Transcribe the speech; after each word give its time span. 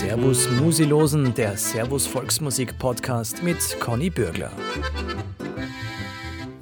Servus 0.00 0.48
Musilosen, 0.52 1.34
der 1.34 1.58
Servus 1.58 2.06
Volksmusik 2.06 2.78
Podcast 2.78 3.42
mit 3.42 3.58
Conny 3.80 4.08
Bürgler. 4.08 4.50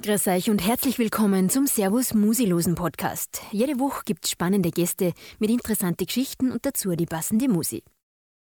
Grüß 0.03 0.27
euch 0.27 0.49
und 0.49 0.67
herzlich 0.67 0.99
willkommen 0.99 1.49
zum 1.49 1.65
Servus 1.65 2.13
Musilosen 2.13 2.75
Podcast. 2.75 3.41
Jede 3.53 3.79
Woche 3.79 4.01
gibt 4.03 4.25
es 4.25 4.31
spannende 4.31 4.71
Gäste 4.71 5.13
mit 5.39 5.49
interessanten 5.49 6.05
Geschichten 6.05 6.51
und 6.51 6.65
dazu 6.65 6.91
die 6.97 7.05
passende 7.05 7.47
Musik. 7.47 7.85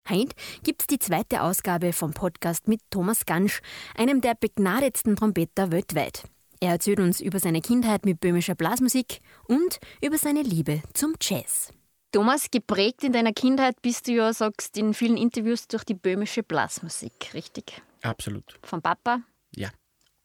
Heint 0.09 0.33
es 0.65 0.87
die 0.87 0.97
zweite 0.97 1.43
Ausgabe 1.43 1.93
vom 1.93 2.13
Podcast 2.13 2.67
mit 2.67 2.81
Thomas 2.89 3.27
Gansch, 3.27 3.59
einem 3.95 4.21
der 4.21 4.33
begnadetsten 4.33 5.15
Trompeter 5.15 5.71
weltweit. 5.71 6.23
Er 6.59 6.71
erzählt 6.71 6.99
uns 6.99 7.21
über 7.21 7.37
seine 7.37 7.61
Kindheit 7.61 8.03
mit 8.03 8.19
böhmischer 8.19 8.55
Blasmusik 8.55 9.19
und 9.47 9.77
über 10.01 10.17
seine 10.17 10.41
Liebe 10.41 10.81
zum 10.95 11.13
Jazz. 11.21 11.71
Thomas, 12.11 12.49
geprägt 12.49 13.03
in 13.03 13.11
deiner 13.11 13.33
Kindheit 13.33 13.81
bist 13.81 14.07
du 14.07 14.13
ja, 14.13 14.33
sagst 14.33 14.77
in 14.77 14.93
vielen 14.93 15.17
Interviews, 15.17 15.67
durch 15.67 15.83
die 15.83 15.93
böhmische 15.93 16.43
Blasmusik, 16.43 17.31
richtig? 17.33 17.81
Absolut. 18.01 18.57
Vom 18.63 18.81
Papa? 18.81 19.21
Ja. 19.51 19.69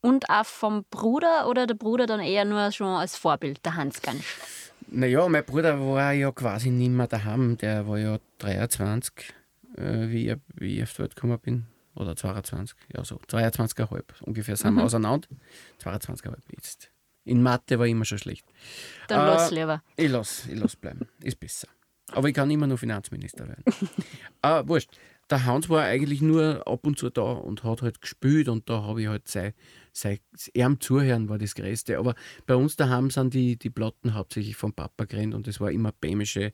Und 0.01 0.29
auch 0.31 0.47
vom 0.47 0.85
Bruder 0.91 1.49
oder 1.49 1.67
der 1.67 1.75
Bruder 1.75 2.07
dann 2.07 2.21
eher 2.21 2.45
nur 2.45 2.71
schon 2.73 2.89
als 2.89 3.17
Vorbild, 3.17 3.65
der 3.65 3.77
Hans 3.77 4.03
Gansch? 4.03 4.39
Naja, 4.89 5.29
mein 5.29 5.45
Bruder 5.45 5.81
war 5.81 6.13
ja 6.13 6.31
quasi 6.33 6.71
nicht 6.71 6.91
mehr 6.91 7.07
daheim. 7.07 7.57
Der 7.57 7.87
war 7.89 7.99
ja 7.99 8.19
23, 8.39 9.33
äh, 9.77 10.09
wie, 10.09 10.31
ich, 10.31 10.37
wie 10.55 10.77
ich 10.77 10.83
auf 10.83 10.93
die 10.93 10.99
Welt 11.01 11.15
gekommen 11.15 11.39
bin. 11.39 11.67
Oder 11.95 12.17
22, 12.17 12.77
ja 12.95 13.05
so, 13.05 13.17
22,5 13.29 14.23
ungefähr 14.23 14.57
sind 14.57 14.73
mhm. 14.73 14.79
wir 14.79 14.85
auseinander. 14.85 15.29
22,5 15.83 16.35
jetzt. 16.51 16.92
In 17.25 17.43
Mathe 17.43 17.79
war 17.79 17.87
ich 17.87 17.93
immer 17.93 18.05
schon 18.05 18.19
schlecht. 18.19 18.45
Dann 19.09 19.21
äh, 19.21 19.31
lass 19.31 19.51
lieber. 19.51 19.83
Ich 19.97 20.11
lass, 20.11 20.47
ich 20.49 20.59
lass 20.59 20.77
bleiben, 20.77 21.09
ist 21.23 21.39
besser. 21.39 21.69
Aber 22.11 22.29
ich 22.29 22.35
kann 22.35 22.51
immer 22.51 22.67
nur 22.67 22.79
Finanzminister 22.79 23.49
werden. 23.49 23.65
äh, 24.43 24.63
wurscht. 24.67 24.91
Der 25.31 25.47
Hans 25.47 25.71
war 25.71 25.85
eigentlich 25.85 26.21
nur 26.21 26.67
ab 26.67 26.87
und 26.87 26.99
zu 26.99 27.09
da 27.09 27.23
und 27.23 27.65
hat 27.65 27.81
halt 27.81 28.03
gespielt 28.03 28.49
und 28.49 28.69
da 28.69 28.83
habe 28.83 29.03
ich 29.03 29.09
halt 29.09 29.29
sein, 29.29 29.55
sein 29.93 30.19
ihm 30.53 30.79
Zuhören 30.81 31.29
war 31.29 31.39
das 31.39 31.55
Größte. 31.55 31.99
Aber 31.99 32.15
bei 32.45 32.55
uns 32.55 32.77
daheim 32.77 33.09
sind 33.09 33.33
die, 33.33 33.57
die 33.57 33.71
Platten 33.71 34.13
hauptsächlich 34.13 34.57
vom 34.57 34.75
Papa 34.75 35.05
gerannt 35.05 35.35
und 35.35 35.49
es 35.49 35.59
war 35.61 35.71
immer 35.71 35.93
bämische 35.93 36.53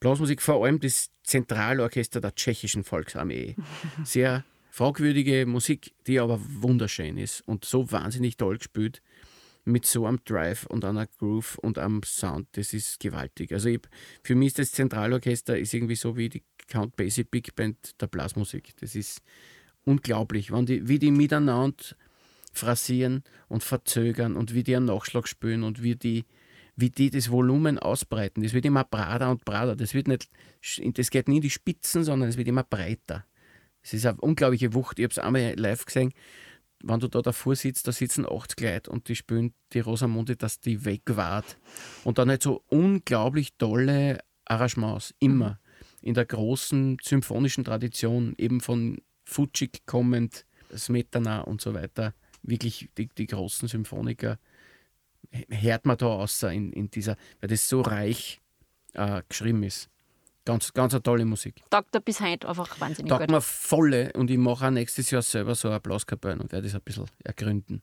Blasmusik, 0.00 0.42
vor 0.42 0.64
allem 0.64 0.80
das 0.80 1.10
Zentralorchester 1.22 2.20
der 2.20 2.34
tschechischen 2.34 2.84
Volksarmee. 2.84 3.56
Sehr 4.04 4.44
fragwürdige 4.70 5.46
Musik, 5.46 5.94
die 6.06 6.20
aber 6.20 6.40
wunderschön 6.42 7.16
ist 7.16 7.40
und 7.48 7.64
so 7.64 7.90
wahnsinnig 7.90 8.36
toll 8.36 8.58
gespielt 8.58 9.00
mit 9.68 9.86
so 9.86 10.06
einem 10.06 10.20
Drive 10.24 10.66
und 10.66 10.84
einer 10.84 11.06
Groove 11.06 11.58
und 11.58 11.78
einem 11.78 12.02
Sound, 12.02 12.48
das 12.52 12.72
ist 12.72 13.00
gewaltig. 13.00 13.52
Also 13.52 13.68
ich, 13.68 13.80
für 14.22 14.34
mich 14.34 14.48
ist 14.48 14.58
das 14.58 14.72
Zentralorchester 14.72 15.58
ist 15.58 15.74
irgendwie 15.74 15.96
so 15.96 16.16
wie 16.16 16.28
die 16.28 16.42
Count 16.66 16.96
Basie 16.96 17.24
Big 17.24 17.54
Band 17.54 18.00
der 18.00 18.06
Blasmusik. 18.06 18.76
Das 18.80 18.94
ist 18.94 19.20
unglaublich, 19.84 20.50
wenn 20.52 20.66
die, 20.66 20.88
wie 20.88 20.98
die 20.98 21.10
miteinander 21.10 21.84
phrasieren 22.52 23.22
und 23.48 23.62
verzögern 23.62 24.36
und 24.36 24.54
wie 24.54 24.62
die 24.62 24.74
einen 24.74 24.86
Nachschlag 24.86 25.28
spielen 25.28 25.62
und 25.62 25.82
wie 25.82 25.96
die 25.96 26.24
wie 26.80 26.90
die 26.90 27.10
das 27.10 27.28
Volumen 27.28 27.76
ausbreiten. 27.76 28.44
Das 28.44 28.52
wird 28.52 28.64
immer 28.64 28.84
breiter 28.84 29.32
und 29.32 29.44
breiter. 29.44 29.74
Das, 29.74 29.94
wird 29.94 30.06
nicht, 30.06 30.28
das 30.94 31.10
geht 31.10 31.26
nie 31.26 31.36
in 31.36 31.42
die 31.42 31.50
Spitzen, 31.50 32.04
sondern 32.04 32.28
es 32.28 32.36
wird 32.36 32.46
immer 32.46 32.62
breiter. 32.62 33.24
Es 33.82 33.94
ist 33.94 34.06
eine 34.06 34.20
unglaubliche 34.20 34.74
Wucht. 34.74 35.00
Ich 35.00 35.02
habe 35.02 35.10
es 35.10 35.18
einmal 35.18 35.54
live 35.56 35.86
gesehen. 35.86 36.12
Wenn 36.82 37.00
du 37.00 37.08
da 37.08 37.22
davor 37.22 37.56
sitzt, 37.56 37.88
da 37.88 37.92
sitzen 37.92 38.24
80 38.24 38.60
Leute 38.60 38.90
und 38.90 39.08
die 39.08 39.16
spielen 39.16 39.52
die 39.72 39.80
Rosamunde, 39.80 40.36
dass 40.36 40.60
die 40.60 40.84
wegwart. 40.84 41.58
Und 42.04 42.18
dann 42.18 42.28
halt 42.28 42.42
so 42.42 42.62
unglaublich 42.68 43.54
tolle 43.56 44.20
Arrangements. 44.44 45.14
Immer. 45.18 45.58
In 46.02 46.14
der 46.14 46.26
großen 46.26 46.98
symphonischen 47.02 47.64
Tradition, 47.64 48.34
eben 48.38 48.60
von 48.60 48.98
Futschik 49.24 49.84
kommend, 49.86 50.46
Smetana 50.74 51.40
und 51.40 51.60
so 51.60 51.74
weiter. 51.74 52.14
Wirklich 52.42 52.88
die, 52.96 53.08
die 53.08 53.26
großen 53.26 53.68
Symphoniker 53.68 54.38
hört 55.48 55.86
man 55.86 55.96
da 55.96 56.06
außer 56.06 56.52
in, 56.52 56.72
in 56.72 56.90
dieser, 56.90 57.16
weil 57.40 57.50
das 57.50 57.68
so 57.68 57.80
reich 57.80 58.40
äh, 58.94 59.22
geschrieben 59.28 59.62
ist. 59.62 59.90
Ganz, 60.48 60.72
ganz 60.72 60.94
eine 60.94 61.02
tolle 61.02 61.26
Musik. 61.26 61.56
Taugt 61.68 61.94
er 61.94 62.00
bis 62.00 62.22
heute 62.22 62.48
einfach 62.48 62.80
wahnsinnig 62.80 63.10
Taugt 63.10 63.26
gut. 63.26 63.30
mir 63.30 63.42
volle 63.42 64.10
und 64.14 64.30
ich 64.30 64.38
mache 64.38 64.66
auch 64.66 64.70
nächstes 64.70 65.10
Jahr 65.10 65.20
selber 65.20 65.54
so 65.54 65.68
eine 65.68 65.78
Blaskapelle 65.78 66.40
und 66.40 66.50
werde 66.52 66.66
das 66.66 66.74
ein 66.74 66.80
bisschen 66.80 67.04
ergründen. 67.22 67.82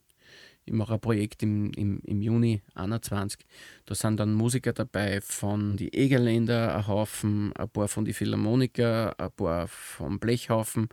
Ich 0.66 0.74
mache 0.74 0.96
ein 0.96 1.00
Projekt 1.00 1.44
im, 1.44 1.70
im, 1.74 2.00
im 2.00 2.22
Juni 2.24 2.64
21. 2.74 3.46
Da 3.86 3.94
sind 3.94 4.20
dann 4.20 4.34
Musiker 4.34 4.74
dabei 4.74 5.22
von 5.22 5.78
die 5.78 5.94
Egerländer, 5.94 6.76
ein 6.76 6.88
Haufen, 6.88 7.53
ein 7.53 7.70
paar 7.70 7.88
von 7.88 8.03
die 8.03 8.14
Philharmoniker, 8.14 9.14
ein 9.20 9.32
paar 9.34 9.68
vom 9.68 10.18
Blechhaufen. 10.18 10.90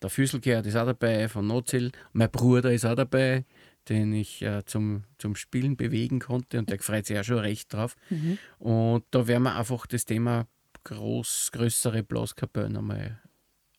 Der 0.00 0.08
Füßelgehrt 0.08 0.64
ist 0.64 0.76
auch 0.76 0.86
dabei, 0.86 1.28
von 1.28 1.46
Nozil. 1.46 1.92
Mein 2.14 2.30
Bruder 2.30 2.72
ist 2.72 2.86
auch 2.86 2.94
dabei 2.94 3.44
den 3.88 4.12
ich 4.12 4.42
äh, 4.42 4.64
zum, 4.64 5.04
zum 5.16 5.36
Spielen 5.36 5.76
bewegen 5.76 6.18
konnte 6.18 6.58
und 6.58 6.70
der 6.70 6.80
freut 6.80 7.06
sich 7.06 7.14
ja 7.14 7.22
schon 7.22 7.38
recht 7.38 7.72
drauf. 7.72 7.94
Mhm. 8.10 8.36
Und 8.58 9.04
da 9.12 9.28
werden 9.28 9.44
wir 9.44 9.54
einfach 9.54 9.86
das 9.86 10.04
Thema 10.04 10.48
groß, 10.86 11.50
größere 11.52 12.02
Blaskapellen 12.02 12.76
einmal 12.76 13.20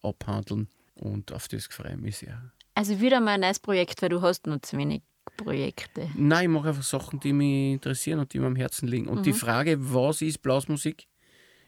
abhandeln 0.02 0.68
und 0.96 1.32
auf 1.32 1.48
das 1.48 1.66
freue 1.68 1.94
ich 1.94 2.02
mich 2.02 2.18
sehr. 2.18 2.52
Also 2.76 3.00
wieder 3.00 3.20
mal 3.20 3.36
ein 3.36 3.42
neues 3.42 3.60
Projekt, 3.60 4.02
weil 4.02 4.10
du 4.10 4.22
hast 4.22 4.46
nur 4.46 4.62
zu 4.62 4.78
wenig 4.78 5.02
Projekte. 5.38 6.10
Nein, 6.16 6.44
ich 6.44 6.50
mache 6.50 6.70
einfach 6.70 6.84
Sachen, 6.84 7.20
die 7.20 7.34
mich 7.34 7.74
interessieren 7.74 8.20
und 8.20 8.34
die 8.34 8.40
mir 8.40 8.48
am 8.48 8.56
Herzen 8.56 8.88
liegen. 8.88 9.08
Und 9.08 9.20
mhm. 9.20 9.24
die 9.24 9.34
Frage, 9.34 9.78
was 9.80 10.22
ist 10.22 10.42
Blasmusik, 10.42 11.08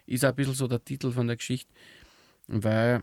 ist 0.05 0.23
ein 0.23 0.35
bisschen 0.35 0.53
so 0.53 0.67
der 0.67 0.83
Titel 0.83 1.11
von 1.11 1.27
der 1.27 1.37
Geschichte, 1.37 1.71
weil 2.47 3.01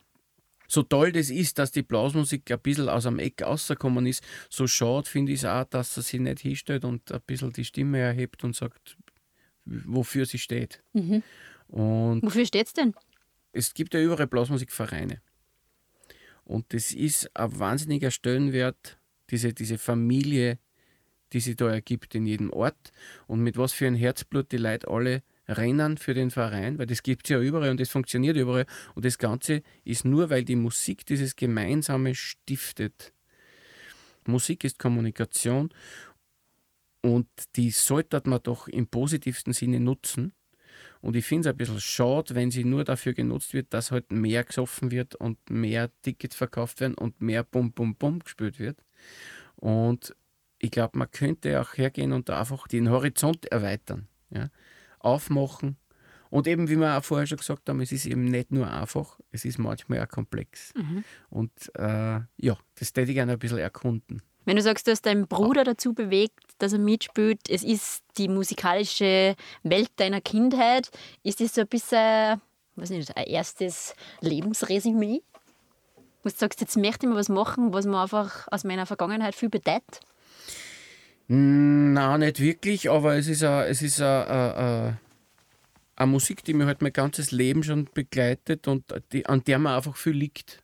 so 0.69 0.83
toll 0.83 1.13
das 1.13 1.31
ist, 1.31 1.59
dass 1.59 1.71
die 1.73 1.83
Blasmusik 1.83 2.51
ein 2.51 2.61
bisschen 2.61 2.89
aus 2.89 3.05
dem 3.05 3.19
Eck 3.19 3.43
rausgekommen 3.43 4.07
ist, 4.07 4.23
so 4.51 4.67
schade 4.67 5.09
finde 5.09 5.33
ich 5.33 5.41
es 5.41 5.45
auch, 5.45 5.65
dass 5.65 5.97
er 5.97 6.03
sich 6.03 6.21
nicht 6.21 6.41
hinstellt 6.41 6.85
und 6.85 7.13
ein 7.13 7.21
bisschen 7.27 7.53
die 7.53 7.65
Stimme 7.65 7.99
erhebt 7.99 8.43
und 8.45 8.57
sagt, 8.57 8.97
wofür 9.65 10.27
sie 10.27 10.39
steht. 10.39 10.83
Mhm. 10.93 11.23
Und 11.69 12.23
wofür 12.23 12.47
steht 12.47 12.69
es 12.69 12.73
denn? 12.73 12.95
Es 13.53 13.75
gibt 13.75 13.95
ja 13.95 14.01
überall 14.01 14.27
Blasmusikvereine. 14.27 15.21
Und 16.45 16.73
das 16.73 16.93
ist 16.93 17.35
ein 17.37 17.59
wahnsinniger 17.59 18.11
Stellenwert, 18.11 18.99
diese, 19.31 19.53
diese 19.53 19.79
Familie, 19.79 20.59
die 21.33 21.41
sich 21.41 21.57
da 21.57 21.69
ergibt 21.69 22.15
in 22.15 22.27
jedem 22.27 22.51
Ort 22.53 22.93
und 23.27 23.41
mit 23.41 23.57
was 23.57 23.73
für 23.73 23.87
ein 23.87 23.97
Herzblut 23.97 24.53
die 24.53 24.59
Leute 24.59 24.89
alle 24.89 25.23
rennen 25.49 25.97
für 25.97 26.15
den 26.15 26.31
Verein, 26.31 26.79
weil 26.79 26.87
das 26.87 27.03
gibt 27.03 27.27
es 27.27 27.31
ja 27.31 27.41
überall 27.41 27.71
und 27.71 27.81
das 27.81 27.89
funktioniert 27.89 28.37
überall. 28.37 28.67
Und 28.95 29.05
das 29.05 29.19
Ganze 29.19 29.63
ist 29.85 30.05
nur, 30.05 30.31
weil 30.31 30.45
die 30.45 30.57
Musik 30.57 31.07
dieses 31.07 31.37
Gemeinsame 31.37 32.15
stiftet. 32.15 33.13
Musik 34.27 34.65
ist 34.65 34.79
Kommunikation 34.79 35.71
und 37.03 37.29
die 37.55 37.71
sollte 37.71 38.23
man 38.25 38.41
doch 38.43 38.69
im 38.69 38.87
positivsten 38.89 39.53
Sinne 39.53 39.79
nutzen. 39.81 40.33
Und 41.07 41.15
ich 41.15 41.25
finde 41.25 41.49
es 41.49 41.53
ein 41.55 41.57
bisschen 41.57 41.81
schade, 41.81 42.35
wenn 42.35 42.51
sie 42.51 42.65
nur 42.65 42.85
dafür 42.85 43.13
genutzt 43.13 43.55
wird, 43.55 43.73
dass 43.73 43.93
halt 43.93 44.11
mehr 44.11 44.43
gesoffen 44.43 44.91
wird 44.91 45.15
und 45.15 45.39
mehr 45.49 45.91
Tickets 46.03 46.35
verkauft 46.35 46.81
werden 46.81 46.95
und 46.95 47.21
mehr 47.21 47.45
Bum 47.45 47.73
Bum 47.73 47.95
Bum 47.95 48.19
gespielt 48.19 48.59
wird. 48.59 48.83
Und 49.55 50.17
ich 50.59 50.71
glaube, 50.71 50.99
man 50.99 51.11
könnte 51.11 51.61
auch 51.61 51.77
hergehen 51.77 52.13
und 52.13 52.29
einfach 52.31 52.67
den 52.67 52.91
Horizont 52.91 53.47
erweitern. 53.47 54.09
Ja? 54.31 54.51
aufmachen. 54.99 55.77
Und 56.29 56.49
eben, 56.49 56.69
wie 56.69 56.77
wir 56.77 56.99
auch 56.99 57.05
vorher 57.05 57.27
schon 57.27 57.39
gesagt 57.39 57.69
haben, 57.69 57.81
es 57.81 57.93
ist 57.93 58.05
eben 58.05 58.25
nicht 58.25 58.51
nur 58.51 58.69
einfach, 58.69 59.21
es 59.31 59.45
ist 59.45 59.59
manchmal 59.59 60.03
auch 60.03 60.09
komplex. 60.09 60.75
Mhm. 60.75 61.05
Und 61.31 61.53
äh, 61.77 62.21
ja, 62.37 62.59
das 62.75 62.93
täte 62.93 63.13
ich 63.13 63.15
gerne 63.15 63.33
ein 63.33 63.39
bisschen 63.39 63.59
erkunden. 63.59 64.21
Wenn 64.45 64.57
du 64.57 64.63
sagst, 64.63 64.87
du 64.87 64.91
hast 64.91 65.07
deinen 65.07 65.29
Bruder 65.29 65.65
dazu 65.65 65.95
bewegt, 65.95 66.46
dass 66.59 66.73
er 66.73 66.79
mitspielt, 66.79 67.49
es 67.49 67.63
ist 67.63 68.03
die 68.17 68.29
musikalische 68.29 69.37
Welt 69.63 69.91
deiner 69.97 70.21
Kindheit, 70.21 70.91
ist 71.23 71.41
das 71.41 71.55
so 71.55 71.63
ein 71.63 71.67
bisschen, 71.67 72.41
was 72.77 72.91
nicht, 72.91 73.17
ein 73.17 73.27
erstes 73.27 73.95
Lebensresümee? 74.21 75.23
Du 76.23 76.31
sagst, 76.31 76.61
jetzt 76.61 76.77
möchte 76.77 77.07
ich 77.07 77.11
mal 77.11 77.19
was 77.19 77.29
machen, 77.29 77.73
was 77.73 77.87
mir 77.87 78.01
einfach 78.01 78.49
aus 78.51 78.65
meiner 78.65 78.87
Vergangenheit 78.87 79.35
viel 79.35 79.49
bedeutet? 79.49 80.01
Nein, 81.29 82.21
nicht 82.21 82.41
wirklich, 82.41 82.91
aber 82.91 83.17
es 83.17 83.29
ist, 83.29 83.43
eine, 83.43 83.67
es 83.67 83.83
ist 83.83 84.01
eine, 84.01 84.99
eine 85.97 86.11
Musik, 86.11 86.45
die 86.45 86.55
mir 86.55 86.67
halt 86.67 86.83
mein 86.83 86.93
ganzes 86.93 87.31
Leben 87.31 87.63
schon 87.63 87.89
begleitet 87.93 88.69
und 88.69 88.85
die, 89.13 89.27
an 89.27 89.43
der 89.45 89.59
man 89.59 89.77
einfach 89.77 89.97
viel 89.97 90.13
liegt. 90.13 90.63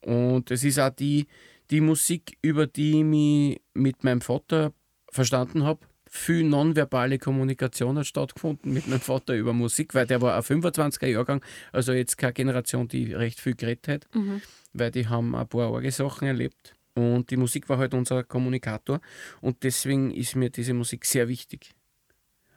Und 0.00 0.50
es 0.50 0.64
ist 0.64 0.78
auch 0.78 0.90
die, 0.90 1.26
die 1.70 1.80
Musik, 1.80 2.38
über 2.42 2.66
die 2.66 2.98
ich 2.98 3.04
mich 3.04 3.60
mit 3.74 4.04
meinem 4.04 4.20
Vater 4.20 4.72
verstanden 5.10 5.64
habe. 5.64 5.80
Viel 6.10 6.42
nonverbale 6.44 7.18
Kommunikation 7.18 7.98
hat 7.98 8.06
stattgefunden 8.06 8.72
mit 8.72 8.88
meinem 8.88 9.00
Vater 9.00 9.34
über 9.34 9.52
Musik, 9.52 9.94
weil 9.94 10.06
der 10.06 10.22
war 10.22 10.36
ein 10.36 10.42
25er 10.42 11.06
Jahrgang, 11.06 11.44
also 11.70 11.92
jetzt 11.92 12.16
keine 12.16 12.32
Generation, 12.32 12.88
die 12.88 13.12
recht 13.12 13.40
viel 13.40 13.54
geredet 13.54 13.88
hat, 13.88 14.14
mhm. 14.14 14.40
weil 14.72 14.90
die 14.90 15.06
haben 15.06 15.34
ein 15.34 15.46
paar 15.46 15.74
arge 15.74 15.90
Sachen 15.92 16.26
erlebt. 16.26 16.74
Und 16.94 17.30
die 17.30 17.36
Musik 17.36 17.68
war 17.68 17.78
halt 17.78 17.92
unser 17.92 18.24
Kommunikator 18.24 19.00
und 19.40 19.62
deswegen 19.62 20.10
ist 20.10 20.34
mir 20.34 20.50
diese 20.50 20.72
Musik 20.72 21.04
sehr 21.04 21.28
wichtig. 21.28 21.74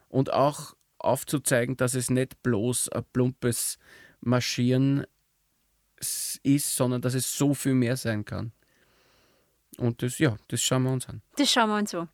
Und 0.08 0.32
auch 0.32 0.74
aufzuzeigen, 0.98 1.78
dass 1.78 1.94
es 1.94 2.10
nicht 2.10 2.42
bloß 2.44 2.90
ein 2.90 3.04
plumpes 3.12 3.78
marschieren 4.22 5.06
ist, 6.44 6.76
sondern 6.76 7.02
dass 7.02 7.14
es 7.14 7.38
so 7.38 7.54
viel 7.54 7.74
mehr 7.74 7.98
sein 7.98 8.26
kann. 8.26 8.52
Und 9.82 10.04
das, 10.04 10.20
ja, 10.20 10.38
das 10.48 10.62
schauen 10.62 10.84
wir 10.84 10.92
uns 10.92 11.10
an. 11.10 11.22
Das 11.38 11.52
schauen 11.52 11.70
wir 11.70 11.78
uns 11.78 11.94
an. 11.96 12.08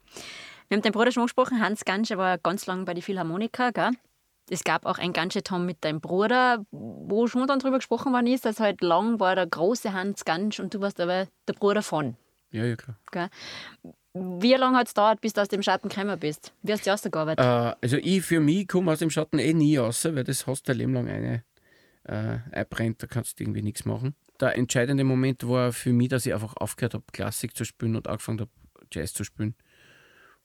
Wir 0.70 0.78
haben 0.78 0.82
deinen 0.82 0.94
Bruder 0.94 1.12
schon 1.12 1.22
angesprochen, 1.22 1.62
Hans 1.62 1.86
Gansche 1.86 2.18
war 2.18 2.38
ganz 2.38 2.66
lange 2.66 2.84
bei 2.84 2.94
den 2.94 3.04
Philharmoniker, 3.04 3.72
gell? 3.72 3.92
Es 4.50 4.64
gab 4.64 4.86
auch 4.86 4.98
ein 4.98 5.12
Gansche-Tom 5.12 5.66
mit 5.66 5.84
deinem 5.84 6.00
Bruder, 6.00 6.66
wo 6.72 7.28
schon 7.28 7.46
dann 7.48 7.60
darüber 7.60 7.78
gesprochen 7.78 8.14
worden 8.14 8.28
ist, 8.28 8.46
dass 8.46 8.62
halt 8.62 8.82
lang 8.82 9.20
war 9.20 9.36
der 9.36 9.46
große 9.46 9.92
Hans 9.92 10.24
Gansch 10.24 10.62
und 10.62 10.74
du 10.74 10.80
warst 10.80 11.02
aber 11.02 11.28
der 11.48 11.54
Bruder 11.54 11.82
von. 11.82 12.16
Ja, 12.52 12.64
ja, 12.64 12.78
klar. 12.78 12.98
Gell? 13.12 13.30
Wie 14.14 14.54
lange 14.54 14.78
hat 14.78 14.88
es 14.88 14.94
gedauert, 14.94 15.20
bis 15.20 15.34
du 15.34 15.42
aus 15.42 15.50
dem 15.50 15.62
Schatten 15.62 15.90
gekommen 15.90 16.18
bist? 16.18 16.54
Wie 16.64 16.72
hast 16.72 16.88
du 16.88 16.92
rausgearbeitet? 16.92 17.46
Äh, 17.46 17.76
also 17.82 17.98
ich 17.98 18.22
für 18.22 18.40
mich 18.40 18.70
komme 18.70 18.94
aus 18.94 19.00
dem 19.00 19.10
Schatten 19.10 19.40
eh 19.40 19.54
nie 19.54 19.76
raus, 19.78 20.06
weil 20.06 20.24
das 20.24 20.48
hast 20.48 20.64
du 20.64 20.72
dein 20.72 20.78
Leben 20.78 20.94
lang 20.94 21.10
eine 21.10 21.44
äh, 22.04 22.40
einbrennt, 22.52 23.04
da 23.04 23.08
kannst 23.08 23.40
du 23.40 23.44
irgendwie 23.44 23.62
nichts 23.62 23.84
machen. 23.84 24.16
Der 24.40 24.56
entscheidende 24.56 25.04
Moment 25.04 25.48
war 25.48 25.74
für 25.74 25.94
mich, 25.94 26.10
dass 26.10 26.26
ich 26.26 26.34
einfach 26.34 26.56
aufgehört 26.58 26.94
habe, 26.94 27.04
Klassik 27.12 27.56
zu 27.56 27.66
spielen 27.66 27.96
und 27.96 28.08
angefangen 28.08 28.42
habe, 28.42 28.52
Jazz 28.92 29.14
zu 29.14 29.24
spielen. 29.24 29.56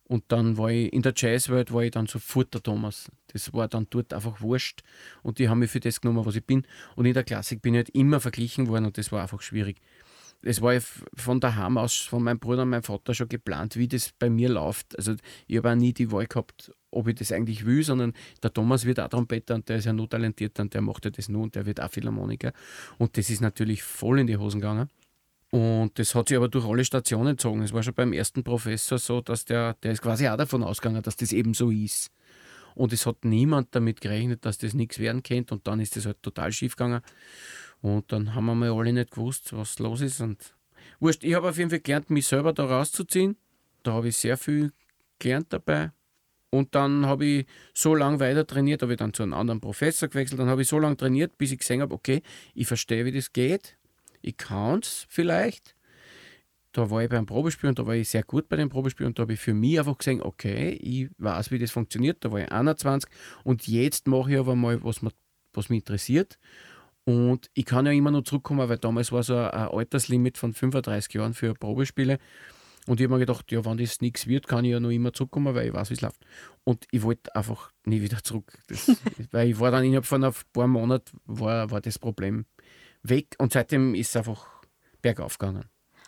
Und 0.05 0.25
dann 0.29 0.59
war 0.59 0.71
ich 0.71 0.93
in 0.93 1.03
der 1.03 1.15
Jazzwelt 1.17 1.73
war 1.73 1.85
ich 1.85 1.91
dann 1.91 2.07
sofort 2.07 2.53
der 2.53 2.63
Thomas. 2.63 3.11
Das 3.29 3.53
war 3.53 3.69
dann 3.69 3.87
dort 3.89 4.13
einfach 4.13 4.41
wurscht. 4.41 4.83
Und 5.23 5.39
die 5.39 5.49
haben 5.49 5.61
mich 5.61 5.71
für 5.71 5.81
das 5.81 6.01
genommen, 6.01 6.27
was 6.27 6.37
ich 6.37 6.45
bin. 6.45 6.67
Und 6.97 7.07
in 7.07 7.15
der 7.15 7.25
Klassik 7.25 7.63
bin 7.63 7.75
ich 7.75 7.79
halt 7.79 7.91
immer 7.91 8.21
verglichen 8.21 8.69
worden 8.69 8.87
und 8.87 8.99
das 8.99 9.13
war 9.13 9.23
einfach 9.23 9.41
schwierig 9.41 9.81
es 10.43 10.61
war 10.61 10.79
von 11.15 11.41
daheim 11.41 11.79
aus, 11.79 11.97
von 11.97 12.23
meinem 12.23 12.39
Bruder 12.39 12.63
und 12.63 12.71
meinem 12.71 12.83
Vater 12.83 13.15
schon 13.15 13.29
geplant, 13.29 13.77
wie 13.77 13.89
das 13.89 14.13
bei 14.19 14.29
mir 14.29 14.49
läuft. 14.49 14.97
Also 14.97 15.15
ich 15.47 15.57
habe 15.57 15.71
auch 15.71 15.75
nie 15.75 15.93
die 15.93 16.11
Wahl 16.11 16.27
gehabt, 16.27 16.73
ob 16.91 17.09
ich 17.09 17.15
das 17.15 17.33
eigentlich 17.33 17.65
will, 17.65 17.83
sondern 17.83 18.13
der 18.43 18.53
Thomas 18.53 18.85
wird 18.85 19.01
auch 19.01 19.09
Trompeter 19.09 19.55
und 19.55 19.69
der 19.69 19.77
ist 19.77 19.85
ja 19.85 19.93
nur 19.93 20.09
talentiert 20.09 20.59
und 20.61 20.75
der 20.75 20.83
macht 20.83 21.05
ja 21.05 21.11
das 21.11 21.29
nur 21.29 21.45
und 21.45 21.55
der 21.55 21.65
wird 21.65 21.81
auch 21.81 21.91
Philharmoniker. 21.91 22.53
Und 22.99 23.17
das 23.17 23.31
ist 23.31 23.41
natürlich 23.41 23.83
voll 23.83 24.21
in 24.21 24.27
die 24.27 24.37
Hosen 24.37 24.61
gegangen. 24.61 24.89
Und 25.51 25.99
das 25.99 26.15
hat 26.15 26.29
sich 26.29 26.37
aber 26.37 26.49
durch 26.49 26.67
alle 26.67 26.85
Stationen 26.85 27.37
gezogen. 27.37 27.63
Es 27.63 27.73
war 27.73 27.83
schon 27.83 27.95
beim 27.95 28.13
ersten 28.15 28.43
Professor 28.43 28.99
so, 28.99 29.21
dass 29.21 29.45
der, 29.45 29.75
der 29.83 29.93
ist 29.93 30.03
quasi 30.03 30.27
auch 30.27 30.37
davon 30.39 30.63
ausgegangen, 30.63 31.03
dass 31.03 31.17
das 31.17 31.33
eben 31.33 31.53
so 31.53 31.71
ist. 31.71 32.11
Und 32.75 32.95
es 32.95 33.05
hat 33.05 33.25
niemand 33.27 33.69
damit 33.73 34.01
gerechnet, 34.01 34.47
dass 34.47 34.57
das 34.57 34.73
nichts 34.73 34.99
werden 34.99 35.23
könnte. 35.23 35.55
Und 35.55 35.67
dann 35.67 35.79
ist 35.81 35.95
das 35.95 36.07
halt 36.07 36.23
total 36.23 36.53
schief 36.53 36.75
gegangen. 36.75 37.03
Und 37.83 38.13
dann 38.13 38.35
haben 38.35 38.47
wir 38.47 38.55
mal 38.55 38.71
alle 38.71 38.93
nicht 38.93 39.11
gewusst, 39.11 39.53
was 39.53 39.79
los 39.81 40.01
ist. 40.01 40.21
Und 40.21 40.55
wurscht, 41.01 41.25
ich 41.25 41.35
habe 41.35 41.51
auf 41.51 41.59
jeden 41.59 41.71
Fall 41.71 41.81
gelernt, 41.81 42.11
mich 42.11 42.27
selber 42.27 42.53
da 42.53 42.65
rauszuziehen. 42.65 43.37
Da 43.83 43.93
habe 43.93 44.09
ich 44.09 44.17
sehr 44.17 44.39
viel 44.39 44.73
gelernt 45.19 45.53
dabei. 45.53 45.91
Und 46.51 46.75
dann 46.75 47.07
habe 47.07 47.25
ich 47.25 47.47
so 47.75 47.95
lange 47.95 48.21
weiter 48.21 48.47
trainiert, 48.47 48.83
habe 48.83 48.93
ich 48.93 48.99
dann 48.99 49.13
zu 49.13 49.23
einem 49.23 49.35
anderen 49.35 49.61
Professor 49.61 50.09
gewechselt. 50.09 50.39
Dann 50.39 50.49
habe 50.49 50.63
ich 50.63 50.69
so 50.69 50.79
lange 50.79 50.97
trainiert, 50.97 51.37
bis 51.39 51.51
ich 51.51 51.59
gesehen 51.59 51.81
habe, 51.81 51.95
okay, 51.95 52.23
ich 52.55 52.67
verstehe, 52.67 53.05
wie 53.05 53.13
das 53.13 53.33
geht. 53.33 53.77
Ich 54.21 54.37
kann 54.37 54.81
es 54.81 55.07
vielleicht. 55.09 55.75
Da 56.73 56.89
war 56.89 57.03
ich 57.03 57.09
beim 57.09 57.27
Probespiel 57.27 57.69
und 57.69 57.79
da 57.79 57.87
war 57.87 57.95
ich 57.95 58.09
sehr 58.09 58.23
gut 58.23 58.49
bei 58.49 58.57
dem 58.57 58.69
Probespiel 58.69 59.07
und 59.07 59.19
da 59.19 59.23
habe 59.23 59.33
ich 59.33 59.41
für 59.41 59.55
mich 59.55 59.79
einfach 59.79 59.99
gesehen, 59.99 60.23
okay, 60.23 60.71
ich 60.71 61.11
weiß, 61.19 61.51
wie 61.51 61.59
das 61.59 61.71
funktioniert. 61.71 62.25
Da 62.25 62.31
war 62.31 62.41
ich 62.41 62.53
21 62.53 63.11
und 63.45 63.67
jetzt 63.67 64.07
mache 64.07 64.33
ich 64.33 64.39
aber 64.39 64.55
mal, 64.55 64.83
was, 64.85 65.03
mir, 65.03 65.11
was 65.53 65.69
mich 65.69 65.81
interessiert. 65.81 66.39
Und 67.05 67.51
ich 67.55 67.65
kann 67.65 67.87
ja 67.87 67.93
immer 67.93 68.11
noch 68.11 68.23
zurückkommen, 68.23 68.69
weil 68.69 68.79
damals 68.79 69.11
war 69.11 69.23
so 69.23 69.37
ein 69.37 69.51
Alterslimit 69.51 70.39
von 70.39 70.55
35 70.55 71.15
Jahren 71.15 71.35
für 71.35 71.55
Probespiele. 71.55 72.19
Und 72.87 73.01
ich 73.01 73.05
habe 73.05 73.15
mir 73.15 73.21
gedacht, 73.21 73.51
ja, 73.53 73.65
wenn 73.65 73.77
das 73.77 74.01
nichts 74.01 74.27
wird, 74.27 74.49
kann 74.49 74.65
ich 74.65 74.73
ja 74.73 74.81
noch 74.81 74.91
immer 74.91 75.13
zurückkommen, 75.13 75.55
weil 75.55 75.69
ich 75.69 75.73
weiß, 75.73 75.91
wie 75.91 75.95
es 75.95 76.01
läuft. 76.01 76.25
Und 76.65 76.85
ich 76.91 77.03
wollte 77.03 77.35
einfach 77.35 77.71
nie 77.85 78.03
wieder 78.03 78.23
zurück. 78.23 78.59
Das, 78.67 78.91
weil 79.31 79.51
ich 79.51 79.61
war 79.61 79.71
dann 79.71 79.85
innerhalb 79.85 80.07
von 80.07 80.25
ein 80.25 80.33
paar 80.53 80.67
Monaten 80.67 81.19
war, 81.27 81.71
war 81.71 81.81
das 81.81 81.99
Problem 81.99 82.45
weg 83.03 83.35
und 83.39 83.53
seitdem 83.53 83.95
ist 83.95 84.11
es 84.11 84.17
einfach 84.17 84.47
bergauf 85.01 85.39
gegangen. 85.39 85.65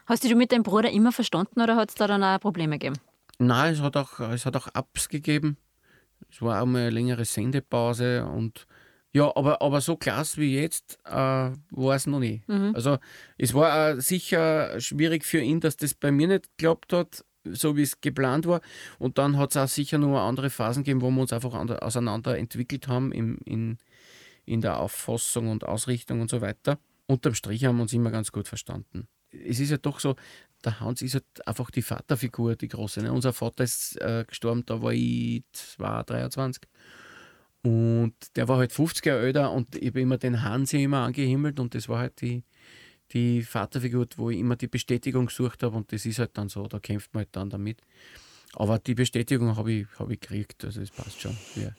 Hast 0.06 0.25
du 0.25 0.35
mit 0.35 0.52
deinem 0.52 0.62
Bruder 0.62 0.91
immer 0.91 1.12
verstanden 1.12 1.61
oder 1.61 1.76
hat 1.76 1.91
es 1.91 1.94
da 1.94 2.06
dann 2.06 2.23
auch 2.23 2.38
Probleme 2.41 2.79
gegeben? 2.79 3.00
Nein, 3.38 3.75
es 3.75 3.81
hat 3.81 3.96
auch, 3.96 4.20
es 4.20 4.46
hat 4.46 4.56
auch 4.56 4.69
Ups 4.76 5.08
gegeben. 5.08 5.56
Es 6.31 6.43
war 6.43 6.62
auch 6.62 6.67
mal 6.67 6.82
eine 6.82 6.91
längere 6.91 7.25
Sendepause 7.25 8.25
und 8.26 8.67
ja, 9.15 9.31
aber, 9.37 9.63
aber 9.63 9.81
so 9.81 9.97
klasse 9.97 10.41
wie 10.41 10.59
jetzt 10.59 10.99
äh, 11.05 11.13
war 11.13 11.95
es 11.95 12.09
noch 12.09 12.19
nie. 12.19 12.43
Mhm. 12.49 12.73
Also 12.75 12.99
es 13.39 13.55
war 13.55 13.91
äh, 13.91 14.01
sicher 14.01 14.81
schwierig 14.81 15.25
für 15.25 15.39
ihn, 15.39 15.61
dass 15.61 15.77
das 15.77 15.95
bei 15.95 16.11
mir 16.11 16.27
nicht 16.27 16.51
geklappt 16.59 16.93
hat, 16.93 17.25
so 17.45 17.77
wie 17.77 17.83
es 17.83 18.01
geplant 18.01 18.47
war. 18.47 18.61
Und 18.99 19.19
dann 19.19 19.39
hat 19.39 19.51
es 19.51 19.57
auch 19.57 19.69
sicher 19.69 19.99
nur 19.99 20.21
andere 20.21 20.51
Phasen 20.51 20.83
gegeben, 20.83 21.01
wo 21.01 21.11
wir 21.13 21.21
uns 21.21 21.33
einfach 21.33 21.55
auseinander 21.55 22.37
entwickelt 22.37 22.89
haben 22.89 23.13
im, 23.13 23.39
in, 23.45 23.79
in 24.47 24.61
der 24.61 24.81
Auffassung 24.81 25.49
und 25.49 25.65
Ausrichtung 25.65 26.21
und 26.21 26.29
so 26.29 26.41
weiter. 26.41 26.81
Unterm 27.07 27.35
Strich 27.35 27.65
haben 27.65 27.77
wir 27.77 27.83
uns 27.83 27.93
immer 27.93 28.11
ganz 28.11 28.33
gut 28.33 28.49
verstanden. 28.49 29.07
Es 29.31 29.61
ist 29.61 29.71
ja 29.71 29.77
doch 29.77 30.01
so, 30.01 30.17
der 30.65 30.81
Hans 30.81 31.03
ist 31.03 31.15
halt 31.15 31.47
einfach 31.47 31.71
die 31.71 31.83
Vaterfigur, 31.83 32.57
die 32.57 32.69
große. 32.69 33.01
Ne? 33.01 33.13
Unser 33.13 33.33
Vater 33.33 33.63
ist 33.63 34.01
äh, 34.01 34.25
gestorben, 34.27 34.65
da 34.67 34.83
war 34.83 34.93
ich 34.93 35.45
2, 35.53 36.03
23. 36.03 36.63
Und 37.65 38.15
der 38.37 38.47
war 38.47 38.59
halt 38.59 38.73
50 38.73 39.07
Jahre 39.07 39.23
älter 39.23 39.51
und 39.51 39.75
ich 39.75 39.89
habe 39.89 40.01
immer 40.03 40.19
den 40.19 40.43
Hansi 40.43 40.83
immer 40.83 40.99
angehimmelt 40.99 41.59
und 41.59 41.75
das 41.75 41.89
war 41.89 41.99
halt 41.99 42.21
die, 42.21 42.45
die 43.13 43.43
Vaterfigur, 43.43 44.07
wo 44.17 44.29
ich 44.29 44.39
immer 44.39 44.57
die 44.57 44.69
Bestätigung 44.69 45.27
gesucht 45.27 45.63
habe 45.63 45.75
und 45.75 45.91
das 45.91 46.05
ist 46.05 46.19
halt 46.19 46.37
dann 46.37 46.51
so, 46.51 46.67
da 46.67 46.79
kämpft 46.79 47.15
man 47.15 47.23
halt 47.23 47.31
dann 47.33 47.49
damit. 47.49 47.81
Aber 48.55 48.79
die 48.79 48.95
Bestätigung 48.95 49.57
habe 49.57 49.73
ich, 49.73 49.87
hab 49.99 50.11
ich 50.11 50.21
gekriegt, 50.21 50.63
also 50.65 50.81
es 50.81 50.91
passt 50.91 51.21
schon. 51.21 51.37
Ja. 51.57 51.71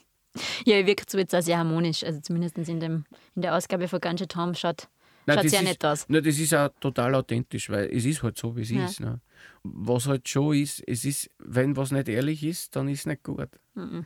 Ja, 0.65 0.77
ihr 0.77 0.87
wirkt 0.87 1.09
so 1.09 1.17
jetzt 1.17 1.33
auch 1.33 1.41
sehr 1.41 1.57
harmonisch, 1.57 2.03
also 2.03 2.19
zumindest 2.19 2.57
in, 2.57 2.79
dem, 2.79 3.05
in 3.35 3.43
der 3.43 3.55
Ausgabe 3.55 3.87
von 3.87 4.01
Ganze 4.01 4.27
Tom 4.27 4.53
schaut 4.53 4.89
Schaut 5.27 5.49
sehr 5.49 5.63
nett 5.63 5.83
aus. 5.83 6.05
Nein, 6.07 6.23
das 6.23 6.37
ist 6.37 6.53
auch 6.53 6.69
total 6.79 7.15
authentisch, 7.15 7.69
weil 7.69 7.89
es 7.91 8.05
ist 8.05 8.21
halt 8.21 8.37
so, 8.37 8.55
wie 8.55 8.61
es 8.61 8.69
ja. 8.69 8.85
ist. 8.85 8.99
Ne? 8.99 9.21
Was 9.63 10.07
halt 10.07 10.29
schon 10.29 10.55
ist, 10.55 10.83
es 10.85 11.03
ist, 11.03 11.29
wenn 11.39 11.75
was 11.75 11.91
nicht 11.91 12.07
ehrlich 12.09 12.43
ist, 12.43 12.75
dann 12.75 12.87
ist 12.87 12.99
es 12.99 13.05
nicht 13.07 13.23
gut. 13.23 13.49
Mhm. 13.73 14.05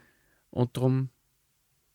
Und 0.50 0.78
darum 0.78 1.10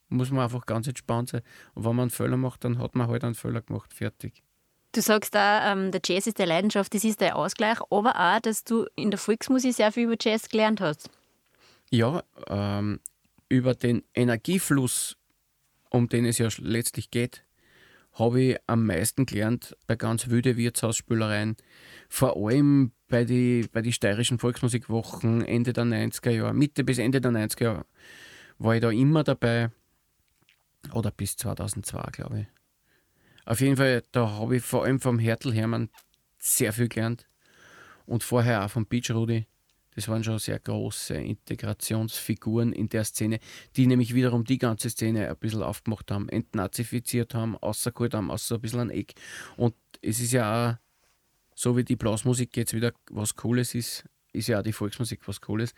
muss 0.09 0.31
man 0.31 0.45
einfach 0.45 0.67
ganz 0.67 0.87
entspannt 0.87 1.31
sein. 1.31 1.43
Und 1.75 1.85
wenn 1.85 1.97
man 1.97 2.05
einen 2.05 2.11
Fehler 2.11 2.37
macht, 2.37 2.65
dann 2.65 2.79
hat 2.79 2.95
man 2.95 3.09
halt 3.09 3.25
einen 3.25 3.35
Fehler 3.35 3.63
gemacht. 3.63 3.93
Fertig. 3.93 4.43
Du 4.93 5.01
sagst 5.01 5.35
da, 5.35 5.73
ähm, 5.73 5.91
der 5.91 6.01
Jazz 6.05 6.27
ist 6.27 6.39
der 6.39 6.47
Leidenschaft, 6.47 6.95
das 6.95 7.03
ist 7.03 7.21
der 7.21 7.37
Ausgleich, 7.37 7.79
aber 7.91 8.15
auch, 8.15 8.41
dass 8.41 8.63
du 8.63 8.87
in 8.95 9.11
der 9.11 9.19
Volksmusik 9.19 9.75
sehr 9.75 9.91
viel 9.91 10.05
über 10.05 10.17
Jazz 10.21 10.49
gelernt 10.49 10.81
hast. 10.81 11.11
Ja, 11.91 12.23
ähm, 12.49 13.01
über 13.49 13.75
den 13.75 14.05
Energiefluss, 14.15 15.17
um 15.91 16.09
den 16.09 16.25
es 16.25 16.39
ja 16.39 16.49
letztlich 16.59 17.11
geht, 17.11 17.45
habe 18.13 18.41
ich 18.41 18.59
am 18.69 18.87
meisten 18.87 19.27
gelernt 19.27 19.77
bei 19.89 19.97
ganz 19.97 20.29
wüde 20.29 20.57
Wirtshausspülereien. 20.57 21.57
Vor 22.09 22.37
allem 22.37 22.93
bei 23.09 23.25
den 23.25 23.69
bei 23.73 23.83
die 23.83 23.93
steirischen 23.93 24.39
Volksmusikwochen 24.39 25.45
Ende 25.45 25.73
der 25.73 25.85
90er 25.85 26.31
Jahre, 26.31 26.55
Mitte 26.55 26.85
bis 26.85 26.99
Ende 26.99 27.21
der 27.21 27.33
90er 27.33 27.65
Jahre 27.65 27.87
war 28.59 28.75
ich 28.75 28.81
da 28.81 28.91
immer 28.91 29.25
dabei. 29.25 29.71
Oder 30.93 31.11
bis 31.11 31.37
2002, 31.37 32.11
glaube 32.13 32.41
ich. 32.41 32.47
Auf 33.47 33.61
jeden 33.61 33.77
Fall, 33.77 34.03
da 34.13 34.31
habe 34.31 34.57
ich 34.57 34.63
vor 34.63 34.85
allem 34.85 35.01
vom 35.01 35.19
Hertel 35.19 35.53
Hermann 35.53 35.91
sehr 36.39 36.73
viel 36.73 36.89
gelernt. 36.89 37.27
Und 38.07 38.23
vorher 38.23 38.65
auch 38.65 38.71
vom 38.71 38.87
Beach 38.87 39.11
Rudi. 39.11 39.47
Das 39.95 40.09
waren 40.09 40.25
schon 40.25 40.39
sehr 40.39 40.59
große 40.59 41.15
Integrationsfiguren 41.15 42.73
in 42.73 42.89
der 42.89 43.05
Szene, 43.05 43.39
die 43.77 43.87
nämlich 43.87 44.15
wiederum 44.15 44.45
die 44.45 44.59
ganze 44.59 44.91
Szene 44.91 45.29
ein 45.29 45.37
bisschen 45.37 45.63
aufgemacht 45.63 46.11
haben, 46.11 46.29
entnazifiziert 46.29 47.35
haben, 47.35 47.57
außergeholt 47.57 48.15
haben, 48.15 48.31
außer 48.31 48.57
ein 48.57 48.61
bisschen 48.61 48.81
ein 48.81 48.91
Eck. 48.91 49.15
Und 49.57 49.75
es 50.03 50.21
ist 50.21 50.33
ja 50.33 50.73
auch, 50.73 50.77
so 51.55 51.77
wie 51.77 51.85
die 51.85 51.97
Blasmusik 51.97 52.57
jetzt 52.57 52.75
wieder 52.75 52.93
was 53.11 53.37
Cooles 53.37 53.75
ist, 53.75 54.05
ist 54.35 54.49
ja 54.49 54.59
auch 54.59 54.63
die 54.63 54.73
Volksmusik 54.73 55.21
was 55.27 55.41
Cooles. 55.41 55.75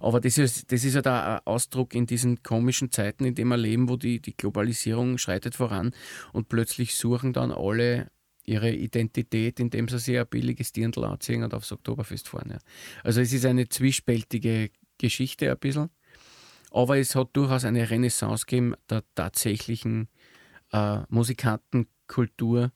Aber 0.00 0.20
das 0.20 0.38
ist, 0.38 0.72
das 0.72 0.84
ist 0.84 0.94
ja 0.94 1.36
ein 1.36 1.40
Ausdruck 1.44 1.94
in 1.94 2.06
diesen 2.06 2.42
komischen 2.42 2.90
Zeiten, 2.90 3.24
in 3.24 3.34
denen 3.34 3.50
wir 3.50 3.56
leben, 3.56 3.88
wo 3.88 3.96
die, 3.96 4.20
die 4.20 4.36
Globalisierung 4.36 5.18
schreitet 5.18 5.54
voran 5.54 5.92
und 6.32 6.48
plötzlich 6.48 6.94
suchen 6.94 7.32
dann 7.32 7.52
alle 7.52 8.10
ihre 8.44 8.72
Identität, 8.72 9.60
indem 9.60 9.88
sie 9.88 9.98
sich 9.98 10.18
ein 10.18 10.26
billiges 10.26 10.72
Dirndl 10.72 11.04
anziehen 11.04 11.42
und 11.42 11.52
aufs 11.52 11.70
Oktoberfest 11.70 12.28
fahren. 12.28 12.50
Ja. 12.52 12.58
Also 13.04 13.20
es 13.20 13.32
ist 13.32 13.44
eine 13.44 13.68
zwiespältige 13.68 14.70
Geschichte 14.96 15.50
ein 15.50 15.58
bisschen. 15.58 15.90
Aber 16.70 16.98
es 16.98 17.14
hat 17.14 17.30
durchaus 17.34 17.64
eine 17.64 17.88
Renaissance 17.88 18.46
gegeben 18.46 18.74
der 18.90 19.02
tatsächlichen 19.14 20.08
äh, 20.72 21.00
Musikantenkultur 21.08 22.72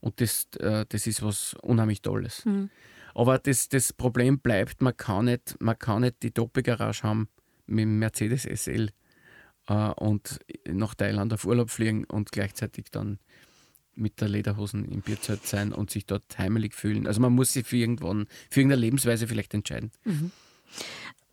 und 0.00 0.20
das, 0.20 0.46
äh, 0.58 0.84
das 0.88 1.06
ist 1.06 1.22
was 1.22 1.54
unheimlich 1.62 2.02
Tolles. 2.02 2.44
Mhm. 2.44 2.70
Aber 3.16 3.38
das, 3.38 3.70
das 3.70 3.94
Problem 3.94 4.40
bleibt, 4.40 4.82
man 4.82 4.94
kann 4.94 5.24
nicht, 5.24 5.56
man 5.58 5.78
kann 5.78 6.02
nicht 6.02 6.22
die 6.22 6.34
Doppelgarage 6.34 7.02
haben 7.02 7.30
mit 7.64 7.84
dem 7.84 7.98
Mercedes 7.98 8.42
SL 8.42 8.90
äh, 9.68 9.88
und 9.92 10.38
nach 10.68 10.94
Thailand 10.94 11.32
auf 11.32 11.46
Urlaub 11.46 11.70
fliegen 11.70 12.04
und 12.04 12.30
gleichzeitig 12.30 12.90
dann 12.90 13.18
mit 13.94 14.20
der 14.20 14.28
Lederhosen 14.28 14.84
im 14.84 15.00
Bierzelt 15.00 15.46
sein 15.46 15.72
und 15.72 15.90
sich 15.90 16.04
dort 16.04 16.36
heimelig 16.36 16.74
fühlen. 16.74 17.06
Also 17.06 17.22
man 17.22 17.32
muss 17.32 17.54
sich 17.54 17.66
für 17.66 17.78
irgendwann, 17.78 18.26
für 18.50 18.60
irgendeine 18.60 18.82
Lebensweise 18.82 19.26
vielleicht 19.26 19.54
entscheiden. 19.54 19.92
Mhm. 20.04 20.30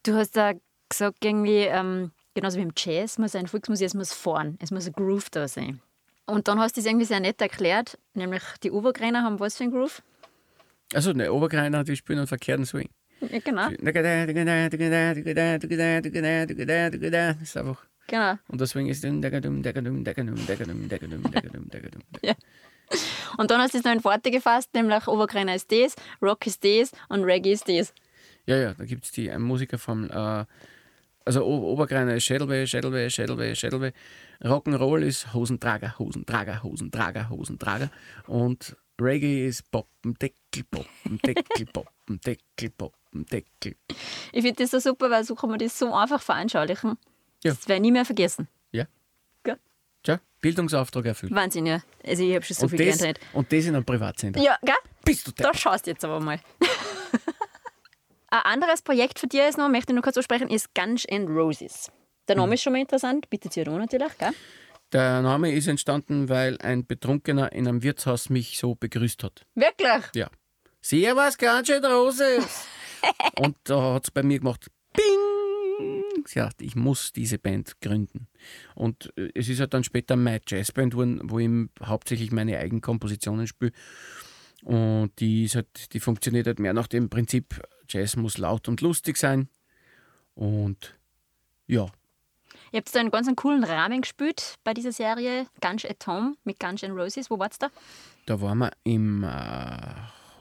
Du 0.03 0.13
hast 0.13 0.37
da 0.37 0.53
gesagt, 0.87 1.17
irgendwie, 1.25 1.63
ähm, 1.63 2.11
genauso 2.33 2.59
wie 2.59 2.63
im 2.63 2.71
Jazz, 2.77 3.17
muss 3.17 3.35
ein 3.35 3.47
Volksmusik, 3.47 3.87
es 3.87 3.93
muss 3.93 4.13
fahren, 4.13 4.57
es 4.61 4.71
muss 4.71 4.87
ein 4.87 4.93
Groove 4.93 5.29
da 5.31 5.49
sein. 5.49 5.81
Und 6.27 6.47
dann 6.47 6.59
hast 6.59 6.77
du 6.77 6.79
es 6.79 6.87
irgendwie 6.87 7.05
sehr 7.05 7.19
nett 7.19 7.41
erklärt, 7.41 7.99
nämlich 8.13 8.43
die 8.63 8.71
Obergräner 8.71 9.23
haben 9.23 9.41
was 9.41 9.57
für 9.57 9.65
ein 9.65 9.71
Groove? 9.71 10.01
Also, 10.93 11.13
ne, 11.13 11.31
Obergreiner, 11.31 11.83
die 11.83 11.95
spielen 11.95 12.19
einen 12.19 12.27
verkehrten 12.27 12.65
Swing. 12.65 12.89
Ja, 13.21 13.39
genau. 13.39 13.69
Das 17.11 17.41
ist 17.41 17.57
einfach. 17.57 17.85
genau. 18.07 18.37
Und 18.49 18.59
der 18.59 18.67
Swing 18.67 18.87
ist. 18.87 19.03
deckadum. 19.03 19.63
Und 23.37 23.49
dann 23.49 23.61
hast 23.61 23.73
du 23.73 23.77
es 23.79 23.83
noch 23.83 23.91
in 23.93 24.03
Worte 24.03 24.29
gefasst, 24.29 24.69
nämlich 24.73 25.07
Obergräner 25.07 25.55
ist 25.55 25.71
das, 25.71 25.95
Rock 26.21 26.45
ist 26.45 26.63
das 26.63 26.91
und 27.09 27.23
Reggae 27.23 27.53
ist 27.53 27.67
das. 27.67 27.93
Ja, 28.45 28.57
ja, 28.57 28.73
da 28.73 28.83
gibt 28.85 29.05
es 29.05 29.11
die 29.11 29.29
äh, 29.29 29.39
Musikerformel. 29.39 30.11
Äh, 30.11 30.45
also 31.25 31.43
O- 31.45 31.71
Obergreiner 31.71 32.15
ist 32.15 32.25
Schädelweh, 32.25 32.67
Schädelweh, 32.67 33.09
Schädelweh, 33.09 33.55
Schädelweh. 33.55 33.91
Rock'n'Roll 34.43 35.01
ist 35.03 35.33
Hosentrager, 35.33 35.97
Hosentrager, 35.97 36.61
Hosentrager, 36.61 37.29
Hosentrager. 37.29 37.89
Und 38.27 38.75
Reggae 39.01 39.47
ist 39.47 39.69
Poppendeckel, 39.71 40.63
Poppendeckel, 40.69 41.65
Poppendeckel, 41.73 42.69
Poppendeckel. 42.69 43.75
Ich 44.31 44.41
finde 44.43 44.53
das 44.63 44.71
so 44.71 44.79
super, 44.79 45.09
weil 45.09 45.23
so 45.23 45.35
kann 45.35 45.49
man 45.49 45.59
das 45.59 45.77
so 45.77 45.93
einfach 45.93 46.21
veranschaulichen. 46.21 46.97
Ja. 47.43 47.51
Das 47.53 47.67
werde 47.67 47.75
ich 47.77 47.81
nie 47.81 47.91
mehr 47.91 48.05
vergessen. 48.05 48.47
Ja. 48.71 48.85
Gell? 49.43 49.57
Tja, 50.03 50.19
Bildungsauftrag 50.41 51.05
erfüllt. 51.05 51.33
Wahnsinn, 51.33 51.65
ja. 51.65 51.81
Also 52.05 52.23
ich 52.23 52.35
habe 52.35 52.45
schon 52.45 52.55
so 52.55 52.63
und, 52.63 52.69
viel 52.69 52.85
das, 52.85 52.97
gelernt. 52.99 53.19
und 53.33 53.51
das 53.51 53.65
in 53.65 53.75
einem 53.75 53.85
Privatsender. 53.85 54.41
Ja, 54.41 54.57
gell? 54.61 54.75
Bist 55.03 55.27
du 55.27 55.31
Da 55.31 55.51
der? 55.51 55.57
schaust 55.57 55.85
du 55.87 55.91
jetzt 55.91 56.05
aber 56.05 56.19
mal. 56.19 56.39
Ein 58.29 58.41
anderes 58.41 58.81
Projekt 58.81 59.19
für 59.19 59.27
dich 59.27 59.41
ist 59.41 59.57
noch, 59.57 59.69
möchte 59.69 59.91
ich 59.91 59.95
noch 59.95 60.03
kurz 60.03 60.17
ansprechen, 60.17 60.49
ist 60.49 60.73
Guns 60.73 61.05
N' 61.05 61.27
Roses. 61.27 61.91
Der. 62.27 62.35
Name 62.35 62.55
ist 62.55 62.63
schon 62.63 62.73
mal 62.73 62.79
interessant, 62.79 63.29
bitte 63.29 63.49
Tirol 63.49 63.77
natürlich, 63.79 64.17
gell? 64.17 64.31
Der 64.93 65.23
Name 65.23 65.51
ist 65.51 65.67
entstanden, 65.67 66.29
weil 66.29 66.59
ein 66.59 66.85
Betrunkener 66.85 67.51
in 67.51 67.67
einem 67.67 67.81
Wirtshaus 67.81 68.29
mich 68.29 68.59
so 68.59 68.75
begrüßt 68.75 69.23
hat. 69.23 69.43
Wirklich? 69.55 70.03
Ja. 70.13 70.29
Servus, 70.81 71.35
ganz 71.39 71.67
schön 71.67 71.83
Roses. 71.83 72.67
und 73.39 73.57
da 73.63 73.95
hat 73.95 74.03
es 74.05 74.11
bei 74.11 74.21
mir 74.21 74.37
gemacht, 74.37 74.69
Bing! 74.93 76.03
Sie 76.27 76.39
hat, 76.39 76.61
ich 76.61 76.75
muss 76.75 77.11
diese 77.11 77.39
Band 77.39 77.81
gründen. 77.81 78.27
Und 78.75 79.11
äh, 79.17 79.29
es 79.33 79.49
ist 79.49 79.59
halt 79.59 79.73
dann 79.73 79.83
später 79.83 80.15
meine 80.15 80.41
Jazzband 80.47 80.91
geworden, 80.91 81.21
wo 81.23 81.39
ich 81.39 81.49
hauptsächlich 81.83 82.31
meine 82.31 82.59
eigenen 82.59 82.81
Kompositionen 82.81 83.47
spiele. 83.47 83.71
Und 84.61 85.19
die, 85.19 85.45
ist 85.45 85.55
halt, 85.55 85.93
die 85.93 85.99
funktioniert 85.99 86.45
halt 86.45 86.59
mehr 86.59 86.73
nach 86.73 86.87
dem 86.87 87.09
Prinzip, 87.09 87.59
Jazz 87.89 88.15
muss 88.15 88.37
laut 88.37 88.67
und 88.67 88.79
lustig 88.81 89.17
sein. 89.17 89.49
Und 90.35 90.95
ja, 91.65 91.87
Ihr 92.73 92.79
habt 92.79 92.95
da 92.95 92.99
einen 93.01 93.11
ganz 93.11 93.29
coolen 93.35 93.63
Rahmen 93.63 94.01
gespielt 94.01 94.55
bei 94.63 94.73
dieser 94.73 94.91
Serie 94.91 95.45
Guns 95.61 95.85
at 95.85 96.07
Home 96.07 96.33
mit 96.43 96.59
Guns 96.59 96.81
N' 96.81 96.93
Roses. 96.93 97.29
Wo 97.29 97.37
wart's 97.37 97.59
da? 97.59 97.69
Da 98.25 98.41
waren 98.41 98.57
wir 98.57 98.71
im 98.83 99.23
äh, 99.23 99.77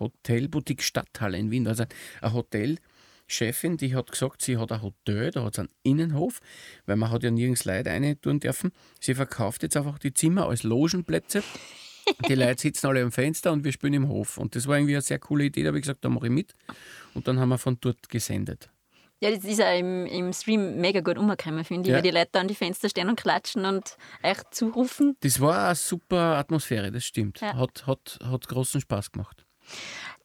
Hotelboutique 0.01 0.83
Stadthalle 0.83 1.37
in 1.37 1.51
Wien. 1.51 1.69
Also 1.69 1.85
eine 2.23 2.33
Hotelchefin, 2.33 3.77
die 3.77 3.95
hat 3.95 4.11
gesagt, 4.11 4.41
sie 4.41 4.57
hat 4.57 4.73
ein 4.73 4.81
Hotel, 4.81 5.31
da 5.31 5.45
hat 5.45 5.53
es 5.53 5.59
einen 5.59 5.69
Innenhof, 5.83 6.41
weil 6.87 6.97
man 6.97 7.11
hat 7.11 7.23
ja 7.23 7.31
nirgends 7.31 7.67
Leute 7.67 7.91
rein 7.91 8.19
tun 8.23 8.41
dürfen. 8.41 8.73
Sie 8.99 9.15
verkauft 9.15 9.63
jetzt 9.63 9.77
einfach 9.77 9.99
die 9.99 10.15
Zimmer 10.15 10.47
als 10.47 10.63
Logenplätze. 10.63 11.43
Die 12.27 12.35
Leute 12.35 12.63
sitzen 12.63 12.87
alle 12.87 13.03
am 13.03 13.13
Fenster 13.13 13.53
und 13.53 13.63
wir 13.63 13.73
spielen 13.73 13.93
im 13.93 14.09
Hof. 14.09 14.39
Und 14.39 14.57
das 14.57 14.67
war 14.67 14.79
irgendwie 14.79 14.95
eine 14.95 15.03
sehr 15.03 15.19
coole 15.19 15.45
Idee, 15.45 15.65
da 15.65 15.69
habe 15.69 15.77
ich 15.77 15.83
gesagt, 15.83 16.03
da 16.03 16.09
mache 16.09 16.29
ich 16.29 16.33
mit. 16.33 16.57
Und 17.13 17.29
dann 17.29 17.39
haben 17.39 17.51
wir 17.51 17.59
von 17.59 17.77
dort 17.79 18.09
gesendet. 18.09 18.71
Ja, 19.23 19.31
das 19.31 19.45
ist 19.45 19.59
ja 19.59 19.71
im, 19.73 20.05
im 20.07 20.33
Stream 20.33 20.81
mega 20.81 21.01
gut 21.01 21.17
umgekommen, 21.17 21.65
finde 21.65 21.83
ich, 21.89 21.91
Ja. 21.91 21.97
weil 21.97 22.03
die 22.03 22.11
Leute 22.11 22.41
an 22.41 22.49
die 22.49 22.57
Fenster 22.57 22.89
stehen 22.89 23.09
und 23.09 23.15
klatschen 23.21 23.65
und 23.65 23.97
euch 24.25 24.39
zurufen. 24.51 25.17
Das 25.21 25.41
war 25.41 25.67
eine 25.67 25.75
super 25.77 26.37
Atmosphäre, 26.39 26.91
das 26.91 27.05
stimmt. 27.05 27.41
Ja. 27.41 27.55
Hat, 27.57 27.87
hat, 27.87 28.19
hat 28.25 28.49
großen 28.49 28.81
Spaß 28.81 29.13
gemacht. 29.13 29.45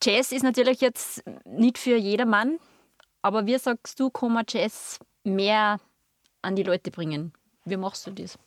Jazz 0.02 0.32
ist 0.32 0.42
natürlich 0.44 0.82
jetzt 0.82 1.24
nicht 1.46 1.78
für 1.78 1.96
jedermann, 1.96 2.58
aber 3.22 3.46
wie 3.46 3.58
sagst 3.60 4.00
du, 4.00 4.10
kann 4.10 4.34
man 4.34 4.46
Jazz 4.50 5.00
mehr 5.24 5.80
an 6.42 6.56
die 6.56 6.64
Leute 6.64 6.90
bringen? 6.90 7.34
Wie 7.66 7.78
machst 7.78 8.08
du 8.08 8.12
das? 8.12 8.40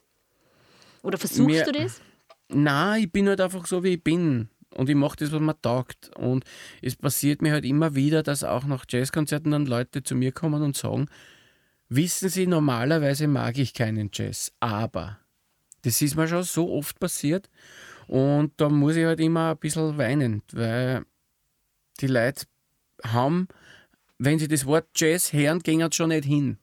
Oder 1.02 1.16
versuchst 1.19 1.47
Mehr- 1.49 1.64
du 1.64 1.73
das? 1.73 2.00
Na, 2.49 2.97
ich 2.99 3.11
bin 3.12 3.28
halt 3.28 3.40
einfach 3.40 3.66
so, 3.66 3.85
wie 3.85 3.95
ich 3.95 4.02
bin. 4.02 4.49
Und 4.74 4.88
ich 4.88 4.94
mache 4.94 5.16
das, 5.16 5.32
was 5.32 5.40
mir 5.40 5.60
taugt. 5.60 6.10
Und 6.16 6.44
es 6.80 6.96
passiert 6.96 7.42
mir 7.42 7.52
halt 7.52 7.64
immer 7.64 7.94
wieder, 7.94 8.22
dass 8.22 8.44
auch 8.44 8.64
nach 8.64 8.84
Jazzkonzerten 8.88 9.50
dann 9.52 9.66
Leute 9.66 10.02
zu 10.02 10.14
mir 10.14 10.32
kommen 10.32 10.62
und 10.62 10.76
sagen, 10.76 11.06
wissen 11.88 12.28
Sie, 12.28 12.46
normalerweise 12.46 13.26
mag 13.26 13.58
ich 13.58 13.74
keinen 13.74 14.10
Jazz, 14.12 14.52
aber 14.60 15.18
das 15.82 16.00
ist 16.02 16.16
mir 16.16 16.28
schon 16.28 16.42
so 16.42 16.70
oft 16.70 16.98
passiert. 17.00 17.50
Und 18.06 18.52
da 18.56 18.68
muss 18.68 18.96
ich 18.96 19.04
halt 19.04 19.20
immer 19.20 19.52
ein 19.52 19.58
bisschen 19.58 19.96
weinen, 19.96 20.42
weil 20.52 21.04
die 22.00 22.06
Leute 22.06 22.46
haben, 23.04 23.48
wenn 24.18 24.38
sie 24.38 24.48
das 24.48 24.66
Wort 24.66 24.88
Jazz 24.94 25.32
hören, 25.32 25.60
gehen 25.60 25.80
sie 25.80 25.92
schon 25.92 26.08
nicht 26.08 26.24
hin. 26.24 26.58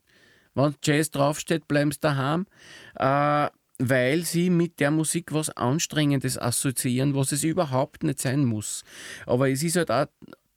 Wenn 0.53 0.75
Jazz 0.83 1.11
draufsteht, 1.11 1.67
bleiben 1.67 1.91
sie 1.91 1.99
daheim, 1.99 2.47
äh, 2.95 3.49
weil 3.79 4.23
sie 4.23 4.49
mit 4.49 4.79
der 4.79 4.91
Musik 4.91 5.33
was 5.33 5.49
Anstrengendes 5.49 6.37
assoziieren, 6.37 7.15
was 7.15 7.31
es 7.31 7.43
überhaupt 7.43 8.03
nicht 8.03 8.19
sein 8.19 8.43
muss. 8.45 8.83
Aber 9.25 9.49
es 9.49 9.63
ist 9.63 9.75
halt 9.75 9.91
auch 9.91 10.07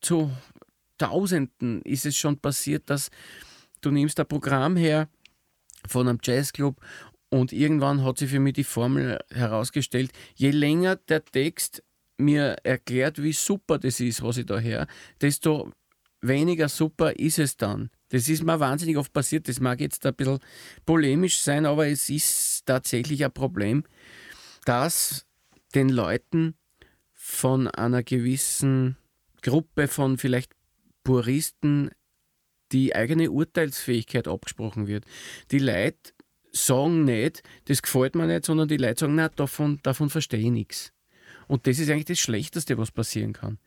zu 0.00 0.30
Tausenden 1.00 1.80
ist 1.82 2.04
es 2.04 2.14
schon 2.16 2.36
passiert, 2.36 2.90
dass 2.90 3.10
du 3.80 3.90
nimmst 3.90 4.20
ein 4.20 4.28
Programm 4.28 4.76
her 4.76 5.08
von 5.88 6.06
einem 6.06 6.18
Jazzclub 6.22 6.78
und 7.30 7.52
irgendwann 7.54 8.04
hat 8.04 8.18
sich 8.18 8.30
für 8.30 8.38
mich 8.38 8.52
die 8.52 8.64
Formel 8.64 9.18
herausgestellt, 9.30 10.12
je 10.34 10.50
länger 10.50 10.96
der 10.96 11.24
Text 11.24 11.82
mir 12.18 12.56
erklärt, 12.64 13.22
wie 13.22 13.32
super 13.32 13.78
das 13.78 14.00
ist, 14.00 14.22
was 14.22 14.36
ich 14.36 14.44
da 14.44 14.60
höre, 14.60 14.86
desto 15.22 15.72
weniger 16.20 16.68
super 16.68 17.18
ist 17.18 17.38
es 17.38 17.56
dann. 17.56 17.88
Das 18.10 18.28
ist 18.28 18.42
mir 18.42 18.60
wahnsinnig 18.60 18.96
oft 18.96 19.12
passiert. 19.12 19.48
Das 19.48 19.60
mag 19.60 19.80
jetzt 19.80 20.04
ein 20.04 20.14
bisschen 20.14 20.40
polemisch 20.84 21.40
sein, 21.40 21.64
aber 21.64 21.86
es 21.86 22.10
ist 22.10 22.59
tatsächlich 22.64 23.24
ein 23.24 23.32
Problem, 23.32 23.84
dass 24.64 25.26
den 25.74 25.88
Leuten 25.88 26.54
von 27.12 27.68
einer 27.68 28.02
gewissen 28.02 28.96
Gruppe 29.42 29.88
von 29.88 30.18
vielleicht 30.18 30.52
Puristen 31.04 31.90
die 32.72 32.94
eigene 32.94 33.30
Urteilsfähigkeit 33.30 34.28
abgesprochen 34.28 34.86
wird. 34.86 35.04
Die 35.50 35.58
Leute 35.58 36.12
sagen 36.52 37.04
nicht, 37.04 37.42
das 37.66 37.82
gefällt 37.82 38.14
mir 38.14 38.26
nicht, 38.26 38.44
sondern 38.44 38.68
die 38.68 38.76
Leute 38.76 39.00
sagen, 39.00 39.14
na, 39.14 39.28
davon, 39.28 39.80
davon 39.82 40.10
verstehe 40.10 40.40
ich 40.40 40.50
nichts. 40.50 40.92
Und 41.46 41.66
das 41.66 41.78
ist 41.78 41.90
eigentlich 41.90 42.04
das 42.04 42.20
Schlechteste, 42.20 42.78
was 42.78 42.90
passieren 42.92 43.32
kann. 43.32 43.58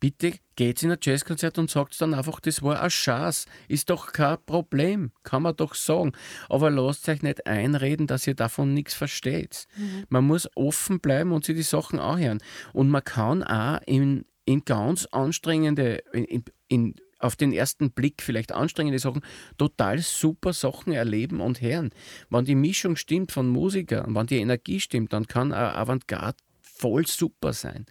Bitte 0.00 0.32
geht 0.56 0.82
in 0.82 0.90
ein 0.90 0.98
Jazzkonzert 1.00 1.58
und 1.58 1.70
sagt 1.70 2.00
dann 2.00 2.14
einfach, 2.14 2.40
das 2.40 2.62
war 2.62 2.82
ein 2.82 2.90
Schatz. 2.90 3.44
Ist 3.68 3.90
doch 3.90 4.12
kein 4.12 4.38
Problem, 4.46 5.12
kann 5.22 5.42
man 5.42 5.54
doch 5.54 5.74
sagen. 5.74 6.12
Aber 6.48 6.70
lasst 6.70 7.06
euch 7.10 7.22
nicht 7.22 7.46
einreden, 7.46 8.06
dass 8.06 8.26
ihr 8.26 8.34
davon 8.34 8.72
nichts 8.72 8.94
versteht. 8.94 9.68
Man 10.08 10.26
muss 10.26 10.48
offen 10.56 11.00
bleiben 11.00 11.32
und 11.32 11.44
sich 11.44 11.56
die 11.56 11.62
Sachen 11.62 11.98
anhören. 11.98 12.38
Und 12.72 12.88
man 12.88 13.04
kann 13.04 13.42
auch 13.42 13.80
in, 13.86 14.24
in 14.46 14.64
ganz 14.64 15.04
anstrengende, 15.06 16.02
in, 16.14 16.44
in, 16.68 16.94
auf 17.18 17.36
den 17.36 17.52
ersten 17.52 17.90
Blick 17.90 18.22
vielleicht 18.22 18.52
anstrengende 18.52 18.98
Sachen, 18.98 19.20
total 19.58 19.98
super 19.98 20.54
Sachen 20.54 20.94
erleben 20.94 21.42
und 21.42 21.60
hören. 21.60 21.90
Wenn 22.30 22.46
die 22.46 22.54
Mischung 22.54 22.96
stimmt 22.96 23.32
von 23.32 23.48
Musikern, 23.48 24.14
wenn 24.14 24.26
die 24.26 24.38
Energie 24.38 24.80
stimmt, 24.80 25.12
dann 25.12 25.26
kann 25.26 25.52
ein 25.52 25.74
Avantgarde 25.74 26.38
voll 26.62 27.06
super 27.06 27.52
sein. 27.52 27.84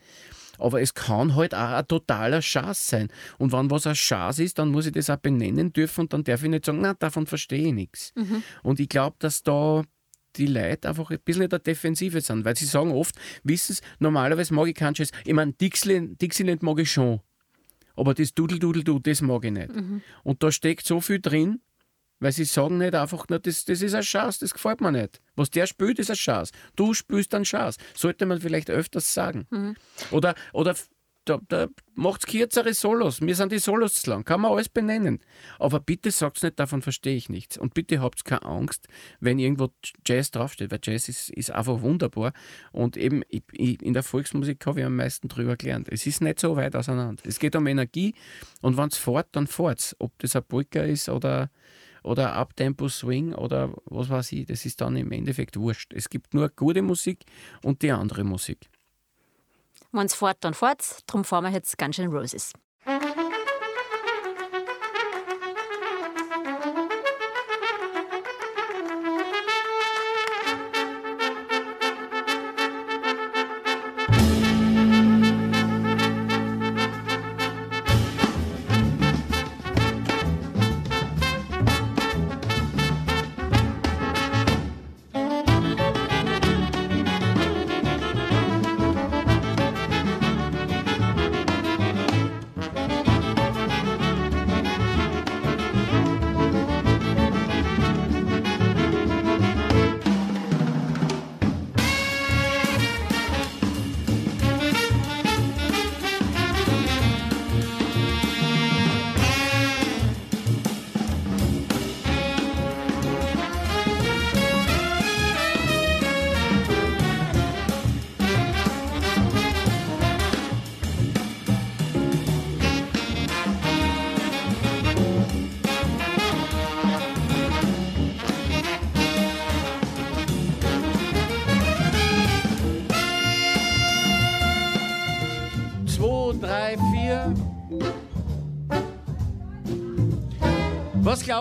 Aber 0.59 0.81
es 0.81 0.93
kann 0.93 1.35
halt 1.35 1.55
auch 1.55 1.71
ein 1.71 1.87
totaler 1.87 2.41
Schatz 2.41 2.89
sein. 2.89 3.09
Und 3.37 3.51
wenn 3.51 3.71
was 3.71 3.87
ein 3.87 3.95
Schatz 3.95 4.39
ist, 4.39 4.59
dann 4.59 4.69
muss 4.69 4.85
ich 4.85 4.91
das 4.91 5.09
auch 5.09 5.17
benennen 5.17 5.73
dürfen 5.73 6.01
und 6.01 6.13
dann 6.13 6.23
darf 6.23 6.43
ich 6.43 6.49
nicht 6.49 6.65
sagen, 6.65 6.79
na, 6.81 6.93
davon 6.93 7.25
verstehe 7.25 7.67
ich 7.67 7.73
nichts. 7.73 8.13
Und 8.63 8.79
ich 8.79 8.89
glaube, 8.89 9.15
dass 9.19 9.43
da 9.43 9.83
die 10.35 10.45
Leute 10.45 10.89
einfach 10.89 11.09
ein 11.09 11.19
bisschen 11.25 11.43
in 11.43 11.49
der 11.49 11.59
Defensive 11.59 12.21
sind, 12.21 12.45
weil 12.45 12.55
sie 12.55 12.65
sagen 12.65 12.91
oft, 12.91 13.15
wissen 13.43 13.73
sie, 13.75 13.81
normalerweise 13.99 14.53
mag 14.53 14.67
ich 14.67 14.75
keinen 14.75 14.93
Jazz. 14.93 15.11
Ich 15.25 15.33
meine, 15.33 15.53
Dixieland, 15.53 16.21
Dixieland 16.21 16.61
mag 16.61 16.79
ich 16.79 16.91
schon. 16.91 17.19
Aber 17.95 18.13
das 18.13 18.33
Dudel-Dudel-Du, 18.33 18.99
das 18.99 19.21
mag 19.21 19.43
ich 19.43 19.51
nicht. 19.51 19.71
Und 20.23 20.43
da 20.43 20.51
steckt 20.51 20.85
so 20.85 21.01
viel 21.01 21.19
drin, 21.19 21.61
weil 22.19 22.31
sie 22.31 22.45
sagen 22.45 22.77
nicht 22.77 22.95
einfach, 22.95 23.25
na, 23.29 23.39
das, 23.39 23.65
das 23.65 23.81
ist 23.81 23.93
ein 23.93 24.03
Schatz, 24.03 24.39
das 24.39 24.53
gefällt 24.53 24.81
mir 24.81 24.91
nicht. 24.91 25.21
Was 25.35 25.49
der 25.49 25.67
spielt, 25.67 25.99
ist 25.99 26.09
ein 26.09 26.15
Schatz. 26.15 26.51
Du 26.75 26.93
spielst 26.93 27.33
einen 27.33 27.45
Schatz. 27.45 27.77
Sollte 27.95 28.25
man 28.25 28.41
vielleicht 28.41 28.69
öfters 28.69 29.13
sagen. 29.13 29.47
Oder, 30.11 30.35
oder 30.53 30.71
f- 30.71 30.89
da, 31.25 31.39
da 31.47 31.67
macht 31.93 32.25
kürzere 32.25 32.73
Solos. 32.73 33.21
Mir 33.21 33.35
sind 33.35 33.51
die 33.51 33.59
Solos 33.59 33.93
zu 33.93 34.09
lang. 34.09 34.23
Kann 34.25 34.41
man 34.41 34.51
alles 34.51 34.67
benennen. 34.67 35.19
Aber 35.59 35.79
bitte 35.79 36.09
sagt 36.09 36.41
nicht, 36.41 36.59
davon 36.59 36.81
verstehe 36.81 37.15
ich 37.15 37.29
nichts. 37.29 37.57
Und 37.57 37.75
bitte 37.75 38.01
habt 38.01 38.25
keine 38.25 38.43
Angst, 38.43 38.87
wenn 39.19 39.37
irgendwo 39.37 39.69
Jazz 40.07 40.31
draufsteht, 40.31 40.71
weil 40.71 40.79
Jazz 40.81 41.07
ist, 41.07 41.29
ist 41.29 41.51
einfach 41.51 41.81
wunderbar. 41.81 42.33
Und 42.71 42.97
eben 42.97 43.21
ich, 43.29 43.43
ich, 43.51 43.81
in 43.83 43.93
der 43.93 44.01
Volksmusik 44.03 44.65
habe 44.65 44.79
ich 44.79 44.85
am 44.85 44.95
meisten 44.95 45.27
drüber 45.27 45.55
gelernt. 45.55 45.87
Es 45.91 46.07
ist 46.07 46.21
nicht 46.21 46.39
so 46.39 46.55
weit 46.55 46.75
auseinander. 46.75 47.21
Es 47.25 47.37
geht 47.37 47.55
um 47.55 47.67
Energie 47.67 48.15
und 48.61 48.75
wenn 48.77 48.87
es 48.87 48.97
fährt, 48.97 49.27
dann 49.33 49.45
fährt 49.45 49.95
Ob 49.99 50.17
das 50.19 50.35
ein 50.35 50.43
Polka 50.43 50.81
ist 50.81 51.09
oder 51.09 51.51
oder 52.03 52.35
Uptempo 52.35 52.89
Swing 52.89 53.33
oder 53.33 53.73
was 53.85 54.09
weiß 54.09 54.31
ich, 54.33 54.45
das 54.45 54.65
ist 54.65 54.81
dann 54.81 54.95
im 54.95 55.11
Endeffekt 55.11 55.57
wurscht. 55.57 55.93
Es 55.93 56.09
gibt 56.09 56.33
nur 56.33 56.49
gute 56.49 56.81
Musik 56.81 57.25
und 57.63 57.81
die 57.81 57.91
andere 57.91 58.23
Musik. 58.23 58.69
Wenn 59.91 60.05
es 60.05 60.13
fort, 60.13 60.37
dann 60.41 60.53
fort. 60.53 60.99
Darum 61.07 61.23
fahren 61.23 61.45
wir 61.45 61.51
jetzt 61.51 61.77
ganz 61.77 61.95
schön 61.95 62.11
Roses. 62.11 62.53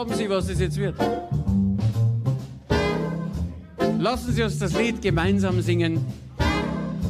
Glauben 0.09 0.15
Sie, 0.15 0.29
was 0.29 0.49
es 0.49 0.61
jetzt 0.61 0.77
wird? 0.79 0.97
Lassen 3.99 4.33
Sie 4.33 4.43
uns 4.43 4.59
das 4.59 4.77
Lied 4.79 5.03
gemeinsam 5.03 5.61
singen. 5.61 6.05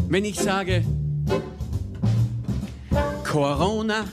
Wenn 0.08 0.24
ich 0.24 0.38
sage, 0.38 0.84
Corona, 3.24 4.04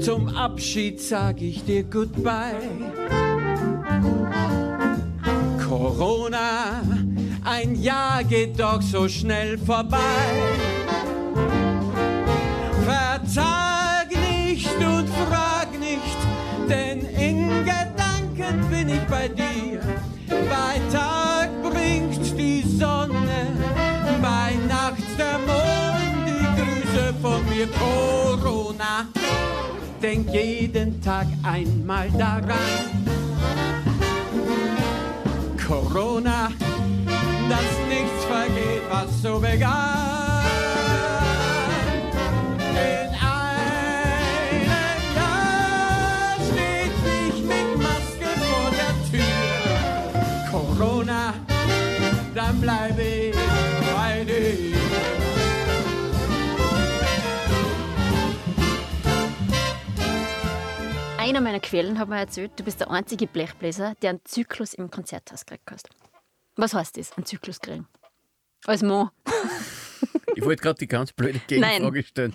zum 0.00 0.28
Abschied 0.28 1.00
sag 1.00 1.42
ich 1.42 1.64
dir 1.64 1.82
Goodbye. 1.84 2.54
Corona, 5.68 6.82
ein 7.44 7.74
Jahr 7.74 8.22
geht 8.24 8.58
doch 8.60 8.80
so 8.80 9.08
schnell 9.08 9.58
vorbei. 9.58 9.98
In 17.28 17.64
Gedanken 17.64 18.68
bin 18.70 18.88
ich 18.88 19.04
bei 19.08 19.28
dir. 19.28 19.80
Bei 20.28 20.80
Tag 20.92 21.48
bringt 21.62 22.38
die 22.38 22.62
Sonne, 22.62 23.40
bei 24.20 24.52
Nacht 24.68 25.08
der 25.18 25.38
Mond 25.48 26.26
die 26.28 26.46
Grüße 26.58 27.14
von 27.22 27.40
mir. 27.50 27.66
Corona, 27.82 29.06
denk 30.02 30.30
jeden 30.32 31.00
Tag 31.00 31.26
einmal 31.42 32.10
daran. 32.10 32.84
Corona, 35.66 36.50
dass 37.48 37.72
nichts 37.88 38.24
vergeht, 38.28 38.84
was 38.90 39.22
so 39.22 39.38
begann. 39.38 40.13
Bleibe 52.64 53.02
ich 53.02 53.36
bei 53.94 54.24
dir. 54.24 54.74
Einer 61.18 61.40
meiner 61.40 61.60
Quellen 61.60 61.98
hat 61.98 62.08
mir 62.08 62.18
erzählt, 62.18 62.52
du 62.56 62.64
bist 62.64 62.80
der 62.80 62.90
einzige 62.90 63.26
Blechbläser, 63.26 63.94
der 64.02 64.10
einen 64.10 64.24
Zyklus 64.24 64.74
im 64.74 64.90
Konzerthaus 64.90 65.44
gekriegt 65.44 65.70
hast. 65.70 65.88
Was 66.56 66.74
heißt 66.74 66.96
das, 66.96 67.12
einen 67.12 67.26
Zyklus 67.26 67.60
kriegen? 67.60 67.86
Als 68.64 68.82
Mann. 68.82 69.10
Ich 70.36 70.44
wollte 70.44 70.62
gerade 70.62 70.78
die 70.80 70.88
ganz 70.88 71.12
blöde 71.12 71.38
Gegenfrage 71.46 72.02
stellen. 72.02 72.34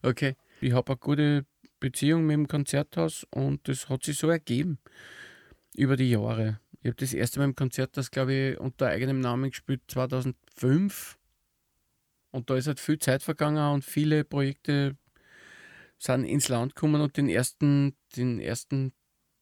Okay. 0.00 0.36
Ich 0.60 0.72
habe 0.72 0.92
eine 0.92 0.96
gute 0.96 1.46
Beziehung 1.80 2.24
mit 2.24 2.34
dem 2.34 2.46
Konzerthaus 2.46 3.26
und 3.30 3.66
das 3.66 3.88
hat 3.88 4.04
sich 4.04 4.16
so 4.16 4.30
ergeben 4.30 4.78
über 5.74 5.96
die 5.96 6.10
Jahre. 6.10 6.60
Ich 6.82 6.88
habe 6.88 6.96
das 6.96 7.14
erste 7.14 7.38
Mal 7.38 7.46
im 7.46 7.54
Konzerthaus, 7.54 8.10
glaube 8.10 8.34
ich, 8.34 8.60
unter 8.60 8.88
eigenem 8.88 9.20
Namen 9.20 9.50
gespielt 9.50 9.82
2005. 9.88 11.16
Und 12.32 12.50
da 12.50 12.56
ist 12.56 12.66
halt 12.66 12.80
viel 12.80 12.98
Zeit 12.98 13.22
vergangen 13.22 13.72
und 13.72 13.84
viele 13.84 14.24
Projekte 14.24 14.96
sind 15.98 16.24
ins 16.24 16.48
Land 16.48 16.74
gekommen 16.74 17.00
und 17.00 17.16
den 17.16 17.28
ersten, 17.28 17.94
den 18.16 18.40
ersten 18.40 18.92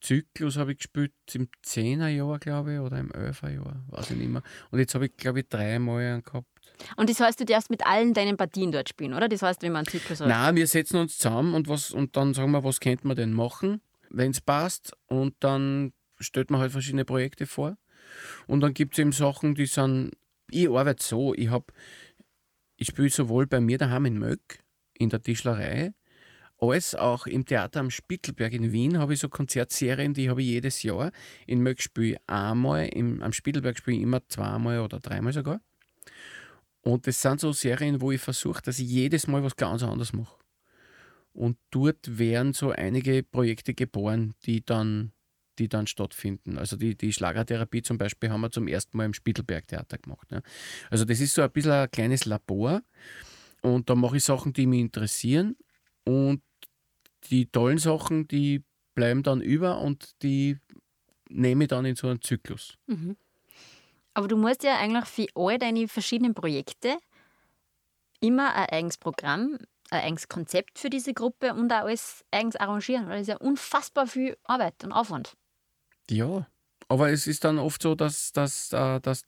Zyklus 0.02 0.56
habe 0.56 0.72
ich 0.72 0.78
gespielt 0.78 1.12
im 1.32 1.48
10er 1.64 2.08
Jahr, 2.08 2.38
glaube 2.38 2.74
ich, 2.74 2.80
oder 2.80 2.98
im 2.98 3.10
11er 3.10 3.54
Jahr, 3.54 3.84
weiß 3.88 4.10
ich 4.10 4.16
nicht 4.16 4.28
mehr. 4.28 4.42
Und 4.70 4.78
jetzt 4.78 4.94
habe 4.94 5.06
ich, 5.06 5.16
glaube 5.16 5.40
ich, 5.40 5.48
dreimal 5.48 6.02
einen 6.02 6.22
gehabt. 6.22 6.46
Und 6.96 7.08
das 7.08 7.20
heißt, 7.20 7.40
du 7.40 7.44
darfst 7.44 7.70
mit 7.70 7.86
allen 7.86 8.12
deinen 8.14 8.36
Partien 8.36 8.72
dort 8.72 8.88
spielen, 8.88 9.14
oder? 9.14 9.28
Das 9.28 9.42
heißt, 9.42 9.62
wenn 9.62 9.72
man 9.72 9.80
einen 9.80 9.86
Zyklus 9.86 10.20
hat. 10.20 10.28
Nein, 10.28 10.56
wir 10.56 10.66
setzen 10.66 10.98
uns 10.98 11.18
zusammen 11.18 11.54
und, 11.54 11.68
was, 11.68 11.90
und 11.90 12.16
dann 12.16 12.34
sagen 12.34 12.50
wir, 12.52 12.64
was 12.64 12.80
könnte 12.80 13.06
man 13.06 13.16
denn 13.16 13.32
machen, 13.32 13.80
wenn 14.08 14.30
es 14.30 14.40
passt. 14.40 14.92
Und 15.06 15.34
dann 15.40 15.92
stellt 16.20 16.50
man 16.50 16.60
halt 16.60 16.72
verschiedene 16.72 17.04
Projekte 17.04 17.46
vor. 17.46 17.76
Und 18.46 18.60
dann 18.60 18.74
gibt 18.74 18.94
es 18.94 18.98
eben 18.98 19.12
Sachen, 19.12 19.54
die 19.54 19.66
sind. 19.66 20.12
Ich 20.50 20.68
arbeite 20.68 21.02
so, 21.02 21.34
ich 21.34 21.48
habe. 21.48 21.66
Ich 22.76 22.88
spiele 22.88 23.10
sowohl 23.10 23.46
bei 23.46 23.60
mir 23.60 23.76
daheim 23.76 24.06
in 24.06 24.18
Möck, 24.18 24.60
in 24.94 25.10
der 25.10 25.20
Tischlerei, 25.20 25.92
als 26.60 26.94
auch 26.94 27.26
im 27.26 27.46
Theater 27.46 27.80
am 27.80 27.90
Spittelberg 27.90 28.52
in 28.52 28.70
Wien 28.70 28.98
habe 28.98 29.14
ich 29.14 29.20
so 29.20 29.30
Konzertserien, 29.30 30.12
die 30.12 30.28
habe 30.28 30.42
ich 30.42 30.48
jedes 30.48 30.82
Jahr. 30.82 31.10
In 31.46 31.62
Möck 31.62 31.80
spiele 31.80 32.12
ich 32.12 32.18
einmal, 32.26 32.86
im, 32.88 33.22
am 33.22 33.32
Spittelberg 33.32 33.78
spiele 33.78 33.96
ich 33.96 34.02
immer 34.02 34.26
zweimal 34.28 34.80
oder 34.80 35.00
dreimal 35.00 35.32
sogar. 35.32 35.60
Und 36.82 37.06
das 37.06 37.20
sind 37.22 37.40
so 37.40 37.52
Serien, 37.52 38.00
wo 38.02 38.12
ich 38.12 38.20
versuche, 38.20 38.62
dass 38.62 38.78
ich 38.78 38.88
jedes 38.88 39.26
Mal 39.26 39.42
was 39.42 39.56
ganz 39.56 39.82
anderes 39.82 40.12
mache. 40.12 40.36
Und 41.32 41.56
dort 41.70 42.18
werden 42.18 42.52
so 42.52 42.70
einige 42.70 43.22
Projekte 43.22 43.72
geboren, 43.72 44.34
die 44.44 44.62
dann, 44.64 45.12
die 45.60 45.68
dann 45.68 45.86
stattfinden. 45.86 46.58
Also 46.58 46.76
die, 46.76 46.96
die 46.96 47.12
Schlagertherapie 47.12 47.82
zum 47.82 47.98
Beispiel 47.98 48.30
haben 48.30 48.40
wir 48.40 48.50
zum 48.50 48.66
ersten 48.66 48.96
Mal 48.96 49.04
im 49.04 49.14
Spittelberg 49.14 49.68
Theater 49.68 49.98
gemacht. 49.98 50.26
Ja. 50.32 50.40
Also 50.90 51.04
das 51.04 51.20
ist 51.20 51.34
so 51.34 51.42
ein 51.42 51.50
bisschen 51.50 51.72
ein 51.72 51.90
kleines 51.90 52.24
Labor. 52.24 52.82
Und 53.62 53.90
da 53.90 53.94
mache 53.94 54.16
ich 54.16 54.24
Sachen, 54.24 54.54
die 54.54 54.66
mich 54.66 54.80
interessieren. 54.80 55.56
Und 56.04 56.42
die 57.24 57.46
tollen 57.46 57.78
Sachen, 57.78 58.26
die 58.26 58.64
bleiben 58.94 59.22
dann 59.22 59.42
über 59.42 59.80
und 59.80 60.22
die 60.22 60.56
nehme 61.28 61.64
ich 61.64 61.68
dann 61.68 61.84
in 61.84 61.94
so 61.94 62.08
einen 62.08 62.22
Zyklus. 62.22 62.78
Mhm. 62.86 63.16
Aber 64.14 64.26
du 64.26 64.36
musst 64.36 64.64
ja 64.64 64.78
eigentlich 64.78 65.04
für 65.04 65.26
all 65.34 65.58
deine 65.58 65.86
verschiedenen 65.86 66.34
Projekte 66.34 66.96
immer 68.20 68.54
ein 68.54 68.66
eigenes 68.70 68.96
Programm, 68.96 69.58
ein 69.90 70.00
eigenes 70.00 70.28
Konzept 70.28 70.78
für 70.78 70.88
diese 70.88 71.12
Gruppe 71.12 71.52
und 71.52 71.70
auch 71.70 71.80
alles 71.80 72.24
eigens 72.30 72.56
arrangieren. 72.56 73.06
Weil 73.08 73.18
das 73.18 73.22
ist 73.22 73.28
ja 73.28 73.36
unfassbar 73.36 74.06
viel 74.06 74.36
Arbeit 74.44 74.82
und 74.84 74.92
Aufwand. 74.92 75.36
Ja, 76.10 76.46
aber 76.88 77.10
es 77.10 77.26
ist 77.26 77.44
dann 77.44 77.58
oft 77.58 77.82
so, 77.82 77.94
dass, 77.94 78.32
dass, 78.32 78.72
äh, 78.72 79.00
dass 79.00 79.22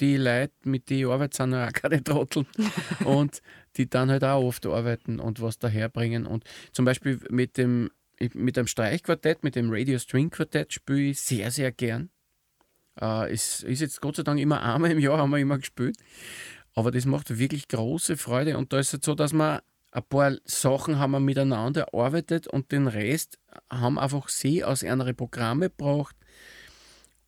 die 0.00 0.16
Leute, 0.16 0.52
mit 0.64 0.90
denen 0.90 1.00
ich 1.00 1.06
arbeite, 1.06 1.36
sind 1.36 1.54
auch 1.54 1.72
keine 1.72 2.02
Trotteln. 2.02 2.46
und 3.04 3.40
die 3.76 3.88
dann 3.88 4.10
halt 4.10 4.24
auch 4.24 4.42
oft 4.42 4.66
arbeiten 4.66 5.20
und 5.20 5.40
was 5.40 5.58
daherbringen. 5.58 6.26
Und 6.26 6.44
zum 6.72 6.84
Beispiel 6.84 7.20
mit 7.30 7.56
dem, 7.56 7.90
mit 8.34 8.56
dem 8.56 8.66
Streichquartett, 8.66 9.44
mit 9.44 9.54
dem 9.54 9.70
Radio 9.70 9.98
String 9.98 10.30
Quartett 10.30 10.72
spiele 10.72 11.10
ich 11.10 11.20
sehr, 11.20 11.50
sehr 11.50 11.70
gern. 11.72 12.10
Äh, 13.00 13.32
es 13.32 13.62
ist 13.62 13.80
jetzt 13.80 14.00
Gott 14.00 14.16
sei 14.16 14.24
Dank 14.24 14.40
immer 14.40 14.62
einmal 14.62 14.90
im 14.90 14.98
Jahr 14.98 15.18
haben 15.18 15.30
wir 15.30 15.38
immer 15.38 15.58
gespielt. 15.58 15.96
Aber 16.74 16.90
das 16.90 17.06
macht 17.06 17.38
wirklich 17.38 17.68
große 17.68 18.16
Freude. 18.16 18.56
Und 18.58 18.72
da 18.72 18.78
ist 18.78 18.94
es 18.94 19.00
so, 19.04 19.14
dass 19.14 19.32
man 19.32 19.60
ein 19.90 20.02
paar 20.04 20.36
Sachen 20.44 20.98
haben 20.98 21.12
wir 21.12 21.20
miteinander 21.20 21.88
erarbeitet 21.92 22.46
und 22.46 22.72
den 22.72 22.88
Rest 22.88 23.38
haben 23.70 23.98
einfach 23.98 24.28
sie 24.28 24.64
aus 24.64 24.84
anderen 24.84 25.16
Programme 25.16 25.70
gebracht 25.70 26.16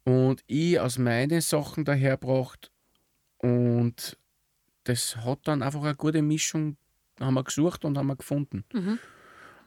und 0.04 0.42
ich 0.46 0.78
aus 0.78 0.98
meinen 0.98 1.40
Sachen 1.40 1.84
dahergebracht 1.84 2.70
und 3.38 4.18
das 4.84 5.16
hat 5.16 5.40
dann 5.44 5.62
einfach 5.62 5.82
eine 5.82 5.94
gute 5.94 6.22
Mischung, 6.22 6.76
haben 7.18 7.34
wir 7.34 7.44
gesucht 7.44 7.84
und 7.84 7.96
haben 7.96 8.08
wir 8.08 8.16
gefunden. 8.16 8.64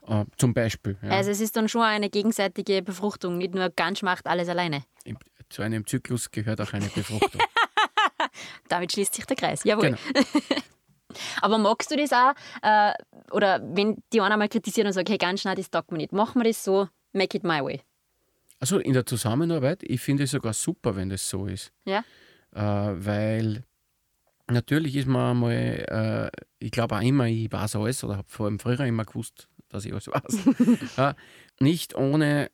Äh, 0.07 0.25
zum 0.37 0.53
Beispiel. 0.53 0.97
Ja. 1.01 1.09
Also 1.11 1.31
es 1.31 1.39
ist 1.39 1.55
dann 1.55 1.69
schon 1.69 1.81
eine 1.81 2.09
gegenseitige 2.09 2.81
Befruchtung, 2.81 3.37
nicht 3.37 3.53
nur 3.53 3.69
ganz 3.69 4.01
macht 4.01 4.27
alles 4.27 4.49
alleine. 4.49 4.83
Im, 5.05 5.17
zu 5.49 5.61
einem 5.61 5.85
Zyklus 5.87 6.29
gehört 6.29 6.61
auch 6.61 6.73
eine 6.73 6.87
Befruchtung. 6.87 7.41
Damit 8.67 8.91
schließt 8.91 9.13
sich 9.13 9.25
der 9.25 9.35
Kreis. 9.35 9.63
Jawohl. 9.63 9.91
genau. 9.91 9.97
Aber 11.41 11.57
magst 11.57 11.91
du 11.91 11.95
das 11.95 12.11
auch? 12.11 12.33
Äh, 12.61 12.93
oder 13.31 13.61
wenn 13.63 13.97
die 14.11 14.21
einer 14.21 14.37
mal 14.37 14.49
kritisiert 14.49 14.87
und 14.87 14.93
sagt, 14.93 15.09
hey, 15.09 15.17
ganz 15.17 15.41
schnell, 15.41 15.55
das 15.55 15.69
taugt 15.69 15.91
mir 15.91 15.97
nicht, 15.97 16.13
machen 16.13 16.41
wir 16.41 16.49
das 16.49 16.63
so, 16.63 16.87
make 17.13 17.37
it 17.37 17.43
my 17.43 17.63
way. 17.63 17.81
Also 18.59 18.79
in 18.79 18.93
der 18.93 19.05
Zusammenarbeit, 19.05 19.83
ich 19.83 19.99
finde 20.01 20.23
es 20.23 20.31
sogar 20.31 20.53
super, 20.53 20.95
wenn 20.95 21.09
das 21.09 21.27
so 21.27 21.47
ist. 21.47 21.71
Ja? 21.85 22.03
Äh, 22.53 22.61
weil 22.61 23.63
natürlich 24.49 24.95
ist 24.95 25.07
man 25.07 25.37
mal, 25.37 25.51
äh, 25.51 26.41
ich 26.59 26.71
glaube 26.71 26.95
auch 26.95 27.01
immer, 27.01 27.27
ich 27.27 27.51
weiß 27.51 27.75
alles 27.75 28.03
oder 28.03 28.17
habe 28.17 28.29
vor 28.29 28.45
allem 28.45 28.59
früher 28.59 28.79
immer 28.81 29.05
gewusst, 29.05 29.49
dass 29.69 29.85
ich 29.85 29.91
alles 29.91 30.07
weiß. 30.07 30.39
ja, 30.97 31.15
nicht 31.59 31.95
ohne 31.95 32.49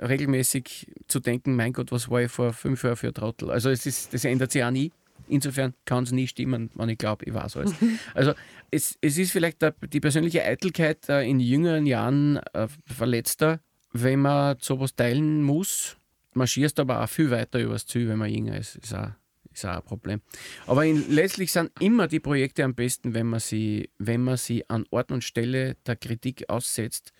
regelmäßig 0.00 0.92
zu 1.08 1.20
denken, 1.20 1.56
mein 1.56 1.72
Gott, 1.72 1.90
was 1.92 2.10
war 2.10 2.22
ich 2.22 2.30
vor 2.30 2.52
fünf 2.52 2.84
Jahren 2.84 2.96
für 2.96 3.08
ein 3.08 3.14
Trottel. 3.14 3.50
Also 3.50 3.70
es 3.70 3.86
ist, 3.86 4.14
das 4.14 4.24
ändert 4.24 4.52
sich 4.52 4.62
auch 4.62 4.70
nie. 4.70 4.92
Insofern 5.26 5.74
kann 5.84 6.04
es 6.04 6.12
nie 6.12 6.26
stimmen, 6.26 6.70
wenn 6.74 6.88
ich 6.88 6.98
glaube, 6.98 7.24
ich 7.24 7.34
weiß 7.34 7.56
alles. 7.56 7.74
Also 8.14 8.32
es, 8.70 8.98
es 9.00 9.18
ist 9.18 9.32
vielleicht 9.32 9.58
die 9.92 10.00
persönliche 10.00 10.44
Eitelkeit 10.44 11.08
in 11.08 11.40
jüngeren 11.40 11.86
Jahren 11.86 12.38
äh, 12.52 12.68
verletzter, 12.86 13.60
wenn 13.92 14.20
man 14.20 14.56
sowas 14.60 14.94
teilen 14.94 15.42
muss. 15.42 15.96
Man 16.34 16.46
schießt 16.46 16.78
aber 16.80 17.02
auch 17.02 17.08
viel 17.08 17.30
weiter 17.30 17.58
übers 17.58 17.86
Ziel, 17.86 18.08
wenn 18.08 18.18
man 18.18 18.30
jünger 18.30 18.56
ist. 18.58 18.76
Ist 18.76 18.94
auch, 18.94 19.10
ist 19.52 19.64
auch 19.64 19.76
ein 19.76 19.82
Problem. 19.82 20.20
Aber 20.66 20.84
in, 20.84 21.10
letztlich 21.10 21.52
sind 21.52 21.70
immer 21.80 22.06
die 22.06 22.20
Projekte 22.20 22.64
am 22.64 22.74
besten, 22.74 23.14
wenn 23.14 23.26
man 23.26 23.40
sie, 23.40 23.90
wenn 23.98 24.22
man 24.22 24.36
sie 24.36 24.68
an 24.68 24.84
Ort 24.90 25.10
und 25.10 25.24
Stelle 25.24 25.76
der 25.86 25.96
Kritik 25.96 26.48
aussetzt 26.48 27.12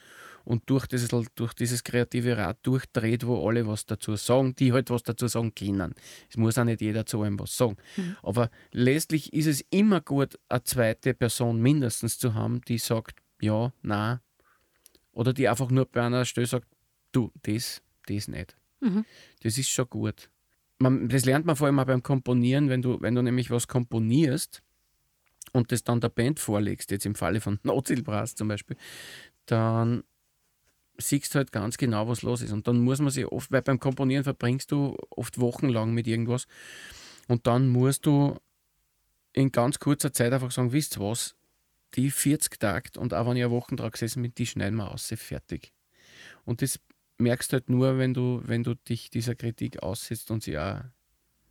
und 0.49 0.63
durch 0.71 0.87
dieses, 0.87 1.11
durch 1.35 1.53
dieses 1.53 1.85
kreative 1.85 2.39
Rad 2.39 2.59
durchdreht, 2.63 3.27
wo 3.27 3.47
alle 3.47 3.67
was 3.67 3.85
dazu 3.85 4.17
sagen, 4.17 4.55
die 4.55 4.73
halt 4.73 4.89
was 4.89 5.03
dazu 5.03 5.27
sagen 5.27 5.55
können. 5.55 5.95
Es 6.31 6.39
muss 6.39 6.57
auch 6.57 6.65
nicht 6.65 6.81
jeder 6.81 7.05
zu 7.05 7.21
einem 7.21 7.39
was 7.39 7.55
sagen. 7.55 7.77
Aber 8.23 8.51
letztlich 8.73 9.35
ist 9.35 9.45
es 9.45 9.61
immer 9.69 10.01
gut, 10.01 10.39
eine 10.49 10.65
zweite 10.65 11.13
Person 11.13 11.61
mindestens 11.61 12.19
zu 12.19 12.33
haben, 12.33 12.63
die 12.63 12.79
sagt, 12.79 13.21
ja, 13.43 13.75
na, 13.83 14.23
oder 15.13 15.35
die 15.35 15.51
einfach 15.51 15.71
nur 15.71 15.85
bei 15.85 16.01
einer 16.01 16.25
Stelle 16.25 16.47
sagt, 16.47 16.67
du, 17.13 17.31
das, 17.43 17.83
das 18.07 18.27
nicht. 18.27 18.57
Das 19.43 19.59
ist 19.59 19.69
schon 19.69 19.91
gut. 19.91 20.31
Man, 20.79 21.11
das 21.11 21.27
lernt 21.27 21.45
man 21.45 21.57
vor 21.57 21.67
allem 21.67 21.79
auch 21.79 21.85
beim 21.85 22.03
Komponieren, 22.03 22.71
wenn 22.71 22.81
du, 22.81 22.99
wenn 23.03 23.15
du 23.15 23.21
nämlich 23.23 23.51
was 23.51 23.69
komponierst 23.69 24.63
und 25.53 25.73
das 25.73 25.85
dann 25.85 26.01
der 26.01 26.09
Band 26.09 26.41
vorlegst, 26.41 26.91
jetzt 26.91 27.05
im 27.05 27.17
Falle 27.17 27.43
von 27.43 27.59
Notzielbrass 27.65 28.35
zum 28.35 28.49
Beispiel, 28.49 28.79
dann 29.45 30.05
siehst 30.99 31.35
du 31.35 31.39
halt 31.39 31.53
ganz 31.53 31.79
genau, 31.79 32.09
was 32.09 32.23
los 32.23 32.43
ist. 32.43 32.53
Und 32.53 32.67
dann 32.69 32.81
muss 32.81 32.99
man 33.01 33.11
sich 33.11 33.27
oft, 33.27 33.51
weil 33.51 33.63
beim 33.63 33.79
Komponieren 33.79 34.25
verbringst 34.25 34.73
du 34.73 34.97
oft 35.11 35.41
wochenlang 35.41 35.95
mit 35.95 36.07
irgendwas 36.07 36.47
und 37.29 37.47
dann 37.47 37.69
musst 37.69 38.07
du 38.07 38.37
in 39.33 39.53
ganz 39.53 39.79
kurzer 39.79 40.13
Zeit 40.13 40.33
einfach 40.33 40.51
sagen, 40.51 40.73
wisst 40.73 40.97
ihr 40.97 41.01
was, 41.01 41.37
die 41.95 42.11
40 42.11 42.59
Takt 42.59 42.99
und 42.99 43.15
auch 43.15 43.27
wenn 43.27 43.37
ich 43.37 43.45
eine 43.45 43.53
Woche 43.53 43.77
dran 43.77 43.91
gesessen 43.91 44.23
bin, 44.23 44.35
die 44.35 44.47
schneiden 44.47 44.77
wir 44.77 44.91
aus, 44.91 45.13
fertig. 45.17 45.73
Und 46.45 46.63
das 46.63 46.81
merkst 47.19 47.53
du 47.53 47.55
halt 47.55 47.69
nur, 47.69 47.99
wenn 47.99 48.15
du, 48.15 48.43
wenn 48.45 48.63
du 48.63 48.75
dich 48.75 49.11
dieser 49.11 49.35
Kritik 49.35 49.83
aussetzt 49.83 50.31
und 50.31 50.43
sie 50.43 50.59
auch 50.59 50.81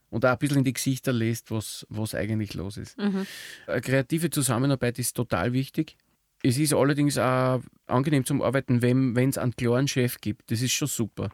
und 0.09 0.25
auch 0.25 0.31
ein 0.31 0.37
bisschen 0.37 0.59
in 0.59 0.63
die 0.63 0.73
Gesichter 0.73 1.11
lässt, 1.11 1.51
was, 1.51 1.85
was 1.89 2.15
eigentlich 2.15 2.53
los 2.53 2.77
ist. 2.77 2.97
Eine 3.67 3.81
kreative 3.81 4.29
Zusammenarbeit 4.29 4.99
ist 4.99 5.15
total 5.15 5.51
wichtig. 5.53 5.97
Es 6.43 6.57
ist 6.57 6.73
allerdings 6.73 7.17
auch 7.17 7.61
angenehm 7.87 8.25
zum 8.25 8.41
Arbeiten, 8.41 8.81
wenn 8.81 9.17
es 9.29 9.37
einen 9.37 9.55
klaren 9.55 9.87
Chef 9.87 10.19
gibt. 10.21 10.51
Das 10.51 10.61
ist 10.61 10.71
schon 10.71 10.87
super. 10.87 11.29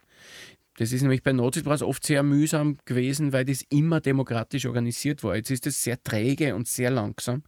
Das 0.77 0.91
ist 0.91 1.01
nämlich 1.03 1.21
bei 1.21 1.33
Notzielpreis 1.33 1.83
oft 1.83 2.03
sehr 2.03 2.23
mühsam 2.23 2.77
gewesen, 2.85 3.31
weil 3.31 3.45
das 3.45 3.63
immer 3.69 4.01
demokratisch 4.01 4.65
organisiert 4.65 5.23
war. 5.23 5.35
Jetzt 5.35 5.51
ist 5.51 5.67
es 5.67 5.83
sehr 5.83 6.01
träge 6.03 6.55
und 6.55 6.67
sehr 6.67 6.89
langsam. 6.89 7.43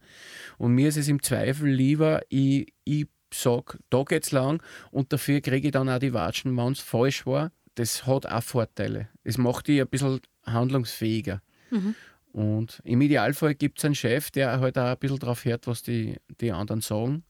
Und 0.58 0.72
mir 0.72 0.88
ist 0.88 0.96
es 0.96 1.08
im 1.08 1.22
Zweifel 1.22 1.68
lieber, 1.68 2.22
ich, 2.28 2.72
ich 2.84 3.06
sage, 3.34 3.78
da 3.90 4.04
geht's 4.04 4.30
lang 4.30 4.62
und 4.92 5.12
dafür 5.12 5.40
kriege 5.40 5.68
ich 5.68 5.72
dann 5.72 5.88
auch 5.88 5.98
die 5.98 6.12
Watschen, 6.12 6.56
wenn 6.56 6.72
es 6.72 6.80
falsch 6.80 7.26
war. 7.26 7.50
Das 7.74 8.06
hat 8.06 8.26
auch 8.26 8.42
Vorteile. 8.42 9.08
Es 9.24 9.38
macht 9.38 9.66
dich 9.66 9.80
ein 9.80 9.88
bisschen 9.88 10.20
handlungsfähiger. 10.44 11.42
Und 12.32 12.80
im 12.84 13.00
Idealfall 13.00 13.54
gibt 13.56 13.78
es 13.78 13.84
einen 13.84 13.94
Chef, 13.96 14.30
der 14.30 14.60
halt 14.60 14.78
auch 14.78 14.92
ein 14.92 14.98
bisschen 14.98 15.18
drauf 15.18 15.44
hört, 15.44 15.66
was 15.66 15.82
die, 15.82 16.16
die 16.40 16.52
anderen 16.52 16.80
sagen 16.80 17.24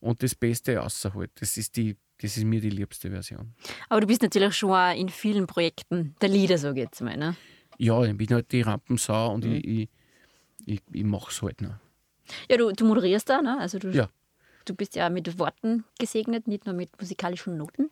und 0.00 0.22
das 0.22 0.34
Beste 0.34 0.76
rausholt. 0.76 1.30
Das 1.40 1.56
ist, 1.56 1.76
die, 1.76 1.96
das 2.20 2.36
ist 2.36 2.44
mir 2.44 2.60
die 2.60 2.70
liebste 2.70 3.10
Version. 3.10 3.54
Aber 3.88 4.00
du 4.00 4.06
bist 4.06 4.22
natürlich 4.22 4.54
schon 4.56 4.70
auch 4.72 4.94
in 4.94 5.08
vielen 5.08 5.46
Projekten 5.46 6.14
der 6.20 6.28
Leader, 6.28 6.58
so 6.58 6.68
jetzt 6.70 7.00
mal. 7.00 7.16
Ne? 7.16 7.36
Ja, 7.78 8.02
ich 8.04 8.16
bin 8.16 8.28
halt 8.28 8.50
die 8.52 8.62
Rampensau 8.62 9.32
und 9.34 9.44
ich, 9.44 9.64
ich, 9.66 9.88
ich, 10.66 10.80
ich 10.92 11.04
mache 11.04 11.30
es 11.30 11.40
halt 11.42 11.60
noch. 11.62 11.74
Ja, 12.50 12.56
du, 12.56 12.72
du 12.72 12.84
moderierst 12.86 13.28
da, 13.28 13.40
ne? 13.42 13.58
Also 13.58 13.78
du, 13.78 13.90
Ja. 13.90 14.08
du 14.64 14.74
bist 14.74 14.94
ja 14.94 15.08
mit 15.10 15.38
Worten 15.38 15.84
gesegnet, 15.98 16.46
nicht 16.46 16.66
nur 16.66 16.74
mit 16.74 16.90
musikalischen 17.00 17.56
Noten. 17.56 17.90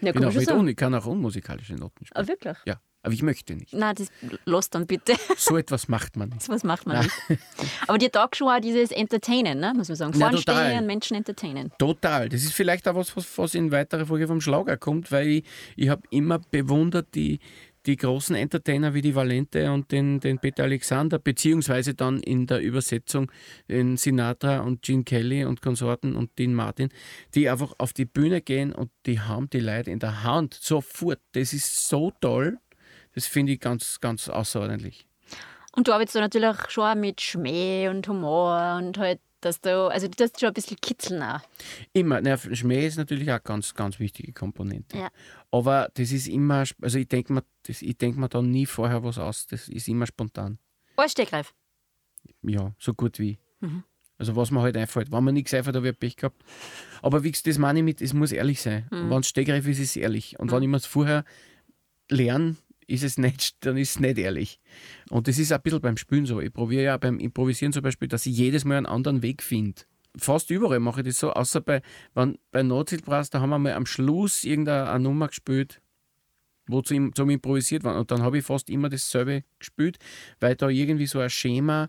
Ja, 0.00 0.08
Ich, 0.08 0.12
bin 0.14 0.24
auch 0.24 0.34
mit 0.34 0.50
un, 0.50 0.68
ich 0.68 0.76
kann 0.76 0.94
auch 0.94 1.06
unmusikalische 1.06 1.74
Noten 1.74 2.04
spielen. 2.04 2.24
Ah, 2.24 2.28
wirklich? 2.28 2.56
Ja, 2.66 2.80
aber 3.04 3.12
ich 3.12 3.22
möchte 3.22 3.54
nicht. 3.54 3.72
Nein, 3.72 3.94
das 3.96 4.08
lass 4.46 4.70
dann 4.70 4.86
bitte. 4.86 5.14
So 5.36 5.56
etwas 5.56 5.88
macht 5.88 6.16
man 6.16 6.30
nicht. 6.30 6.48
Was 6.48 6.64
macht 6.64 6.86
man 6.86 7.04
nicht? 7.04 7.40
Aber 7.86 7.98
dir 7.98 8.10
taugt 8.10 8.36
schon 8.36 8.48
auch 8.48 8.60
dieses 8.60 8.90
Entertainen, 8.90 9.60
ne? 9.60 9.72
muss 9.76 9.88
man 9.88 9.96
sagen. 9.96 10.14
Vorne 10.14 10.38
stehen 10.38 10.78
und 10.78 10.86
Menschen 10.86 11.16
entertainen. 11.16 11.70
Total. 11.78 12.28
Das 12.28 12.42
ist 12.42 12.54
vielleicht 12.54 12.88
auch 12.88 12.94
was, 12.94 13.14
was, 13.16 13.38
was 13.38 13.54
in 13.54 13.70
weiterer 13.70 14.06
Folge 14.06 14.26
vom 14.26 14.40
Schlager 14.40 14.76
kommt, 14.76 15.12
weil 15.12 15.28
ich, 15.28 15.44
ich 15.76 15.88
habe 15.90 16.02
immer 16.10 16.38
bewundert 16.50 17.14
die, 17.14 17.40
die 17.86 17.96
großen 17.96 18.34
Entertainer 18.34 18.94
wie 18.94 19.02
die 19.02 19.14
Valente 19.14 19.70
und 19.70 19.92
den, 19.92 20.20
den 20.20 20.38
Peter 20.38 20.64
Alexander, 20.64 21.18
beziehungsweise 21.18 21.94
dann 21.94 22.20
in 22.20 22.46
der 22.46 22.60
Übersetzung 22.60 23.30
den 23.68 23.96
Sinatra 23.96 24.60
und 24.60 24.82
Gene 24.82 25.04
Kelly 25.04 25.44
und 25.44 25.60
Konsorten 25.60 26.16
und 26.16 26.38
Dean 26.38 26.54
Martin, 26.54 26.88
die 27.34 27.48
einfach 27.48 27.74
auf 27.78 27.92
die 27.92 28.06
Bühne 28.06 28.40
gehen 28.40 28.72
und 28.72 28.90
die 29.06 29.20
haben 29.20 29.50
die 29.50 29.60
Leute 29.60 29.90
in 29.90 29.98
der 29.98 30.22
Hand 30.22 30.54
sofort. 30.54 31.20
Das 31.32 31.52
ist 31.52 31.88
so 31.88 32.12
toll. 32.20 32.58
Das 33.14 33.26
finde 33.26 33.52
ich 33.52 33.60
ganz, 33.60 34.00
ganz 34.00 34.28
außerordentlich. 34.28 35.06
Und 35.76 35.88
du 35.88 35.92
arbeitest 35.92 36.16
da 36.16 36.20
natürlich 36.20 36.56
schon 36.68 36.84
auch 36.84 36.94
mit 36.94 37.20
Schmäh 37.20 37.88
und 37.88 38.06
Humor 38.08 38.76
und 38.78 38.96
halt, 38.98 39.20
dass 39.40 39.60
du, 39.60 39.88
also 39.88 40.06
du 40.08 40.14
tust 40.16 40.40
schon 40.40 40.48
ein 40.48 40.54
bisschen 40.54 40.76
kitzeln 40.80 41.22
auch. 41.22 41.40
Immer. 41.92 42.20
Na, 42.20 42.36
Schmäh 42.38 42.86
ist 42.86 42.96
natürlich 42.96 43.28
auch 43.28 43.34
eine 43.34 43.40
ganz, 43.40 43.74
ganz 43.74 43.98
wichtige 43.98 44.32
Komponente. 44.32 44.96
Ja. 44.98 45.08
Aber 45.50 45.90
das 45.94 46.12
ist 46.12 46.28
immer, 46.28 46.64
also 46.80 46.98
ich 46.98 47.08
denke 47.08 47.32
mir, 47.32 47.42
das- 47.64 47.82
ich 47.82 47.96
mir 48.00 48.28
da 48.28 48.40
nie 48.40 48.66
vorher 48.66 49.02
was 49.04 49.18
aus. 49.18 49.46
Das 49.46 49.68
ist 49.68 49.88
immer 49.88 50.06
spontan. 50.06 50.58
Alles 50.96 51.12
Stegreif. 51.12 51.52
Ja, 52.42 52.72
so 52.78 52.94
gut 52.94 53.18
wie. 53.18 53.38
Mhm. 53.60 53.82
Also 54.16 54.36
was 54.36 54.50
mir 54.52 54.62
halt 54.62 54.76
einfällt. 54.76 55.10
Wenn 55.10 55.24
mir 55.24 55.32
nichts 55.32 55.52
einfällt, 55.52 55.74
habe 55.76 55.88
ich 55.90 55.98
Pech 55.98 56.16
gehabt. 56.16 56.40
Aber 57.02 57.24
wie 57.24 57.32
gesagt, 57.32 57.48
das 57.48 57.58
meine 57.58 57.80
ich 57.80 57.84
mit, 57.84 58.00
es 58.00 58.14
muss 58.14 58.30
ehrlich 58.32 58.62
sein. 58.62 58.86
Mhm. 58.92 59.10
Wenn 59.10 59.20
es 59.20 59.28
Stegreif 59.28 59.66
ist, 59.66 59.78
ist 59.80 59.90
es 59.90 59.96
ehrlich. 59.96 60.38
Und 60.38 60.52
wenn 60.52 60.62
ich 60.62 60.68
mir 60.68 60.76
es 60.76 60.86
vorher 60.86 61.24
lerne, 62.08 62.56
ist 62.86 63.02
es 63.02 63.18
nicht, 63.18 63.56
dann 63.60 63.76
ist 63.76 63.90
es 63.90 64.00
nicht 64.00 64.18
ehrlich. 64.18 64.60
Und 65.10 65.28
das 65.28 65.38
ist 65.38 65.52
ein 65.52 65.62
bisschen 65.62 65.80
beim 65.80 65.96
Spielen 65.96 66.26
so. 66.26 66.40
Ich 66.40 66.52
probiere 66.52 66.84
ja 66.84 66.96
beim 66.96 67.18
Improvisieren 67.18 67.72
zum 67.72 67.82
Beispiel, 67.82 68.08
dass 68.08 68.26
ich 68.26 68.36
jedes 68.36 68.64
Mal 68.64 68.76
einen 68.76 68.86
anderen 68.86 69.22
Weg 69.22 69.42
finde. 69.42 69.82
Fast 70.16 70.50
überall 70.50 70.78
mache 70.78 71.00
ich 71.00 71.06
das 71.08 71.18
so, 71.18 71.32
außer 71.32 71.60
bei, 71.60 71.82
wenn, 72.14 72.38
bei 72.52 72.62
Notzielbrass, 72.62 73.30
da 73.30 73.40
haben 73.40 73.50
wir 73.50 73.58
mal 73.58 73.72
am 73.72 73.86
Schluss 73.86 74.44
irgendeine 74.44 74.88
eine 74.88 75.02
Nummer 75.02 75.26
gespielt, 75.28 75.80
wo 76.66 76.82
zum, 76.82 77.14
zum 77.14 77.30
Improvisiert 77.30 77.82
waren. 77.82 77.98
Und 77.98 78.10
dann 78.10 78.22
habe 78.22 78.38
ich 78.38 78.44
fast 78.44 78.70
immer 78.70 78.88
dasselbe 78.88 79.42
gespielt, 79.58 79.98
weil 80.40 80.54
da 80.54 80.68
irgendwie 80.68 81.06
so 81.06 81.18
ein 81.18 81.30
Schema 81.30 81.88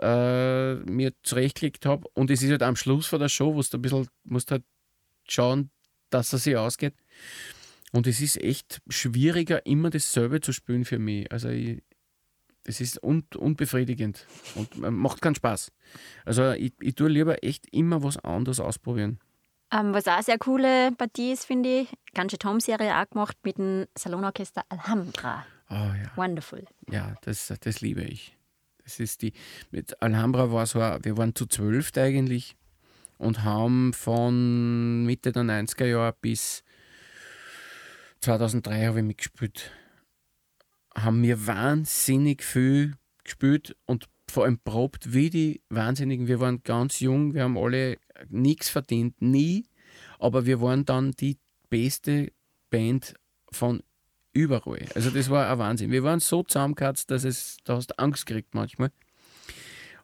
äh, 0.00 0.74
mir 0.74 1.12
zurechtgelegt 1.22 1.84
habe. 1.86 2.08
Und 2.14 2.30
es 2.30 2.42
ist 2.42 2.50
halt 2.50 2.62
am 2.62 2.76
Schluss 2.76 3.06
von 3.06 3.20
der 3.20 3.28
Show, 3.28 3.54
wo 3.54 3.60
du 3.60 3.76
ein 3.76 3.82
bisschen 3.82 4.08
musst 4.24 4.50
halt 4.50 4.64
schauen, 5.28 5.70
dass 6.10 6.32
er 6.32 6.38
sich 6.38 6.56
ausgeht. 6.56 6.94
Und 7.92 8.06
es 8.06 8.20
ist 8.20 8.40
echt 8.40 8.80
schwieriger, 8.88 9.66
immer 9.66 9.90
dasselbe 9.90 10.40
zu 10.40 10.52
spielen 10.52 10.84
für 10.84 10.98
mich. 10.98 11.30
Also 11.32 11.48
ich, 11.48 11.82
es 12.64 12.80
ist 12.80 13.02
un, 13.02 13.24
unbefriedigend 13.36 14.26
und 14.54 14.78
macht 14.78 15.22
keinen 15.22 15.34
Spaß. 15.34 15.72
Also 16.24 16.52
ich, 16.52 16.72
ich 16.80 16.94
tue 16.94 17.08
lieber 17.08 17.42
echt 17.42 17.66
immer 17.72 18.02
was 18.02 18.16
anderes 18.18 18.60
ausprobieren. 18.60 19.18
Ähm, 19.72 19.94
was 19.94 20.08
auch 20.08 20.14
eine 20.14 20.22
sehr 20.22 20.38
coole 20.38 20.92
Partie 20.92 21.32
ist, 21.32 21.44
finde 21.44 21.82
ich, 21.82 21.88
ganze 22.14 22.38
Tom-Serie 22.38 22.96
auch 22.96 23.08
gemacht 23.08 23.36
mit 23.44 23.58
dem 23.58 23.86
Salonorchester 23.96 24.62
Alhambra. 24.68 25.46
Oh 25.68 25.74
ja, 25.74 26.10
Wonderful. 26.16 26.64
ja 26.90 27.14
das, 27.22 27.52
das 27.60 27.80
liebe 27.80 28.02
ich. 28.02 28.36
Das 28.82 28.98
ist 28.98 29.22
die, 29.22 29.32
mit 29.70 30.02
Alhambra 30.02 30.50
war 30.50 30.64
es, 30.64 30.74
wir 30.74 31.16
waren 31.16 31.34
zu 31.34 31.46
zwölf 31.46 31.92
eigentlich 31.96 32.56
und 33.18 33.44
haben 33.44 33.92
von 33.92 35.04
Mitte 35.04 35.30
der 35.30 35.42
90er 35.44 35.84
Jahre 35.86 36.16
bis 36.20 36.64
2003 38.20 38.86
habe 38.86 38.98
ich 38.98 39.04
mitgespielt. 39.04 39.72
Haben 40.94 41.22
wir 41.22 41.46
wahnsinnig 41.46 42.42
viel 42.42 42.94
gespielt 43.24 43.76
und 43.86 44.08
vor 44.28 44.44
allem 44.44 44.58
probt 44.58 45.12
wie 45.12 45.30
die 45.30 45.62
Wahnsinnigen. 45.70 46.28
Wir 46.28 46.40
waren 46.40 46.62
ganz 46.62 47.00
jung, 47.00 47.34
wir 47.34 47.44
haben 47.44 47.58
alle 47.58 47.98
nichts 48.28 48.68
verdient, 48.68 49.20
nie, 49.20 49.66
aber 50.18 50.46
wir 50.46 50.60
waren 50.60 50.84
dann 50.84 51.12
die 51.12 51.38
beste 51.68 52.32
Band 52.70 53.14
von 53.50 53.82
überall. 54.32 54.86
Also 54.94 55.10
das 55.10 55.30
war 55.30 55.50
ein 55.50 55.58
Wahnsinn. 55.58 55.90
Wir 55.90 56.04
waren 56.04 56.20
so 56.20 56.42
zusammengekatzt, 56.42 57.10
dass 57.10 57.24
es, 57.24 57.56
da 57.64 57.76
hast 57.76 57.88
du 57.90 57.98
Angst 57.98 58.26
gekriegt 58.26 58.54
manchmal. 58.54 58.90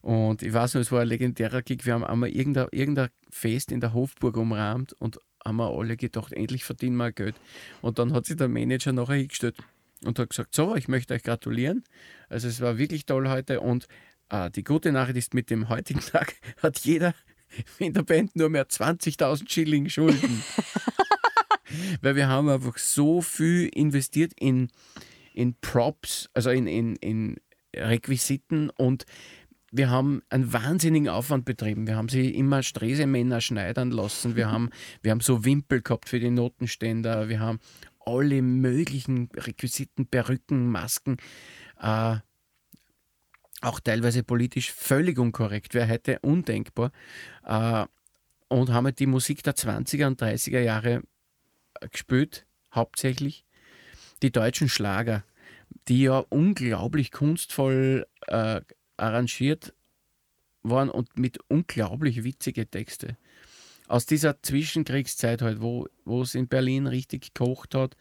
Und 0.01 0.43
ich 0.43 0.53
weiß 0.53 0.75
noch, 0.75 0.81
es 0.81 0.93
war 0.93 1.01
ein 1.01 1.09
legendärer 1.09 1.63
Gig. 1.63 1.85
Wir 1.85 1.95
haben 1.95 2.05
einmal 2.05 2.31
irgendein, 2.31 2.69
irgendein 2.71 3.09
Fest 3.29 3.73
in 3.73 3.81
der 3.81 3.93
Hofburg 3.93 4.37
umrahmt 4.37 4.93
und 4.95 5.19
haben 5.47 5.57
wir 5.57 5.71
alle 5.71 5.97
gedacht, 5.97 6.33
endlich 6.33 6.65
verdienen 6.65 6.97
wir 6.97 7.13
Geld. 7.13 7.37
Und 7.81 7.99
dann 7.99 8.13
hat 8.13 8.27
sich 8.27 8.37
der 8.37 8.49
Manager 8.49 8.93
nachher 8.93 9.15
hingestellt 9.17 9.57
und 10.05 10.19
hat 10.19 10.31
gesagt, 10.31 10.55
so, 10.55 10.75
ich 10.75 10.89
möchte 10.89 11.15
euch 11.15 11.23
gratulieren. 11.23 11.85
Also 12.29 12.49
es 12.49 12.61
war 12.61 12.79
wirklich 12.79 13.07
toll 13.07 13.29
heute 13.29 13.61
und 13.61 13.87
äh, 14.29 14.51
die 14.51 14.65
gute 14.65 14.93
Nachricht 14.93 15.19
ist, 15.19 15.35
mit 15.35 15.51
dem 15.51 15.69
heutigen 15.69 16.01
Tag 16.13 16.35
hat 16.63 16.79
jeder 16.81 17.15
in 17.79 17.93
der 17.93 18.03
Band 18.03 18.35
nur 18.37 18.49
mehr 18.49 18.69
20.000 18.69 19.49
Schilling 19.49 19.89
Schulden. 19.89 20.43
Weil 22.01 22.17
wir 22.17 22.29
haben 22.29 22.49
einfach 22.49 22.79
so 22.79 23.23
viel 23.23 23.69
investiert 23.69 24.33
in, 24.39 24.71
in 25.33 25.55
Props, 25.61 26.29
also 26.35 26.51
in, 26.51 26.67
in, 26.67 26.97
in 26.97 27.37
Requisiten 27.75 28.71
und 28.71 29.05
wir 29.73 29.91
haben 29.91 30.23
einen 30.29 30.53
wahnsinnigen 30.53 31.09
Aufwand 31.09 31.45
betrieben. 31.45 31.87
Wir 31.87 31.97
haben 31.97 32.09
sie 32.09 32.31
immer 32.31 32.63
Stresemänner 32.63 33.41
schneidern 33.41 33.91
lassen. 33.91 34.37
Wir 34.37 34.51
haben, 34.51 34.71
wir 35.03 35.11
haben 35.11 35.21
so 35.21 35.45
Wimpel 35.45 35.83
gehabt 35.83 36.09
für 36.09 36.21
die 36.21 36.31
Notenständer. 36.31 37.29
Wir 37.29 37.41
haben 37.41 37.59
alle 38.05 38.43
möglichen 38.43 39.29
Requisiten, 39.35 40.07
Perücken, 40.07 40.71
Masken. 40.71 41.17
Äh, 41.81 42.17
auch 43.63 43.81
teilweise 43.81 44.23
politisch 44.23 44.71
völlig 44.71 45.19
unkorrekt, 45.19 45.75
wäre 45.75 45.89
heute 45.89 46.21
undenkbar. 46.21 46.93
Äh, 47.45 47.87
und 48.49 48.71
haben 48.73 48.85
halt 48.85 49.01
die 49.01 49.07
Musik 49.07 49.43
der 49.43 49.57
20er 49.57 50.07
und 50.07 50.23
30er 50.23 50.61
Jahre 50.61 51.03
gespielt, 51.91 52.47
hauptsächlich. 52.73 53.45
Die 54.23 54.31
deutschen 54.31 54.69
Schlager, 54.69 55.25
die 55.89 56.03
ja 56.03 56.19
unglaublich 56.29 57.11
kunstvoll 57.11 58.07
äh, 58.29 58.61
arrangiert 58.97 59.75
waren 60.63 60.91
und 60.91 61.19
mit 61.19 61.39
unglaublich 61.49 62.25
witzigen 62.25 62.71
Texten. 62.71 63.17
Aus 63.89 64.05
dieser 64.05 64.43
Zwischenkriegszeit 64.43 65.43
halt, 65.43 65.61
wo, 65.61 65.87
es 66.21 66.35
in 66.35 66.49
Berlin 66.49 66.89
richtig 66.89 67.35
gekocht 67.35 67.75
hat 67.75 67.97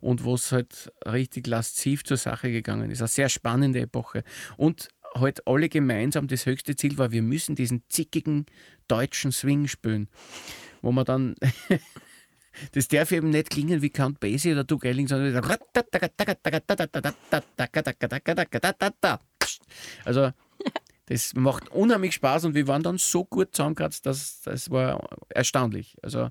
und 0.00 0.24
wo 0.24 0.34
es 0.34 0.50
halt 0.50 0.90
richtig 1.04 1.46
lasziv 1.46 2.04
zur 2.04 2.16
Sache 2.16 2.50
gegangen 2.50 2.90
ist. 2.90 3.02
Eine 3.02 3.08
sehr 3.08 3.28
spannende 3.28 3.80
Epoche. 3.80 4.24
Und 4.56 4.88
halt 5.14 5.46
alle 5.46 5.68
gemeinsam 5.68 6.26
das 6.26 6.46
höchste 6.46 6.74
Ziel 6.74 6.96
war, 6.96 7.12
wir 7.12 7.22
müssen 7.22 7.54
diesen 7.54 7.82
zickigen 7.88 8.46
deutschen 8.88 9.30
Swing 9.30 9.68
spielen. 9.68 10.08
Wo 10.80 10.90
man 10.90 11.04
dann 11.04 11.34
Das 12.72 12.88
darf 12.88 13.12
eben 13.12 13.30
nicht 13.30 13.50
klingen 13.50 13.82
wie 13.82 13.90
Count 13.90 14.20
Basie 14.20 14.52
oder 14.52 14.64
Duke 14.64 14.88
Elling, 14.88 15.08
sondern 15.08 15.34
also 20.04 20.30
das 21.06 21.34
macht 21.34 21.68
unheimlich 21.68 22.14
Spaß 22.14 22.46
und 22.46 22.54
wir 22.54 22.66
waren 22.66 22.82
dann 22.82 22.98
so 22.98 23.24
gut 23.24 23.54
zusammengekratzt, 23.54 24.06
dass 24.06 24.42
das 24.42 24.70
war 24.70 25.08
erstaunlich. 25.28 25.96
Also 26.02 26.30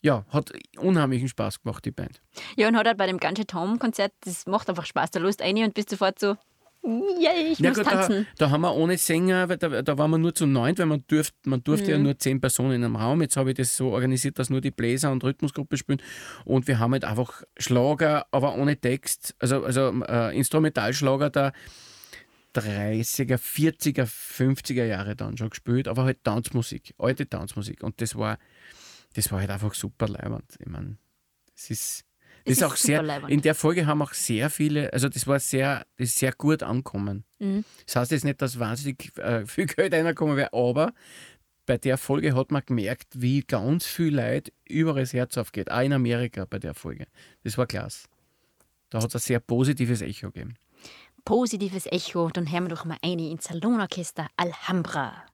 ja, 0.00 0.24
hat 0.30 0.52
unheimlichen 0.78 1.28
Spaß 1.28 1.62
gemacht, 1.62 1.84
die 1.84 1.92
Band. 1.92 2.20
Ja, 2.56 2.68
und 2.68 2.76
hat 2.76 2.86
halt 2.86 2.98
bei 2.98 3.06
dem 3.06 3.18
ganzen 3.18 3.46
Tom-Konzert, 3.46 4.12
das 4.20 4.46
macht 4.46 4.68
einfach 4.68 4.84
Spaß. 4.84 5.12
Da 5.12 5.20
lust 5.20 5.40
eine 5.42 5.64
und 5.64 5.74
bist 5.74 5.90
sofort 5.90 6.18
so, 6.18 6.36
Yay, 6.84 7.52
ich 7.52 7.60
ja, 7.60 7.68
muss 7.68 7.78
gut, 7.78 7.86
tanzen. 7.86 8.26
Da, 8.36 8.46
da, 8.46 8.50
haben 8.50 8.62
wir 8.62 8.74
ohne 8.74 8.98
Sänger, 8.98 9.46
da, 9.46 9.82
da 9.82 9.98
waren 9.98 10.10
wir 10.10 10.18
nur 10.18 10.34
zu 10.34 10.46
neunt, 10.46 10.80
weil 10.80 10.86
man 10.86 11.04
durfte, 11.06 11.48
man 11.48 11.62
durfte 11.62 11.86
mhm. 11.86 11.90
ja 11.90 11.98
nur 11.98 12.18
zehn 12.18 12.40
Personen 12.40 12.72
in 12.72 12.84
einem 12.84 12.96
Raum. 12.96 13.22
Jetzt 13.22 13.36
habe 13.36 13.50
ich 13.50 13.56
das 13.56 13.76
so 13.76 13.90
organisiert, 13.90 14.38
dass 14.38 14.50
nur 14.50 14.60
die 14.60 14.72
Bläser 14.72 15.12
und 15.12 15.22
Rhythmusgruppe 15.22 15.76
spielen. 15.76 16.02
Und 16.44 16.66
wir 16.66 16.80
haben 16.80 16.92
halt 16.92 17.04
einfach 17.04 17.42
Schlager, 17.56 18.26
aber 18.32 18.56
ohne 18.56 18.76
Text, 18.76 19.36
also, 19.38 19.64
also 19.64 19.92
äh, 20.08 20.36
Instrumentalschlager 20.36 21.30
der 21.30 21.52
30er, 22.54 23.38
40er, 23.38 24.04
50er 24.04 24.84
Jahre 24.84 25.14
dann 25.14 25.36
schon 25.36 25.50
gespielt, 25.50 25.86
aber 25.86 26.02
halt 26.04 26.24
Tanzmusik, 26.24 26.94
alte 26.98 27.28
Tanzmusik. 27.28 27.84
Und 27.84 28.00
das 28.00 28.16
war, 28.16 28.38
das 29.14 29.30
war 29.30 29.38
halt 29.38 29.50
einfach 29.50 29.74
super 29.74 30.08
leibend. 30.08 30.56
Ich 30.58 30.66
meine, 30.66 30.96
es 31.54 31.70
ist 31.70 32.04
das 32.44 32.58
ist 32.58 32.64
auch 32.64 32.76
sehr, 32.76 33.28
in 33.28 33.42
der 33.42 33.54
Folge 33.54 33.86
haben 33.86 34.02
auch 34.02 34.12
sehr 34.12 34.50
viele, 34.50 34.92
also 34.92 35.08
das 35.08 35.26
war 35.26 35.38
sehr, 35.38 35.86
das 35.96 36.08
ist 36.08 36.18
sehr 36.18 36.32
gut 36.32 36.62
angekommen. 36.62 37.24
Mhm. 37.38 37.64
Das 37.86 37.96
heißt 37.96 38.10
jetzt 38.12 38.24
nicht, 38.24 38.42
dass 38.42 38.58
wahnsinnig 38.58 39.16
äh, 39.18 39.46
viel 39.46 39.66
Geld 39.66 39.94
reinkommen 39.94 40.36
wäre, 40.36 40.52
aber 40.52 40.92
bei 41.66 41.78
der 41.78 41.96
Folge 41.98 42.34
hat 42.34 42.50
man 42.50 42.62
gemerkt, 42.66 43.08
wie 43.14 43.42
ganz 43.42 43.86
viel 43.86 44.14
Leid 44.14 44.52
über 44.68 44.94
das 44.94 45.12
Herz 45.12 45.38
aufgeht. 45.38 45.70
Auch 45.70 45.80
in 45.80 45.92
Amerika 45.92 46.44
bei 46.44 46.58
der 46.58 46.74
Folge. 46.74 47.06
Das 47.44 47.56
war 47.56 47.66
klasse. 47.66 48.08
Da 48.90 48.98
hat 48.98 49.08
es 49.08 49.14
ein 49.14 49.20
sehr 49.20 49.40
positives 49.40 50.02
Echo 50.02 50.30
gegeben. 50.30 50.54
Positives 51.24 51.86
Echo, 51.86 52.30
dann 52.30 52.50
hören 52.50 52.64
wir 52.64 52.70
doch 52.70 52.84
mal 52.84 52.98
eine 53.00 53.30
ins 53.30 53.44
Salonorchester 53.44 54.26
Alhambra. 54.36 55.24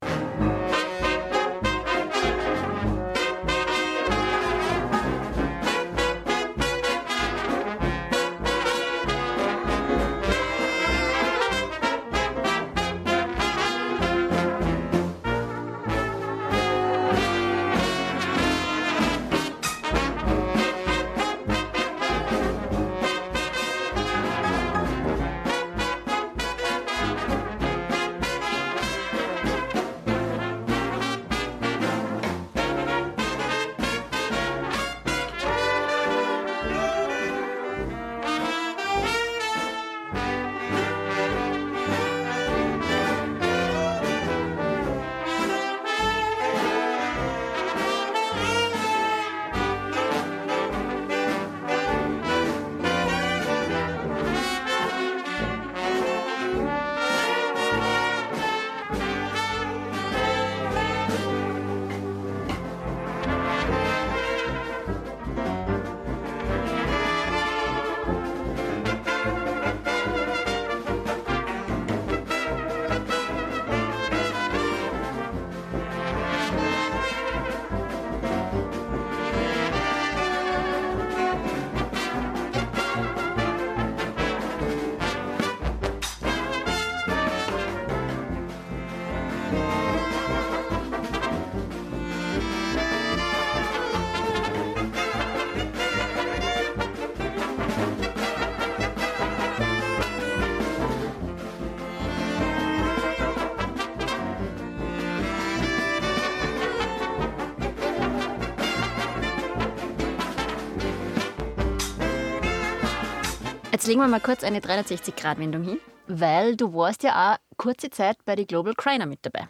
Legen 113.88 114.00
wir 114.00 114.08
mal 114.08 114.20
kurz 114.20 114.44
eine 114.44 114.60
360-Grad-Wendung 114.60 115.64
hin, 115.64 115.80
weil 116.08 116.56
du 116.56 116.74
warst 116.74 117.02
ja 117.02 117.32
auch 117.32 117.56
kurze 117.56 117.88
Zeit 117.88 118.22
bei 118.26 118.36
den 118.36 118.46
Global 118.46 118.74
Criner 118.74 119.06
mit 119.06 119.20
dabei. 119.22 119.48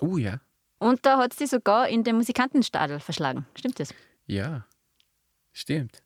Oh 0.00 0.18
ja. 0.18 0.40
Und 0.78 1.04
da 1.06 1.16
hat 1.16 1.32
es 1.32 1.38
dich 1.38 1.48
sogar 1.48 1.88
in 1.88 2.04
den 2.04 2.16
Musikantenstadel 2.16 3.00
verschlagen. 3.00 3.46
Stimmt 3.54 3.80
das? 3.80 3.94
Ja, 4.26 4.66
stimmt. 5.52 6.02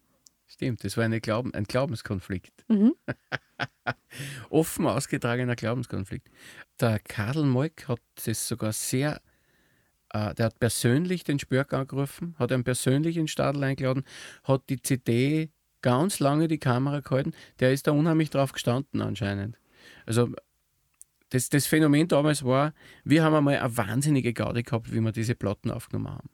Stimmt, 0.47 0.85
das 0.85 0.97
war 0.97 1.05
eine 1.05 1.21
Glauben, 1.21 1.53
ein 1.53 1.65
Glaubenskonflikt. 1.65 2.65
Mhm. 2.69 2.95
Offen 4.51 4.87
ausgetragener 4.87 5.57
Glaubenskonflikt. 5.57 6.29
Der 6.81 7.01
Karl 7.01 7.43
Moik 7.43 7.89
hat 7.89 8.01
das 8.25 8.47
sogar 8.47 8.73
sehr, 8.73 9.21
äh, 10.11 10.33
der 10.35 10.47
hat 10.47 10.61
persönlich 10.61 11.25
den 11.25 11.41
Spörk 11.41 11.73
angerufen, 11.73 12.37
hat 12.39 12.53
ihn 12.53 12.63
persönlich 12.63 13.17
in 13.17 13.23
den 13.23 13.29
Stadel 13.29 13.65
eingeladen, 13.65 14.05
hat 14.45 14.63
die 14.69 14.81
CD 14.81 15.51
ganz 15.85 16.18
lange 16.18 16.49
die 16.49 16.57
Kamera 16.57 17.01
gehalten. 17.01 17.33
Der 17.61 17.70
ist 17.70 17.87
da 17.87 17.92
unheimlich 17.92 18.31
drauf 18.31 18.53
gestanden 18.53 19.03
anscheinend. 19.03 19.59
Also 20.07 20.31
das, 21.29 21.51
das 21.51 21.66
Phänomen 21.66 22.09
damals 22.09 22.42
war, 22.42 22.73
wir 23.05 23.23
haben 23.23 23.35
einmal 23.35 23.59
eine 23.59 23.77
wahnsinnige 23.77 24.33
Gaude 24.33 24.62
gehabt, 24.62 24.94
wie 24.94 25.01
wir 25.01 25.12
diese 25.12 25.35
Platten 25.35 25.70
aufgenommen 25.70 26.09
haben. 26.09 26.31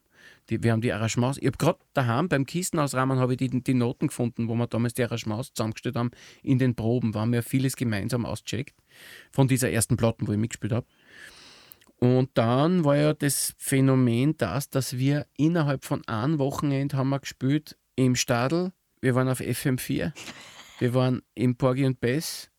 Die, 0.51 0.63
wir 0.63 0.71
haben 0.71 0.83
die 0.83 0.93
Arrangements, 0.93 1.39
ich 1.39 1.47
habe 1.47 1.59
gerade 1.59 1.81
daheim 1.95 2.29
beim 2.29 2.47
Kistenausrahmen 2.47 3.19
habe 3.19 3.33
ich 3.33 3.39
die, 3.39 3.49
die 3.49 3.75
Noten 3.75 4.07
gefunden, 4.07 4.47
wo 4.47 4.55
wir 4.55 4.69
damals 4.69 4.95
die 4.95 5.03
Arrangements 5.03 5.53
zusammengestellt 5.53 5.97
haben 5.97 6.13
in 6.45 6.61
den 6.61 6.77
Proben. 6.77 7.13
Wir 7.13 7.21
haben 7.21 7.35
ja 7.35 7.43
vieles 7.43 7.75
gemeinsam 7.75 8.27
ausgecheckt 8.27 8.77
von 9.33 9.49
dieser 9.49 9.71
ersten 9.73 9.97
Platten, 9.97 10.29
wo 10.29 10.33
ich 10.33 10.39
mitgespielt 10.39 10.73
habe. 10.73 10.87
Und 11.99 12.31
dann 12.35 12.85
war 12.85 12.97
ja 12.97 13.15
das 13.15 13.55
Phänomen 13.59 14.37
das, 14.37 14.71
dass 14.71 14.97
wir 14.97 15.27
innerhalb 15.37 15.85
von 15.85 16.07
einem 16.07 16.39
Wochenende 16.39 16.97
haben 16.97 17.09
wir 17.09 17.19
gespielt 17.19 17.77
im 17.97 18.15
Stadel, 18.15 18.73
wir 19.01 19.15
waren 19.15 19.29
auf 19.29 19.41
FM4, 19.41 20.13
wir 20.79 20.95
waren 20.95 21.23
im 21.35 21.57
Porgy 21.57 21.85
und 21.87 22.01
Bess 22.01 22.51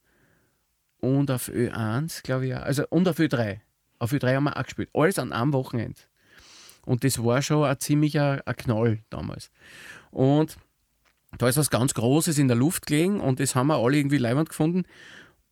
und 0.99 1.31
auf 1.31 1.49
Ö1, 1.49 2.23
glaube 2.23 2.47
ich 2.47 2.55
auch. 2.55 2.61
Also, 2.61 2.85
und 2.89 3.07
auf 3.07 3.19
Ö3. 3.19 3.59
Auf 3.99 4.13
Ö3 4.13 4.35
haben 4.35 4.43
wir 4.45 4.57
auch 4.57 4.63
gespielt. 4.63 4.89
Alles 4.93 5.19
an 5.19 5.33
einem 5.33 5.53
Wochenende. 5.53 5.99
Und 6.85 7.03
das 7.03 7.23
war 7.23 7.41
schon 7.41 7.63
ein 7.63 7.79
ziemlicher 7.79 8.41
ein 8.45 8.55
Knall 8.55 8.99
damals. 9.09 9.51
Und 10.09 10.57
da 11.37 11.47
ist 11.47 11.57
was 11.57 11.69
ganz 11.69 11.93
Großes 11.93 12.37
in 12.37 12.47
der 12.47 12.57
Luft 12.57 12.87
gelegen 12.87 13.19
und 13.19 13.39
das 13.39 13.55
haben 13.55 13.67
wir 13.67 13.77
alle 13.77 13.97
irgendwie 13.97 14.17
leibend 14.17 14.49
gefunden. 14.49 14.83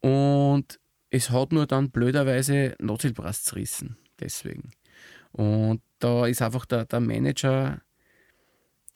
Und 0.01 0.79
es 1.09 1.29
hat 1.29 1.51
nur 1.51 1.65
dann 1.67 1.91
blöderweise 1.91 2.75
Notzielbrass 2.79 3.43
zerrissen. 3.43 3.97
Deswegen. 4.19 4.71
Und 5.31 5.81
da 5.99 6.25
ist 6.25 6.41
einfach 6.41 6.65
der, 6.65 6.85
der 6.85 6.99
Manager 6.99 7.81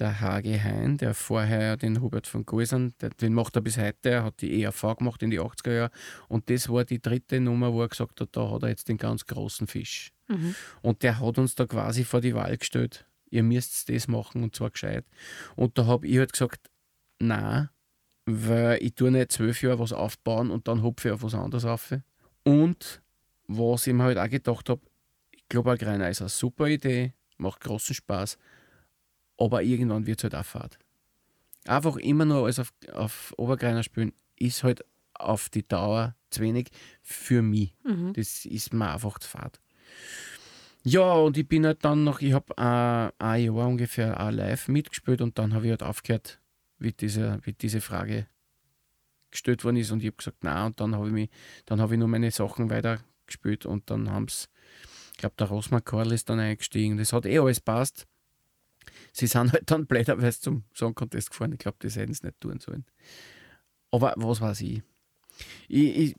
der 0.04 0.20
HG 0.20 0.60
Hein, 0.60 0.98
der 0.98 1.14
vorher 1.14 1.78
den 1.78 2.02
Hubert 2.02 2.28
von 2.28 2.46
Goisern, 2.46 2.94
den 3.22 3.34
macht 3.34 3.56
er 3.56 3.62
bis 3.62 3.78
heute, 3.78 4.10
er 4.10 4.24
hat 4.26 4.42
die 4.42 4.62
ERV 4.62 4.98
gemacht 4.98 5.24
in 5.24 5.30
die 5.30 5.40
80er 5.40 5.74
Jahre 5.74 5.92
und 6.28 6.50
das 6.50 6.68
war 6.68 6.84
die 6.84 7.02
dritte 7.02 7.40
Nummer, 7.40 7.74
wo 7.74 7.82
er 7.82 7.88
gesagt 7.88 8.20
hat, 8.20 8.36
da 8.36 8.52
hat 8.52 8.64
er 8.64 8.70
jetzt 8.70 8.90
den 8.90 8.98
ganz 8.98 9.26
großen 9.26 9.66
Fisch. 9.66 10.12
Mhm. 10.28 10.56
Und 10.82 11.04
der 11.04 11.20
hat 11.20 11.38
uns 11.38 11.56
da 11.56 11.66
quasi 11.66 12.04
vor 12.04 12.20
die 12.20 12.36
Wahl 12.36 12.58
gestellt, 12.58 13.06
ihr 13.30 13.44
müsst 13.44 13.90
das 13.90 14.10
machen 14.10 14.44
und 14.44 14.56
zwar 14.56 14.72
gescheit. 14.72 15.06
Und 15.56 15.78
da 15.78 15.86
habe 15.86 16.06
ich 16.06 16.18
halt 16.18 16.34
gesagt, 16.34 16.70
nein, 17.20 17.70
weil 18.26 18.84
ich 18.84 18.96
tue 18.96 19.10
nicht 19.10 19.32
zwölf 19.32 19.62
Jahre 19.64 19.80
was 19.80 19.94
aufbauen 19.94 20.52
und 20.52 20.68
dann 20.68 20.84
hopfe 20.84 21.08
ich 21.08 21.14
auf 21.14 21.24
was 21.24 21.34
anderes 21.34 21.64
auf. 21.64 21.94
Und 22.44 23.02
was 23.48 23.88
ich 23.88 23.94
mir 23.94 24.04
halt 24.04 24.18
auch 24.18 24.30
gedacht 24.30 24.70
habe, 24.70 24.82
ich 25.32 25.48
glaube, 25.48 25.72
Agreiner 25.72 26.10
ist 26.10 26.22
eine 26.22 26.30
super 26.30 26.68
Idee, 26.68 27.14
macht 27.38 27.62
großen 27.62 27.96
Spaß 27.96 28.38
aber 29.38 29.64
irgendwann 29.64 30.06
wird 30.06 30.20
es 30.20 30.24
halt 30.24 30.36
auch 30.36 30.46
Fahrt. 30.46 30.80
Einfach 31.66 31.96
immer 31.98 32.26
nur 32.26 32.44
alles 32.44 32.60
auf, 32.60 32.74
auf 32.94 33.34
Obergreiner 33.38 33.84
spielen, 33.84 34.14
ist 34.38 34.64
halt 34.64 34.84
auf 35.14 35.50
die 35.50 35.68
Dauer 35.68 36.16
zu 36.30 36.42
wenig 36.42 36.70
für 37.02 37.42
mich. 37.42 37.76
Mhm. 37.84 38.14
Das 38.14 38.46
ist 38.46 38.74
mir 38.74 38.92
einfach 38.92 39.20
zu 39.20 39.30
fad. 39.30 39.60
Ja, 40.84 41.14
und 41.14 41.38
ich 41.38 41.48
bin 41.48 41.66
halt 41.66 41.86
dann 41.86 42.04
noch, 42.04 42.20
ich 42.22 42.34
habe 42.34 42.54
äh, 42.58 43.24
ein 43.24 43.44
Jahr 43.44 43.68
ungefähr 43.68 44.20
auch 44.20 44.32
live 44.32 44.68
mitgespielt 44.68 45.22
und 45.22 45.38
dann 45.40 45.54
habe 45.54 45.66
ich 45.66 45.72
halt 45.72 45.84
aufgehört, 45.84 46.42
wie 46.78 46.92
diese, 46.92 47.40
wie 47.44 47.54
diese 47.54 47.80
Frage 47.80 48.28
gestellt 49.32 49.64
worden 49.64 49.78
ist 49.78 49.92
und 49.92 50.02
ich 50.02 50.08
habe 50.08 50.18
gesagt, 50.18 50.44
nein, 50.44 50.68
und 50.68 50.80
dann 50.82 50.96
habe 50.96 51.08
ich 51.08 51.14
mich, 51.14 51.30
dann 51.66 51.80
habe 51.80 51.94
ich 51.94 52.00
nur 52.00 52.10
meine 52.10 52.32
Sachen 52.32 52.70
weiter 52.70 53.00
gespielt 53.26 53.66
und 53.66 53.90
dann 53.90 54.12
haben 54.12 54.26
es, 54.26 54.50
ich 55.14 55.20
glaube, 55.20 55.36
der 55.40 55.48
Rosmar 55.48 55.80
Korl 55.80 56.12
ist 56.12 56.30
dann 56.30 56.40
eingestiegen. 56.40 56.98
Das 56.98 57.14
hat 57.14 57.26
eh 57.26 57.40
alles 57.40 57.62
passt. 57.62 58.06
Sie 59.14 59.28
sind 59.28 59.54
halt 59.54 59.70
dann 59.70 59.86
blöderweise 59.86 60.42
zum 60.42 60.64
Song 60.74 60.96
Contest 60.96 61.30
gefahren. 61.30 61.54
Ich 61.54 61.60
glaube, 61.60 61.78
das 61.80 61.96
hätten 61.96 62.14
sie 62.14 62.26
nicht 62.26 62.42
tun 62.42 62.60
sollen. 62.60 62.86
Aber 63.92 64.14
was 64.18 64.42
weiß 64.42 64.62
ich? 64.62 64.82
ich, 65.68 65.98
ich 65.98 66.16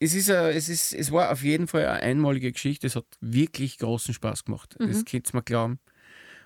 es, 0.00 0.14
ist 0.14 0.30
a, 0.30 0.50
es, 0.50 0.68
ist, 0.68 0.92
es 0.92 1.12
war 1.12 1.30
auf 1.30 1.42
jeden 1.44 1.68
Fall 1.68 1.86
eine 1.86 2.02
einmalige 2.02 2.52
Geschichte. 2.52 2.88
Es 2.88 2.96
hat 2.96 3.06
wirklich 3.20 3.78
großen 3.78 4.12
Spaß 4.12 4.44
gemacht. 4.44 4.76
Mhm. 4.78 4.88
Das 4.88 5.04
könnt 5.04 5.32
ihr 5.32 5.36
mir 5.36 5.42
glauben. 5.42 5.78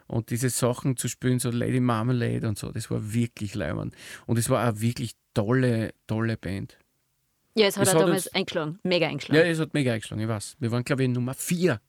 Und 0.07 0.31
diese 0.31 0.51
Sachen 0.51 0.97
zu 0.97 1.09
spielen, 1.09 1.39
so 1.39 1.51
Lady 1.51 1.81
Marmalade 1.81 2.47
und 2.49 2.59
so, 2.59 2.71
das 2.71 2.91
war 2.91 3.13
wirklich 3.13 3.55
leibend. 3.55 3.95
Und 4.27 4.39
es 4.39 4.49
war 4.49 4.63
eine 4.63 4.81
wirklich 4.81 5.13
tolle, 5.35 5.93
tolle 6.07 6.37
Band. 6.37 6.79
Ja, 7.55 7.67
es 7.67 7.77
hat 7.77 7.89
es 7.89 7.95
auch 7.95 8.01
damals 8.01 8.27
uns, 8.27 8.35
eingeschlagen, 8.35 8.79
mega 8.85 9.09
eingeschlagen. 9.09 9.41
Ja, 9.41 9.51
es 9.51 9.59
hat 9.59 9.75
mega 9.75 9.93
eingeschlagen, 9.93 10.23
ich 10.23 10.29
weiß. 10.29 10.57
Wir 10.61 10.71
waren, 10.71 10.85
glaube 10.85 11.03
ich, 11.03 11.09
Nummer 11.09 11.35
4 11.35 11.81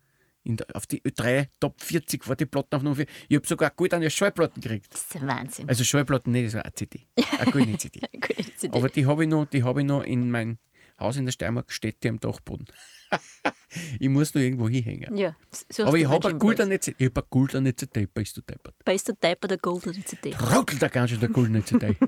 der, 0.57 0.67
auf 0.73 0.88
die 0.88 1.01
Ö3 1.01 1.47
Top 1.59 1.81
40 1.81 2.27
war 2.27 2.35
die 2.35 2.45
Platten 2.45 2.75
auf 2.75 2.83
Nummer 2.83 2.95
4. 2.95 3.05
Ich 3.27 3.35
habe 3.35 3.47
sogar 3.47 3.69
gut 3.71 3.93
eine 3.93 4.09
Schallplatten 4.09 4.62
gekriegt. 4.62 4.93
Das 4.93 5.01
ist 5.01 5.25
Wahnsinn. 5.25 5.69
Also 5.69 5.83
Schallplatten 5.83 6.31
nicht, 6.31 6.47
das 6.47 6.53
war 6.55 6.65
eine 6.65 6.73
CD. 6.73 7.07
Eine 7.38 7.51
goldene 7.51 7.77
CD. 7.77 8.01
CD. 8.57 8.77
Aber 8.77 8.89
die 8.89 9.05
habe 9.05 9.23
ich, 9.23 9.29
noch, 9.29 9.47
hab 9.51 9.77
ich 9.77 9.85
noch 9.85 10.03
in 10.03 10.31
mein 10.31 10.59
Haus 10.99 11.15
in 11.17 11.25
der 11.25 11.31
Steiermark, 11.31 11.71
steht 11.71 12.03
die 12.03 12.09
am 12.09 12.19
Dachboden. 12.19 12.65
ich 13.99 14.09
muss 14.09 14.33
noch 14.33 14.41
irgendwo 14.41 14.67
hinhängen. 14.67 15.15
Ja, 15.15 15.35
so 15.69 15.85
Aber 15.85 15.97
ich 15.97 16.07
habe 16.07 16.27
eine 16.27 16.38
goldene 16.38 16.79
CD. 16.79 16.95
Ich 16.99 17.09
habe 17.09 17.21
eine 17.21 17.27
goldene 17.29 17.75
CD. 17.75 18.05
Bist 18.05 18.38
du 18.38 18.41
deppert? 18.41 18.75
Bist 18.83 19.07
du 19.07 19.13
deppert, 19.13 19.51
der 19.51 19.57
goldene 19.57 20.03
CD. 20.03 20.35
Ruckelt 20.35 20.81
da 20.81 20.89
ganz 20.89 21.12
schön 21.12 21.19
der 21.19 21.29
goldene 21.29 21.63
CD. 21.63 21.95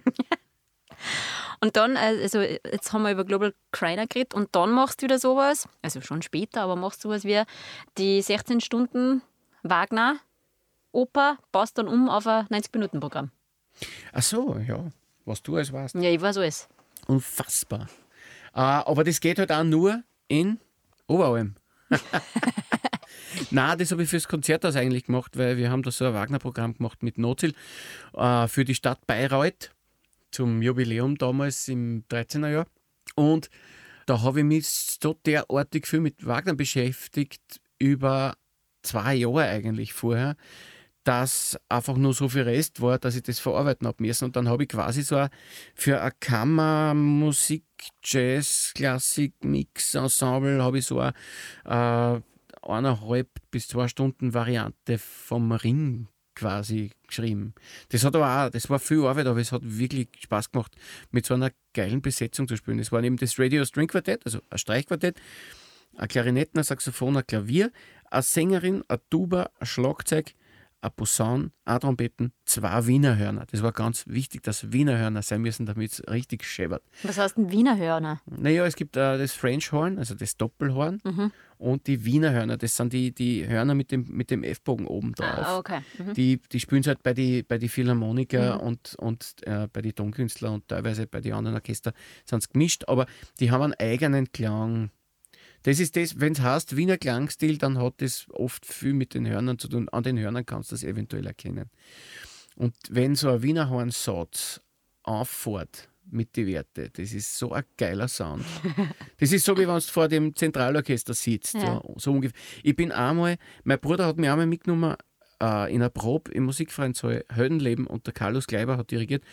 Und 1.62 1.78
dann, 1.78 1.96
äh, 1.96 2.20
also 2.22 2.42
jetzt 2.42 2.92
haben 2.92 3.04
wir 3.04 3.12
über 3.12 3.24
Global 3.24 3.54
Criner 3.72 4.08
geredet 4.08 4.34
und 4.34 4.56
dann 4.56 4.72
machst 4.72 5.02
du 5.02 5.06
wieder 5.06 5.20
sowas, 5.20 5.70
also 5.82 6.02
schon 6.02 6.24
später, 6.24 6.62
aber 6.62 6.76
machst 6.76 7.02
sowas 7.02 7.24
wie 7.24 7.44
die 7.98 8.22
16 8.22 8.62
Stunden 8.62 9.22
Wagner 9.64 10.18
Oper, 10.92 11.38
baust 11.52 11.78
dann 11.78 11.88
um 11.88 12.10
auf 12.10 12.28
ein 12.28 12.48
90-Minuten-Programm. 12.48 13.32
Ach 14.12 14.22
so, 14.24 14.58
ja. 14.58 14.92
Was 15.24 15.42
du 15.42 15.56
alles 15.56 15.72
weißt. 15.72 15.96
Ja, 15.96 16.10
ich 16.10 16.20
weiß 16.20 16.38
alles. 16.38 16.68
Unfassbar. 17.08 17.88
Uh, 18.54 18.84
aber 18.86 19.04
das 19.04 19.22
geht 19.22 19.40
halt 19.40 19.52
auch 19.52 19.64
nur 19.64 20.04
in 20.28 20.60
Oberalm. 21.08 21.56
Nein, 23.52 23.78
das 23.78 23.92
habe 23.92 24.04
ich 24.04 24.10
fürs 24.10 24.28
Konzerthaus 24.28 24.76
eigentlich 24.76 25.06
gemacht, 25.06 25.38
weil 25.38 25.58
wir 25.58 25.70
haben 25.70 25.84
da 25.84 25.92
so 25.92 26.06
ein 26.06 26.14
Wagner-Programm 26.14 26.74
gemacht 26.74 27.04
mit 27.04 27.18
Notziel 27.18 27.54
uh, 28.14 28.48
für 28.48 28.66
die 28.66 28.76
Stadt 28.76 29.06
Bayreuth 29.08 29.72
zum 30.32 30.62
Jubiläum 30.62 31.18
damals 31.18 31.68
im 31.68 32.04
13er 32.10 32.50
Jahr. 32.50 32.66
Und 33.16 33.50
da 34.06 34.22
habe 34.22 34.40
ich 34.40 34.46
mich 34.46 34.68
so 34.68 35.18
derartig 35.26 35.88
viel 35.88 36.00
mit 36.00 36.26
Wagner 36.26 36.56
beschäftigt, 36.56 37.62
über 37.80 38.36
zwei 38.84 39.16
Jahre 39.16 39.46
eigentlich 39.46 39.94
vorher, 39.94 40.36
dass 41.04 41.60
einfach 41.68 41.98
nur 41.98 42.14
so 42.14 42.30
viel 42.30 42.44
Rest 42.44 42.82
war, 42.82 43.00
dass 43.00 43.16
ich 43.16 43.24
das 43.24 43.40
verarbeiten 43.40 43.88
habe 43.88 44.04
müssen. 44.04 44.26
Und 44.26 44.36
dann 44.36 44.48
habe 44.48 44.64
ich 44.64 44.70
quasi 44.70 45.02
so 45.02 45.28
für 45.74 46.02
ein 46.02 46.12
Kammermusik, 46.20 47.64
Jazz, 48.04 48.72
Klassik, 48.76 49.34
Mix, 49.44 49.96
Ensemble, 49.96 50.64
habe 50.64 50.80
ich 50.80 50.86
so 50.86 51.00
eine 51.00 51.14
äh, 51.66 52.22
eineinhalb 52.62 53.30
bis 53.50 53.68
zwei 53.68 53.88
Stunden 53.88 54.34
Variante 54.34 54.98
vom 54.98 55.52
Ring 55.52 56.08
quasi 56.36 56.92
geschrieben. 57.08 57.54
Das 57.90 58.04
hat 58.04 58.16
aber 58.16 58.46
auch, 58.46 58.50
das 58.50 58.70
war 58.70 58.80
viel 58.80 59.06
Arbeit, 59.06 59.28
aber 59.28 59.40
es 59.40 59.52
hat 59.52 59.62
wirklich 59.64 60.10
Spaß 60.20 60.52
gemacht, 60.52 60.76
mit 61.12 61.26
so 61.26 61.34
einer 61.34 61.52
geilen 61.74 62.02
Besetzung 62.02 62.48
zu 62.48 62.56
spielen. 62.56 62.80
Es 62.80 62.92
war 62.92 63.04
eben 63.04 63.18
das 63.18 63.38
Radio 63.40 63.66
String 63.66 63.88
Quartett, 63.88 64.26
also 64.26 64.40
ein 64.50 64.58
Streichquartett, 64.58 65.20
ein 65.98 66.08
Klarinetten, 66.08 66.60
ein 66.60 66.64
Saxophon, 66.64 67.18
ein 67.18 67.28
Klavier, 67.28 67.72
eine 68.10 68.22
Sängerin, 68.22 68.84
ein 68.88 69.00
Tuba, 69.10 69.50
ein 69.60 69.66
Schlagzeug, 69.66 70.34
ein 70.82 70.92
Posaun, 70.96 71.52
ein 71.66 71.80
Trompeten, 71.80 72.34
zwei 72.46 72.88
Wienerhörner. 72.88 73.46
Das 73.52 73.62
war 73.62 73.72
ganz 73.72 74.06
wichtig, 74.08 74.42
dass 74.44 74.72
Wienerhörner 74.72 75.22
sein 75.22 75.42
müssen, 75.42 75.66
damit 75.66 75.92
es 75.92 76.04
richtig 76.10 76.44
scheppert. 76.44 76.84
Was 77.04 77.18
heißt 77.18 77.38
ein 77.38 77.52
Wienerhörner? 77.52 78.22
Naja, 78.26 78.66
es 78.66 78.76
gibt 78.76 78.98
äh, 78.98 79.18
das 79.18 79.34
French 79.34 79.72
Horn, 79.72 80.00
also 80.00 80.16
das 80.16 80.38
Doppelhorn, 80.38 81.00
mhm. 81.04 81.32
Und 81.62 81.88
die 81.88 82.06
Wienerhörner. 82.06 82.58
Das 82.58 82.76
sind 82.76 82.92
die, 82.94 83.14
die 83.14 83.48
Hörner 83.48 83.76
mit 83.76 83.92
dem, 83.92 84.08
mit 84.10 84.32
dem 84.32 84.44
F-Bogen 84.44 84.88
oben 84.88 85.14
drauf. 85.14 85.46
Ah, 85.46 85.58
okay. 85.58 85.80
Mhm. 85.98 86.14
Die, 86.14 86.42
die 86.52 86.60
spielen 86.60 86.84
halt 86.86 87.04
bei 87.04 87.14
den 87.14 87.46
bei 87.46 87.58
die 87.58 87.70
Philharmoniker 87.70 88.56
mhm. 88.56 88.62
und, 88.62 88.96
und 88.96 89.36
äh, 89.46 89.68
bei 89.72 89.82
den 89.82 89.96
Tonkünstlern 89.96 90.56
und 90.56 90.68
teilweise 90.68 91.08
bei 91.08 91.22
den 91.22 91.34
anderen 91.34 91.56
Orchester 91.56 91.94
sind 92.26 92.50
gemischt, 92.50 92.86
aber 92.88 93.06
die 93.40 93.52
haben 93.52 93.64
einen 93.64 93.74
eigenen 93.76 94.32
Klang 94.32 94.92
das 95.64 95.80
ist 95.80 95.96
das, 95.96 96.20
wenn 96.20 96.34
es 96.34 96.42
heißt 96.42 96.76
Wiener 96.76 96.98
Klangstil, 96.98 97.58
dann 97.58 97.78
hat 97.78 97.96
das 97.98 98.26
oft 98.32 98.66
viel 98.66 98.94
mit 98.94 99.14
den 99.14 99.28
Hörnern 99.28 99.60
zu 99.60 99.68
tun. 99.68 99.90
An 99.90 100.02
den 100.02 100.18
Hörnern 100.18 100.46
kannst 100.46 100.72
du 100.72 100.74
das 100.74 100.84
eventuell 100.84 101.28
erkennen. 101.28 101.70
Und 102.56 102.76
wenn 102.90 103.16
so 103.16 103.30
ein 103.30 103.44
Wiener 103.44 103.70
Hornsatz 103.70 104.62
auffährt, 105.04 105.91
mit 106.12 106.36
den 106.36 106.48
Werten. 106.48 106.90
Das 106.94 107.14
ist 107.14 107.38
so 107.38 107.52
ein 107.52 107.64
geiler 107.78 108.08
Sound. 108.08 108.44
Das 109.20 109.32
ist 109.32 109.46
so, 109.46 109.56
wie 109.58 109.68
wenn 109.68 109.76
du 109.76 109.82
vor 109.82 110.08
dem 110.08 110.36
Zentralorchester 110.36 111.14
sitzt. 111.14 111.56
Ja. 111.56 111.62
Ja, 111.64 111.84
so 111.98 112.12
ungefähr. 112.12 112.38
Ich 112.64 112.76
bin 112.76 112.92
einmal, 112.92 113.38
mein 113.64 113.80
Bruder 113.80 114.06
hat 114.08 114.18
mich 114.18 114.30
einmal 114.30 114.48
mitgenommen 114.48 114.96
äh, 115.42 115.74
in 115.74 115.82
einer 115.82 115.90
Probe 115.90 116.32
im 116.32 116.44
Musikvereinssaal 116.44 117.26
Heldenleben 117.32 117.88
und 117.88 118.06
der 118.08 118.14
Carlos 118.14 118.48
Kleiber 118.48 118.78
hat 118.78 118.92
dirigiert 118.92 119.24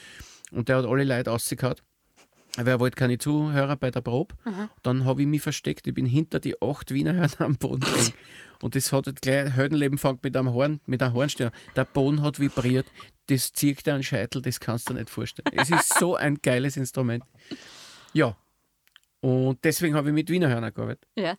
und 0.50 0.68
der 0.68 0.78
hat 0.78 0.86
alle 0.86 1.04
Leute 1.04 1.30
rausgehauen. 1.30 1.76
Weil 2.56 2.68
er 2.68 2.80
wollte 2.80 2.96
keine 2.96 3.18
Zuhörer 3.18 3.76
bei 3.76 3.90
der 3.90 4.00
Probe. 4.00 4.34
Mhm. 4.44 4.68
Dann 4.82 5.04
habe 5.04 5.22
ich 5.22 5.28
mich 5.28 5.42
versteckt. 5.42 5.86
Ich 5.86 5.94
bin 5.94 6.06
hinter 6.06 6.40
die 6.40 6.60
acht 6.60 6.92
Wiener 6.92 7.14
Hörner 7.14 7.40
am 7.40 7.56
Boden. 7.56 7.84
Und 8.62 8.74
das 8.74 8.92
hat 8.92 9.06
halt 9.06 9.22
gleich, 9.22 9.52
Heldenleben 9.52 9.98
fängt 9.98 10.22
mit 10.24 10.36
einem 10.36 10.52
Horn, 10.52 10.80
mit 10.86 11.02
einem 11.02 11.14
Hornstern. 11.14 11.50
Der 11.76 11.84
Boden 11.84 12.22
hat 12.22 12.40
vibriert. 12.40 12.86
Das 13.26 13.52
zieht 13.52 13.86
dir 13.86 13.94
einen 13.94 14.02
Scheitel, 14.02 14.42
das 14.42 14.58
kannst 14.58 14.88
du 14.88 14.94
dir 14.94 15.00
nicht 15.00 15.10
vorstellen. 15.10 15.46
Es 15.52 15.70
ist 15.70 15.98
so 15.98 16.16
ein 16.16 16.38
geiles 16.42 16.76
Instrument. 16.76 17.24
Ja. 18.12 18.36
Und 19.20 19.64
deswegen 19.64 19.94
habe 19.94 20.08
ich 20.08 20.14
mit 20.14 20.30
Wiener 20.30 20.48
Hörner 20.48 20.70
gearbeitet. 20.70 21.06
Ja. 21.16 21.36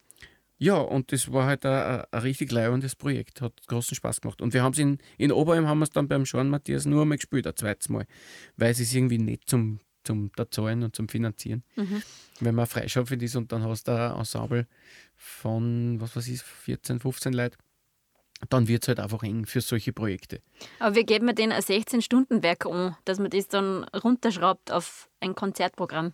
Ja, 0.61 0.75
und 0.75 1.13
das 1.13 1.31
war 1.31 1.45
halt 1.45 1.65
ein, 1.65 2.03
ein 2.11 2.21
richtig 2.21 2.51
leibendes 2.51 2.95
Projekt. 2.95 3.41
Hat 3.41 3.53
großen 3.67 3.95
Spaß 3.95 4.19
gemacht. 4.19 4.41
Und 4.41 4.53
wir 4.53 4.61
haben 4.61 4.73
es 4.73 4.79
in, 4.79 4.97
in 5.17 5.31
Oberheim 5.31 5.67
haben 5.67 5.79
wir 5.79 5.85
es 5.85 5.89
dann 5.89 6.09
beim 6.09 6.25
Sean 6.25 6.49
Matthias 6.49 6.85
nur 6.85 7.03
einmal 7.03 7.17
gespielt, 7.17 7.47
ein 7.47 7.55
zweites 7.55 7.87
Mal. 7.87 8.05
Weil 8.57 8.71
es 8.71 8.81
ist 8.81 8.93
irgendwie 8.93 9.19
nicht 9.19 9.49
zum 9.49 9.79
zum 10.09 10.31
Zahlen 10.49 10.83
und 10.83 10.95
zum 10.95 11.07
Finanzieren. 11.07 11.63
Mhm. 11.75 12.01
Wenn 12.39 12.55
man 12.55 12.65
freischaufelt 12.65 13.21
ist 13.21 13.35
und 13.35 13.51
dann 13.51 13.63
hast 13.63 13.87
du 13.87 13.91
ein 13.91 14.17
Ensemble 14.17 14.67
von, 15.15 16.01
was 16.01 16.15
weiß 16.15 16.27
ich, 16.27 16.41
14, 16.41 16.99
15 16.99 17.33
Leuten, 17.33 17.57
dann 18.49 18.67
wird 18.67 18.83
es 18.83 18.87
halt 18.87 18.99
einfach 18.99 19.21
eng 19.23 19.45
für 19.45 19.61
solche 19.61 19.93
Projekte. 19.93 20.41
Aber 20.79 20.95
wie 20.95 21.03
geht 21.03 21.21
man 21.21 21.35
denn 21.35 21.51
ein 21.51 21.61
16-Stunden-Werk 21.61 22.65
um, 22.65 22.95
dass 23.05 23.19
man 23.19 23.29
das 23.29 23.49
dann 23.49 23.83
runterschraubt 23.83 24.71
auf 24.71 25.09
ein 25.19 25.35
Konzertprogramm? 25.35 26.13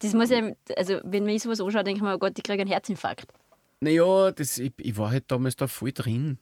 Das 0.00 0.14
muss 0.14 0.30
ja, 0.30 0.50
also 0.76 0.98
wenn 1.04 1.26
man 1.26 1.38
sowas 1.38 1.60
anschaut, 1.60 1.86
denke 1.86 1.98
ich 1.98 2.02
mir, 2.02 2.14
oh 2.14 2.18
Gott, 2.18 2.32
ich 2.36 2.42
kriege 2.42 2.62
einen 2.62 2.70
Herzinfarkt. 2.70 3.26
Naja, 3.80 4.32
das, 4.32 4.58
ich, 4.58 4.72
ich 4.78 4.96
war 4.96 5.10
halt 5.10 5.30
damals 5.30 5.56
da 5.56 5.68
voll 5.68 5.92
drin. 5.92 6.38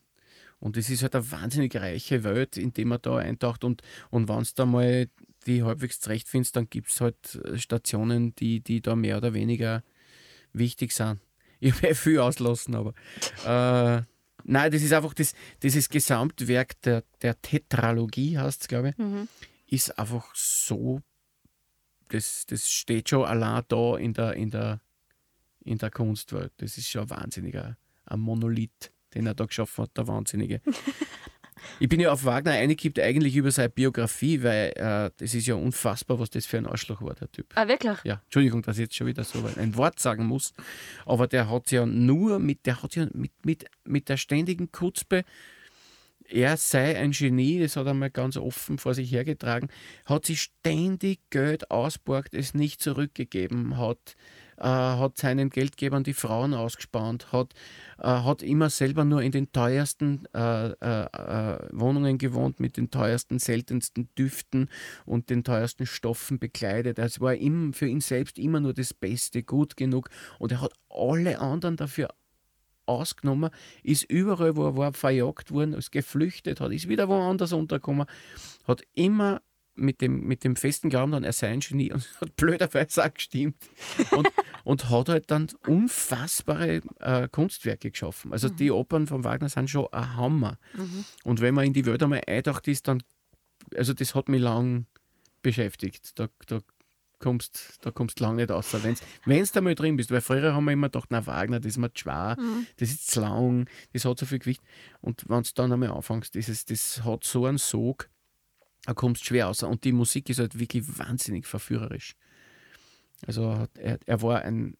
Und 0.59 0.77
es 0.77 0.89
ist 0.89 1.03
halt 1.03 1.15
eine 1.15 1.31
wahnsinnig 1.31 1.75
reiche 1.75 2.23
Welt, 2.23 2.57
in 2.57 2.73
die 2.73 2.85
man 2.85 2.99
da 3.01 3.17
eintaucht. 3.17 3.63
Und, 3.63 3.81
und 4.09 4.27
wenn 4.27 4.41
es 4.41 4.55
da 4.55 4.65
mal 4.65 5.07
die 5.45 5.63
halbwegs 5.63 5.99
zurechtfindest, 5.99 6.55
dann 6.55 6.69
gibt 6.69 6.89
es 6.89 6.99
halt 6.99 7.35
äh, 7.35 7.57
Stationen, 7.57 8.35
die, 8.35 8.59
die 8.59 8.81
da 8.81 8.95
mehr 8.95 9.17
oder 9.17 9.33
weniger 9.33 9.83
wichtig 10.53 10.91
sind. 10.93 11.19
Ich 11.59 11.81
werde 11.81 11.95
viel 11.95 12.19
auslassen, 12.19 12.75
aber 12.75 12.93
äh, 13.43 14.03
nein, 14.43 14.71
das 14.71 14.83
ist 14.83 14.93
einfach 14.93 15.15
das, 15.15 15.33
dieses 15.63 15.89
Gesamtwerk 15.89 16.79
der, 16.83 17.03
der 17.23 17.41
Tetralogie, 17.41 18.37
heißt 18.37 18.61
es, 18.61 18.67
glaube 18.67 18.89
ich, 18.89 18.97
mhm. 18.99 19.27
ist 19.65 19.97
einfach 19.97 20.35
so, 20.35 21.01
das, 22.09 22.45
das 22.45 22.69
steht 22.69 23.09
schon 23.09 23.25
allein 23.25 23.63
da 23.69 23.97
in 23.97 24.13
der, 24.13 24.33
in 24.33 24.51
der, 24.51 24.81
in 25.65 25.79
der 25.79 25.89
Kunstwelt. 25.89 26.53
Das 26.57 26.77
ist 26.77 26.89
schon 26.89 27.01
ein 27.01 27.09
wahnsinniger 27.09 27.75
ein 28.07 28.19
Monolith, 28.19 28.91
den 29.17 29.27
er 29.27 29.33
da 29.33 29.45
geschaffen 29.45 29.83
hat, 29.83 29.97
der 29.97 30.07
Wahnsinnige. 30.07 30.61
Ich 31.79 31.89
bin 31.89 31.99
ja 31.99 32.11
auf 32.11 32.25
Wagner 32.25 32.51
eingekippt, 32.51 32.99
eigentlich 32.99 33.35
über 33.35 33.51
seine 33.51 33.69
Biografie, 33.69 34.41
weil 34.43 34.71
äh, 34.75 35.11
das 35.17 35.33
ist 35.33 35.47
ja 35.47 35.55
unfassbar, 35.55 36.19
was 36.19 36.29
das 36.29 36.45
für 36.45 36.57
ein 36.57 36.65
Arschloch 36.65 37.01
war, 37.01 37.15
der 37.15 37.31
Typ. 37.31 37.47
Ah, 37.55 37.67
wirklich? 37.67 37.97
Ja, 38.03 38.21
Entschuldigung, 38.25 38.61
dass 38.61 38.77
ich 38.77 38.83
jetzt 38.83 38.95
schon 38.95 39.07
wieder 39.07 39.23
so 39.23 39.43
ein 39.57 39.75
Wort 39.75 39.99
sagen 39.99 40.25
muss. 40.25 40.53
Aber 41.05 41.27
der 41.27 41.49
hat 41.49 41.71
ja 41.71 41.85
nur 41.85 42.39
mit, 42.39 42.65
der 42.65 42.81
hat 42.81 42.95
ja 42.95 43.07
mit, 43.13 43.31
mit, 43.43 43.65
mit 43.85 44.07
der 44.09 44.17
ständigen 44.17 44.71
Kutzpe, 44.71 45.23
er 46.29 46.57
sei 46.57 46.97
ein 46.97 47.11
Genie, 47.11 47.59
das 47.59 47.77
hat 47.77 47.87
er 47.87 47.93
mal 47.93 48.09
ganz 48.09 48.35
offen 48.37 48.77
vor 48.77 48.93
sich 48.93 49.11
hergetragen, 49.11 49.69
hat 50.05 50.25
sich 50.25 50.41
ständig 50.41 51.21
Geld 51.29 51.71
ausborgt, 51.71 52.33
es 52.33 52.53
nicht 52.53 52.81
zurückgegeben, 52.81 53.77
hat 53.77 54.15
hat 54.65 55.17
seinen 55.17 55.49
Geldgebern 55.49 56.03
die 56.03 56.13
Frauen 56.13 56.53
ausgespannt, 56.53 57.31
hat, 57.31 57.53
äh, 57.99 58.07
hat 58.07 58.41
immer 58.41 58.69
selber 58.69 59.05
nur 59.05 59.21
in 59.21 59.31
den 59.31 59.51
teuersten 59.51 60.27
äh, 60.33 60.69
äh, 60.69 61.05
äh, 61.05 61.59
Wohnungen 61.71 62.17
gewohnt, 62.17 62.59
mit 62.59 62.77
den 62.77 62.89
teuersten, 62.89 63.39
seltensten 63.39 64.09
Düften 64.17 64.69
und 65.05 65.29
den 65.29 65.43
teuersten 65.43 65.85
Stoffen 65.85 66.39
bekleidet. 66.39 66.99
Es 66.99 67.19
war 67.19 67.35
ihm, 67.35 67.73
für 67.73 67.87
ihn 67.87 68.01
selbst 68.01 68.39
immer 68.39 68.59
nur 68.59 68.73
das 68.73 68.93
Beste, 68.93 69.43
gut 69.43 69.77
genug 69.77 70.09
und 70.39 70.51
er 70.51 70.61
hat 70.61 70.73
alle 70.89 71.39
anderen 71.39 71.75
dafür 71.75 72.09
ausgenommen, 72.87 73.51
ist 73.83 74.03
überall, 74.09 74.55
wo 74.55 74.65
er 74.65 74.77
war, 74.77 74.93
verjagt 74.93 75.51
worden, 75.51 75.73
ist 75.73 75.91
geflüchtet, 75.91 76.61
hat, 76.61 76.71
ist 76.71 76.87
wieder 76.87 77.07
woanders 77.07 77.53
untergekommen, 77.53 78.07
hat 78.65 78.81
immer 78.95 79.41
mit 79.77 80.01
dem, 80.01 80.27
mit 80.27 80.43
dem 80.43 80.55
festen 80.55 80.89
Glauben 80.89 81.11
dann, 81.11 81.23
er 81.23 81.33
sei 81.33 81.49
ein 81.49 81.59
Genie 81.59 81.91
und 81.91 82.07
hat 82.19 82.35
blöderweise 82.35 83.05
auch 83.05 83.13
gestimmt. 83.13 83.55
Und, 84.11 84.27
und 84.63 84.89
hat 84.89 85.09
halt 85.09 85.31
dann 85.31 85.47
unfassbare 85.65 86.81
äh, 86.99 87.27
Kunstwerke 87.29 87.91
geschaffen. 87.91 88.33
Also 88.33 88.49
mhm. 88.49 88.55
die 88.57 88.71
Opern 88.71 89.07
von 89.07 89.23
Wagner 89.23 89.49
sind 89.49 89.69
schon 89.69 89.87
ein 89.91 90.15
Hammer. 90.15 90.57
Mhm. 90.75 91.05
Und 91.23 91.41
wenn 91.41 91.53
man 91.53 91.65
in 91.65 91.73
die 91.73 91.85
Welt 91.85 92.03
einmal 92.03 92.21
eindacht 92.27 92.67
ist, 92.67 92.87
dann, 92.87 93.03
also 93.75 93.93
das 93.93 94.15
hat 94.15 94.29
mich 94.29 94.41
lang 94.41 94.85
beschäftigt. 95.41 96.19
Da, 96.19 96.27
da 96.47 96.59
kommst 97.19 97.79
da 97.81 97.91
kommst 97.91 98.19
lang 98.19 98.35
nicht 98.35 98.51
raus, 98.51 98.73
wenn 98.73 98.95
du 99.43 99.51
da 99.51 99.61
mal 99.61 99.75
drin 99.75 99.97
bist. 99.97 100.11
Weil 100.11 100.21
früher 100.21 100.53
haben 100.53 100.65
wir 100.65 100.73
immer 100.73 100.87
gedacht, 100.87 101.07
na 101.09 101.25
Wagner, 101.25 101.59
das 101.59 101.71
ist 101.71 101.77
mir 101.77 101.93
zu 101.93 102.01
schwer, 102.01 102.35
mhm. 102.39 102.67
das 102.77 102.89
ist 102.89 103.11
zu 103.11 103.21
lang, 103.21 103.69
das 103.93 104.05
hat 104.05 104.19
so 104.19 104.25
viel 104.25 104.39
Gewicht. 104.39 104.61
Und 105.01 105.25
wenn 105.27 105.43
du 105.43 105.49
dann 105.55 105.71
einmal 105.71 105.91
anfängst, 105.91 106.35
das, 106.35 106.65
das 106.65 107.03
hat 107.03 107.23
so 107.23 107.45
einen 107.45 107.57
Sog, 107.57 108.09
da 108.87 108.93
kommst 108.93 109.21
du 109.23 109.25
schwer 109.25 109.47
raus. 109.47 109.63
Und 109.63 109.83
die 109.83 109.91
Musik 109.91 110.29
ist 110.29 110.39
halt 110.39 110.57
wirklich 110.57 110.97
wahnsinnig 110.97 111.45
verführerisch. 111.45 112.15
Also 113.25 113.67
er, 113.77 113.99
er 114.05 114.21
war 114.21 114.43
ein, 114.43 114.77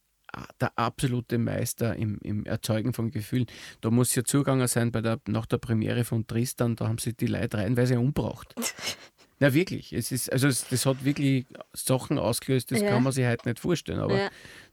der 0.61 0.71
absolute 0.79 1.37
Meister 1.37 1.93
im, 1.97 2.17
im 2.23 2.45
Erzeugen 2.45 2.93
von 2.93 3.11
Gefühlen. 3.11 3.47
Da 3.81 3.91
muss 3.91 4.15
ja 4.15 4.23
zugegangen 4.23 4.65
sein 4.69 4.93
bei 4.93 5.01
der, 5.01 5.19
nach 5.27 5.45
der 5.45 5.57
Premiere 5.57 6.05
von 6.05 6.25
Tristan, 6.25 6.77
da 6.77 6.87
haben 6.87 6.99
sie 6.99 7.15
die 7.15 7.27
Leute 7.27 7.57
reinweise 7.57 7.99
umgebracht. 7.99 8.55
Na 9.39 9.53
wirklich, 9.53 9.91
es 9.91 10.13
ist, 10.13 10.31
also 10.31 10.47
es, 10.47 10.69
das 10.69 10.85
hat 10.85 11.03
wirklich 11.03 11.45
Sachen 11.73 12.17
ausgelöst, 12.17 12.71
das 12.71 12.79
ja. 12.79 12.89
kann 12.89 13.03
man 13.03 13.11
sich 13.11 13.25
heute 13.25 13.49
nicht 13.49 13.59
vorstellen, 13.59 13.99
aber 13.99 14.17
ja. 14.17 14.29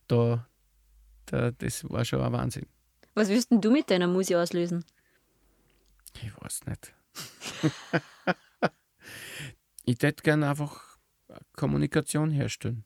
da, 0.06 0.46
da, 1.26 1.50
das 1.50 1.82
war 1.90 2.04
schon 2.04 2.20
ein 2.20 2.32
Wahnsinn. 2.32 2.66
Was 3.14 3.28
willst 3.30 3.50
denn 3.50 3.60
du 3.60 3.72
mit 3.72 3.90
deiner 3.90 4.06
Musik 4.06 4.36
auslösen? 4.36 4.84
Ich 6.22 6.30
weiß 6.40 6.66
nicht. 6.66 6.94
ich 9.84 9.98
hätte 10.00 10.22
gerne 10.22 10.48
einfach 10.48 10.98
Kommunikation 11.56 12.30
herstellen. 12.30 12.84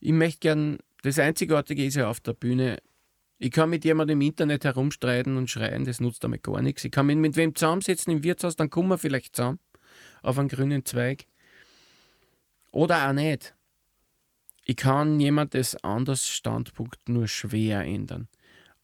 Ich 0.00 0.12
möchte 0.12 0.40
gern, 0.40 0.78
das 1.02 1.18
Einzigartige 1.18 1.84
ist 1.84 1.96
ja 1.96 2.08
auf 2.08 2.20
der 2.20 2.34
Bühne, 2.34 2.78
ich 3.38 3.50
kann 3.50 3.70
mit 3.70 3.84
jemandem 3.84 4.20
im 4.20 4.28
Internet 4.28 4.64
herumstreiten 4.64 5.36
und 5.36 5.50
schreien, 5.50 5.84
das 5.84 6.00
nutzt 6.00 6.24
damit 6.24 6.42
gar 6.42 6.62
nichts. 6.62 6.84
Ich 6.84 6.92
kann 6.92 7.06
mich 7.06 7.16
mit 7.16 7.36
wem 7.36 7.54
zusammensetzen 7.54 8.12
im 8.12 8.22
Wirtshaus, 8.22 8.56
dann 8.56 8.70
kommen 8.70 8.88
wir 8.88 8.98
vielleicht 8.98 9.36
zusammen 9.36 9.58
auf 10.22 10.38
einen 10.38 10.48
grünen 10.48 10.84
Zweig. 10.84 11.26
Oder 12.70 13.08
auch 13.08 13.12
nicht. 13.12 13.54
Ich 14.64 14.76
kann 14.76 15.20
jemandes 15.20 15.76
anders 15.84 16.26
Standpunkt 16.26 17.08
nur 17.08 17.28
schwer 17.28 17.82
ändern. 17.82 18.28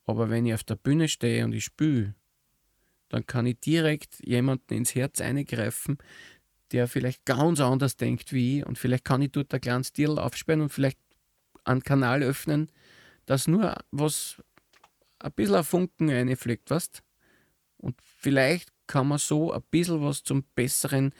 Aber 0.05 0.28
wenn 0.28 0.47
ich 0.47 0.55
auf 0.55 0.64
der 0.64 0.76
Bühne 0.76 1.09
stehe 1.09 1.45
und 1.45 1.53
ich 1.53 1.64
spüle, 1.64 2.14
dann 3.09 3.26
kann 3.26 3.47
ich 3.47 3.59
direkt 3.61 4.18
jemanden 4.24 4.74
ins 4.74 4.95
Herz 4.95 5.20
eingreifen, 5.20 5.99
der 6.72 6.88
vielleicht 6.88 7.24
ganz 7.24 7.60
anders 7.60 7.96
denkt 7.96 8.32
wie 8.32 8.58
ich 8.58 8.66
und 8.66 8.78
vielleicht 8.78 9.04
kann 9.04 9.22
ich 9.22 9.32
dort 9.32 9.52
ein 9.52 9.60
kleines 9.60 9.88
Stil 9.88 10.18
aufsperren 10.18 10.62
und 10.62 10.70
vielleicht 10.70 10.98
einen 11.64 11.82
Kanal 11.82 12.22
öffnen, 12.22 12.70
dass 13.26 13.48
nur 13.48 13.74
was 13.90 14.42
ein 15.18 15.32
bisschen 15.32 15.56
ein 15.56 15.64
Funken 15.64 16.10
einfliegt, 16.10 16.70
weißt 16.70 17.02
Und 17.78 17.96
vielleicht 18.02 18.70
kann 18.86 19.08
man 19.08 19.18
so 19.18 19.52
ein 19.52 19.62
bisschen 19.70 20.02
was 20.02 20.22
zum 20.22 20.44
besseren 20.54 21.12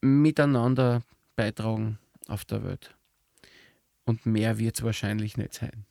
Miteinander 0.00 1.02
beitragen 1.36 1.98
auf 2.28 2.44
der 2.44 2.62
Welt. 2.64 2.94
Und 4.04 4.26
mehr 4.26 4.58
wird 4.58 4.76
es 4.76 4.82
wahrscheinlich 4.82 5.36
nicht 5.36 5.54
sein. 5.54 5.84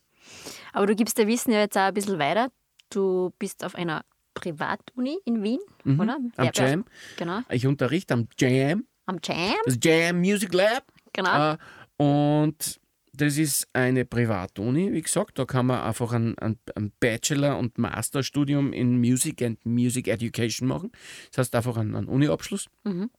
Aber 0.73 0.87
du 0.87 0.95
gibst 0.95 1.17
dein 1.17 1.27
Wissen 1.27 1.51
ja 1.51 1.59
jetzt 1.59 1.77
auch 1.77 1.81
ein 1.81 1.93
bisschen 1.93 2.19
weiter. 2.19 2.51
Du 2.89 3.33
bist 3.39 3.63
auf 3.63 3.75
einer 3.75 4.03
Privatuni 4.39 5.17
in 5.25 5.43
Wien, 5.43 5.59
mhm, 5.83 5.99
oder? 5.99 6.17
Am 6.35 6.45
ja, 6.45 6.51
Jam. 6.53 6.85
Genau. 7.17 7.41
Ich 7.49 7.65
unterrichte 7.65 8.13
am 8.13 8.27
Jam. 8.37 8.85
Am 9.05 9.19
Jam? 9.23 9.55
Das 9.65 9.77
Jam 9.81 10.19
Music 10.19 10.53
Lab. 10.53 10.83
Genau. 11.13 11.53
Äh, 11.53 11.57
und 11.97 12.79
das 13.13 13.37
ist 13.37 13.67
eine 13.73 14.05
Privatuni, 14.05 14.93
wie 14.93 15.01
gesagt. 15.01 15.37
Da 15.37 15.45
kann 15.45 15.65
man 15.65 15.81
einfach 15.81 16.13
ein, 16.13 16.37
ein, 16.39 16.57
ein 16.75 16.91
Bachelor- 16.99 17.57
und 17.57 17.77
Masterstudium 17.77 18.71
in 18.71 18.97
Music 18.97 19.41
and 19.41 19.65
Music 19.65 20.07
Education 20.07 20.67
machen. 20.67 20.91
Das 21.31 21.39
heißt 21.39 21.55
einfach 21.55 21.77
ein, 21.77 21.95
ein 21.95 22.05
Uni-Abschluss. 22.05 22.67
Mhm. 22.85 23.09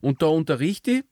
Und 0.00 0.22
da 0.22 0.26
unterrichte 0.26 0.90
ich. 0.90 1.04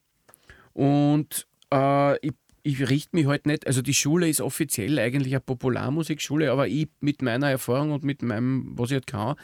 Und 0.73 1.47
äh, 1.71 2.17
ich 2.25 2.33
ich 2.63 2.89
richte 2.89 3.15
mich 3.15 3.25
halt 3.27 3.45
nicht, 3.45 3.67
also 3.67 3.81
die 3.81 3.93
Schule 3.93 4.27
ist 4.29 4.41
offiziell 4.41 4.99
eigentlich 4.99 5.33
eine 5.33 5.41
Popularmusikschule, 5.41 6.51
aber 6.51 6.67
ich 6.67 6.89
mit 6.99 7.21
meiner 7.21 7.49
Erfahrung 7.49 7.91
und 7.91 8.03
mit 8.03 8.21
meinem, 8.21 8.77
was 8.77 8.91
ich 8.91 8.95
halt 8.95 9.07
kann, 9.07 9.35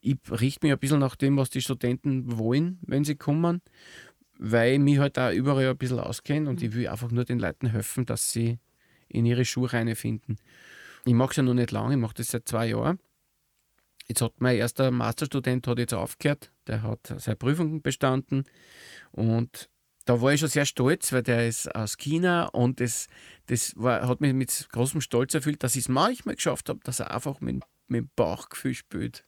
ich 0.00 0.16
richte 0.30 0.66
mich 0.66 0.72
ein 0.72 0.78
bisschen 0.78 1.00
nach 1.00 1.16
dem, 1.16 1.36
was 1.36 1.50
die 1.50 1.60
Studenten 1.62 2.38
wollen, 2.38 2.78
wenn 2.82 3.04
sie 3.04 3.16
kommen. 3.16 3.60
weil 4.38 4.74
ich 4.74 4.78
mich 4.78 4.98
halt 4.98 5.18
auch 5.18 5.32
überall 5.32 5.68
ein 5.68 5.76
bisschen 5.76 5.98
auskenne 5.98 6.48
und 6.48 6.62
ich 6.62 6.72
will 6.74 6.88
einfach 6.88 7.10
nur 7.10 7.24
den 7.24 7.38
Leuten 7.38 7.66
helfen, 7.68 8.06
dass 8.06 8.32
sie 8.32 8.58
in 9.08 9.26
ihre 9.26 9.44
Schuhe 9.44 9.72
reinfinden. 9.72 10.38
Ich 11.04 11.14
mache 11.14 11.30
es 11.30 11.36
ja 11.36 11.42
noch 11.42 11.54
nicht 11.54 11.72
lange, 11.72 11.94
ich 11.94 12.00
mache 12.00 12.14
das 12.14 12.28
seit 12.28 12.48
zwei 12.48 12.68
Jahren. 12.68 12.98
Jetzt 14.06 14.22
hat 14.22 14.34
mein 14.40 14.56
erster 14.56 14.90
Masterstudent 14.90 15.66
hat 15.66 15.78
jetzt 15.78 15.94
aufgehört, 15.94 16.50
der 16.66 16.82
hat 16.82 17.14
seine 17.18 17.36
Prüfung 17.36 17.82
bestanden 17.82 18.44
und 19.10 19.68
da 20.08 20.22
war 20.22 20.32
ich 20.32 20.40
schon 20.40 20.48
sehr 20.48 20.64
stolz, 20.64 21.12
weil 21.12 21.22
der 21.22 21.46
ist 21.46 21.74
aus 21.74 21.98
China 21.98 22.46
und 22.46 22.80
das, 22.80 23.08
das 23.46 23.74
war, 23.76 24.08
hat 24.08 24.22
mich 24.22 24.32
mit 24.32 24.68
großem 24.72 25.02
Stolz 25.02 25.34
erfüllt, 25.34 25.62
dass 25.62 25.76
ich 25.76 25.82
es 25.82 25.88
manchmal 25.90 26.36
geschafft 26.36 26.70
habe, 26.70 26.80
dass 26.82 27.00
er 27.00 27.14
einfach 27.14 27.42
mit, 27.42 27.62
mit 27.88 28.04
dem 28.04 28.10
Bauchgefühl 28.16 28.72
spielt. 28.72 29.26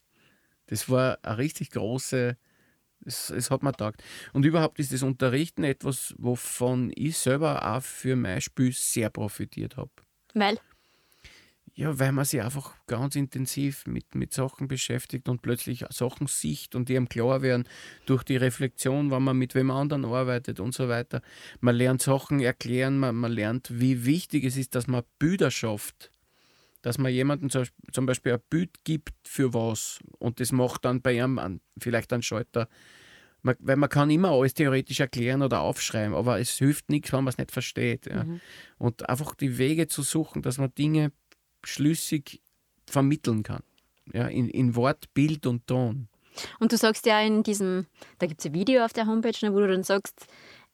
Das 0.68 0.88
war 0.88 1.18
eine 1.20 1.36
richtig 1.36 1.70
große, 1.72 2.34
es, 3.04 3.28
es 3.28 3.50
hat 3.50 3.62
mir 3.62 3.72
taugt. 3.72 4.02
Und 4.32 4.46
überhaupt 4.46 4.78
ist 4.78 4.90
das 4.90 5.02
Unterrichten 5.02 5.64
etwas, 5.64 6.14
wovon 6.16 6.90
ich 6.94 7.18
selber 7.18 7.76
auch 7.76 7.82
für 7.82 8.16
mein 8.16 8.40
Spiel 8.40 8.72
sehr 8.72 9.10
profitiert 9.10 9.76
habe. 9.76 9.90
Weil? 10.32 10.58
Ja, 11.80 11.98
weil 11.98 12.12
man 12.12 12.26
sich 12.26 12.42
einfach 12.42 12.74
ganz 12.86 13.16
intensiv 13.16 13.86
mit, 13.86 14.14
mit 14.14 14.34
Sachen 14.34 14.68
beschäftigt 14.68 15.30
und 15.30 15.40
plötzlich 15.40 15.86
Sachen 15.88 16.26
sieht 16.26 16.74
und 16.74 16.90
die 16.90 16.96
einem 16.98 17.08
klar 17.08 17.40
werden 17.40 17.66
durch 18.04 18.22
die 18.22 18.36
Reflexion, 18.36 19.10
wenn 19.10 19.22
man 19.22 19.38
mit 19.38 19.54
wem 19.54 19.70
anderen 19.70 20.04
arbeitet 20.04 20.60
und 20.60 20.74
so 20.74 20.90
weiter. 20.90 21.22
Man 21.60 21.74
lernt 21.74 22.02
Sachen 22.02 22.40
erklären, 22.40 22.98
man, 22.98 23.16
man 23.16 23.32
lernt, 23.32 23.80
wie 23.80 24.04
wichtig 24.04 24.44
es 24.44 24.58
ist, 24.58 24.74
dass 24.74 24.88
man 24.88 25.04
Bilder 25.18 25.50
schafft. 25.50 26.12
Dass 26.82 26.98
man 26.98 27.12
jemandem 27.12 27.48
zum 27.48 28.04
Beispiel 28.04 28.34
ein 28.34 28.42
Bild 28.50 28.84
gibt 28.84 29.14
für 29.26 29.54
was 29.54 30.00
und 30.18 30.38
das 30.38 30.52
macht 30.52 30.84
dann 30.84 31.00
bei 31.00 31.14
ihm 31.14 31.60
vielleicht 31.78 32.12
einen 32.12 32.22
Schalter. 32.22 32.68
Man, 33.40 33.56
weil 33.58 33.76
man 33.76 33.88
kann 33.88 34.10
immer 34.10 34.32
alles 34.32 34.52
theoretisch 34.52 35.00
erklären 35.00 35.40
oder 35.40 35.60
aufschreiben, 35.60 36.14
aber 36.14 36.40
es 36.40 36.50
hilft 36.58 36.90
nichts, 36.90 37.10
wenn 37.14 37.24
man 37.24 37.28
es 37.28 37.38
nicht 37.38 37.52
versteht. 37.52 38.04
Ja. 38.04 38.24
Mhm. 38.24 38.42
Und 38.76 39.08
einfach 39.08 39.34
die 39.34 39.56
Wege 39.56 39.88
zu 39.88 40.02
suchen, 40.02 40.42
dass 40.42 40.58
man 40.58 40.74
Dinge 40.74 41.12
schlüssig 41.64 42.40
vermitteln 42.86 43.42
kann. 43.42 43.62
Ja, 44.12 44.26
in, 44.26 44.48
in 44.48 44.74
Wort, 44.74 45.12
Bild 45.14 45.46
und 45.46 45.66
Ton. 45.66 46.08
Und 46.58 46.72
du 46.72 46.76
sagst 46.76 47.06
ja 47.06 47.20
in 47.20 47.42
diesem, 47.42 47.86
da 48.18 48.26
gibt 48.26 48.40
es 48.40 48.46
ein 48.46 48.54
Video 48.54 48.84
auf 48.84 48.92
der 48.92 49.06
Homepage, 49.06 49.34
ne, 49.42 49.52
wo 49.52 49.61
du 49.61 49.68
dann 49.68 49.82
sagst, 49.84 50.26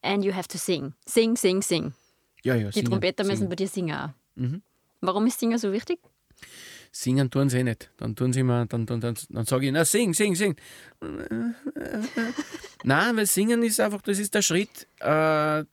and 0.02 0.24
you 0.24 0.32
have 0.34 0.48
to 0.48 0.58
sing. 0.58 0.94
Sing, 1.06 1.36
sing, 1.36 1.62
sing. 1.62 1.92
Ja, 2.42 2.54
ja, 2.54 2.68
Die 2.68 2.74
singen, 2.74 2.90
Trompeter 2.90 3.24
müssen 3.24 3.38
singen. 3.38 3.48
bei 3.50 3.56
dir 3.56 3.68
singen 3.68 3.96
auch. 3.96 4.10
Mhm. 4.36 4.62
Warum 5.00 5.26
ist 5.26 5.38
Singen 5.40 5.58
so 5.58 5.72
wichtig? 5.72 5.98
Singen 6.92 7.30
tun 7.30 7.50
sie 7.50 7.58
eh 7.58 7.64
nicht. 7.64 7.90
Dann 7.98 8.14
tun 8.16 8.32
sie 8.32 8.40
immer, 8.40 8.64
dann, 8.66 8.86
dann, 8.86 9.00
dann, 9.00 9.16
dann 9.28 9.44
sage 9.44 9.66
ich, 9.66 9.72
na 9.72 9.84
sing, 9.84 10.14
sing, 10.14 10.34
sing. 10.34 10.56
Nein, 12.84 13.16
weil 13.16 13.26
Singen 13.26 13.62
ist 13.62 13.80
einfach, 13.80 14.00
das 14.02 14.18
ist 14.18 14.34
der 14.34 14.42
Schritt 14.42 14.86
äh, 15.00 15.64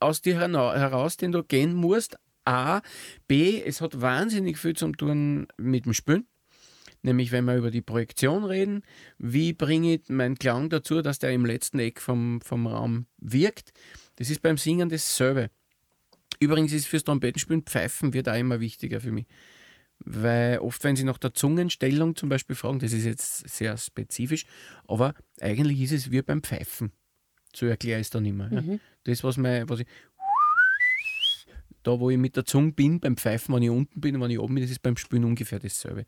aus 0.00 0.22
dir 0.22 0.38
heraus, 0.38 1.16
den 1.16 1.32
du 1.32 1.42
gehen 1.42 1.74
musst, 1.74 2.16
A. 2.48 2.82
B. 3.26 3.62
Es 3.62 3.80
hat 3.80 4.00
wahnsinnig 4.00 4.58
viel 4.58 4.74
zu 4.74 4.90
tun 4.92 5.46
mit 5.58 5.84
dem 5.84 5.92
Spülen. 5.92 6.26
Nämlich, 7.02 7.30
wenn 7.30 7.44
wir 7.44 7.56
über 7.56 7.70
die 7.70 7.82
Projektion 7.82 8.44
reden, 8.44 8.82
wie 9.18 9.52
bringe 9.52 9.94
ich 9.94 10.08
meinen 10.08 10.36
Klang 10.36 10.68
dazu, 10.68 11.00
dass 11.00 11.18
der 11.18 11.30
im 11.32 11.44
letzten 11.44 11.78
Eck 11.78 12.00
vom, 12.00 12.40
vom 12.40 12.66
Raum 12.66 13.06
wirkt. 13.18 13.72
Das 14.16 14.30
ist 14.30 14.42
beim 14.42 14.56
Singen 14.56 14.88
dasselbe. 14.88 15.50
Übrigens 16.40 16.72
ist 16.72 16.86
fürs 16.86 17.04
Trompetenspielen 17.04 17.62
Pfeifen 17.62 18.14
wird 18.14 18.28
auch 18.28 18.34
immer 18.34 18.60
wichtiger 18.60 19.00
für 19.00 19.12
mich. 19.12 19.26
Weil 20.00 20.58
oft, 20.58 20.82
wenn 20.84 20.96
Sie 20.96 21.04
nach 21.04 21.18
der 21.18 21.34
Zungenstellung 21.34 22.16
zum 22.16 22.28
Beispiel 22.28 22.56
fragen, 22.56 22.78
das 22.78 22.92
ist 22.92 23.04
jetzt 23.04 23.48
sehr 23.48 23.76
spezifisch, 23.76 24.46
aber 24.86 25.14
eigentlich 25.40 25.80
ist 25.80 25.92
es 25.92 26.10
wie 26.10 26.22
beim 26.22 26.42
Pfeifen. 26.42 26.92
So 27.54 27.66
erkläre 27.66 28.00
ich 28.00 28.06
es 28.06 28.10
dann 28.10 28.24
immer. 28.24 28.48
Mhm. 28.48 28.72
Ja. 28.72 28.78
Das, 29.04 29.24
was, 29.24 29.36
mein, 29.36 29.68
was 29.68 29.80
ich 29.80 29.86
da, 31.88 31.98
wo 31.98 32.10
ich 32.10 32.18
mit 32.18 32.36
der 32.36 32.44
Zunge 32.44 32.72
bin, 32.72 33.00
beim 33.00 33.16
Pfeifen, 33.16 33.54
wenn 33.54 33.62
ich 33.62 33.70
unten 33.70 34.00
bin 34.00 34.14
und 34.14 34.22
wenn 34.22 34.30
ich 34.30 34.38
oben 34.38 34.54
bin, 34.54 34.62
das 34.62 34.70
ist 34.70 34.82
beim 34.82 34.96
Spülen 34.96 35.24
ungefähr 35.24 35.58
dasselbe. 35.58 36.04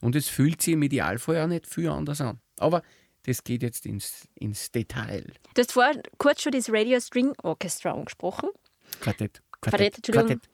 Und 0.00 0.14
es 0.14 0.28
fühlt 0.28 0.62
sich 0.62 0.74
im 0.74 0.82
Idealfall 0.82 1.40
auch 1.42 1.48
nicht 1.48 1.66
viel 1.66 1.88
anders 1.88 2.20
an. 2.20 2.38
Aber 2.58 2.82
das 3.24 3.42
geht 3.42 3.62
jetzt 3.62 3.84
ins, 3.86 4.28
ins 4.34 4.70
Detail. 4.70 5.24
Du 5.54 5.60
hast 5.60 5.72
vorher 5.72 6.00
kurz 6.18 6.42
schon 6.42 6.52
das 6.52 6.70
Radio 6.70 7.00
String 7.00 7.32
Orchestra 7.42 7.92
angesprochen. 7.92 8.50
Quartett. 9.00 9.42
Quartett, 9.60 9.60
Quartett 9.60 9.96
Entschuldigung. 9.96 10.26
Quartett. 10.28 10.50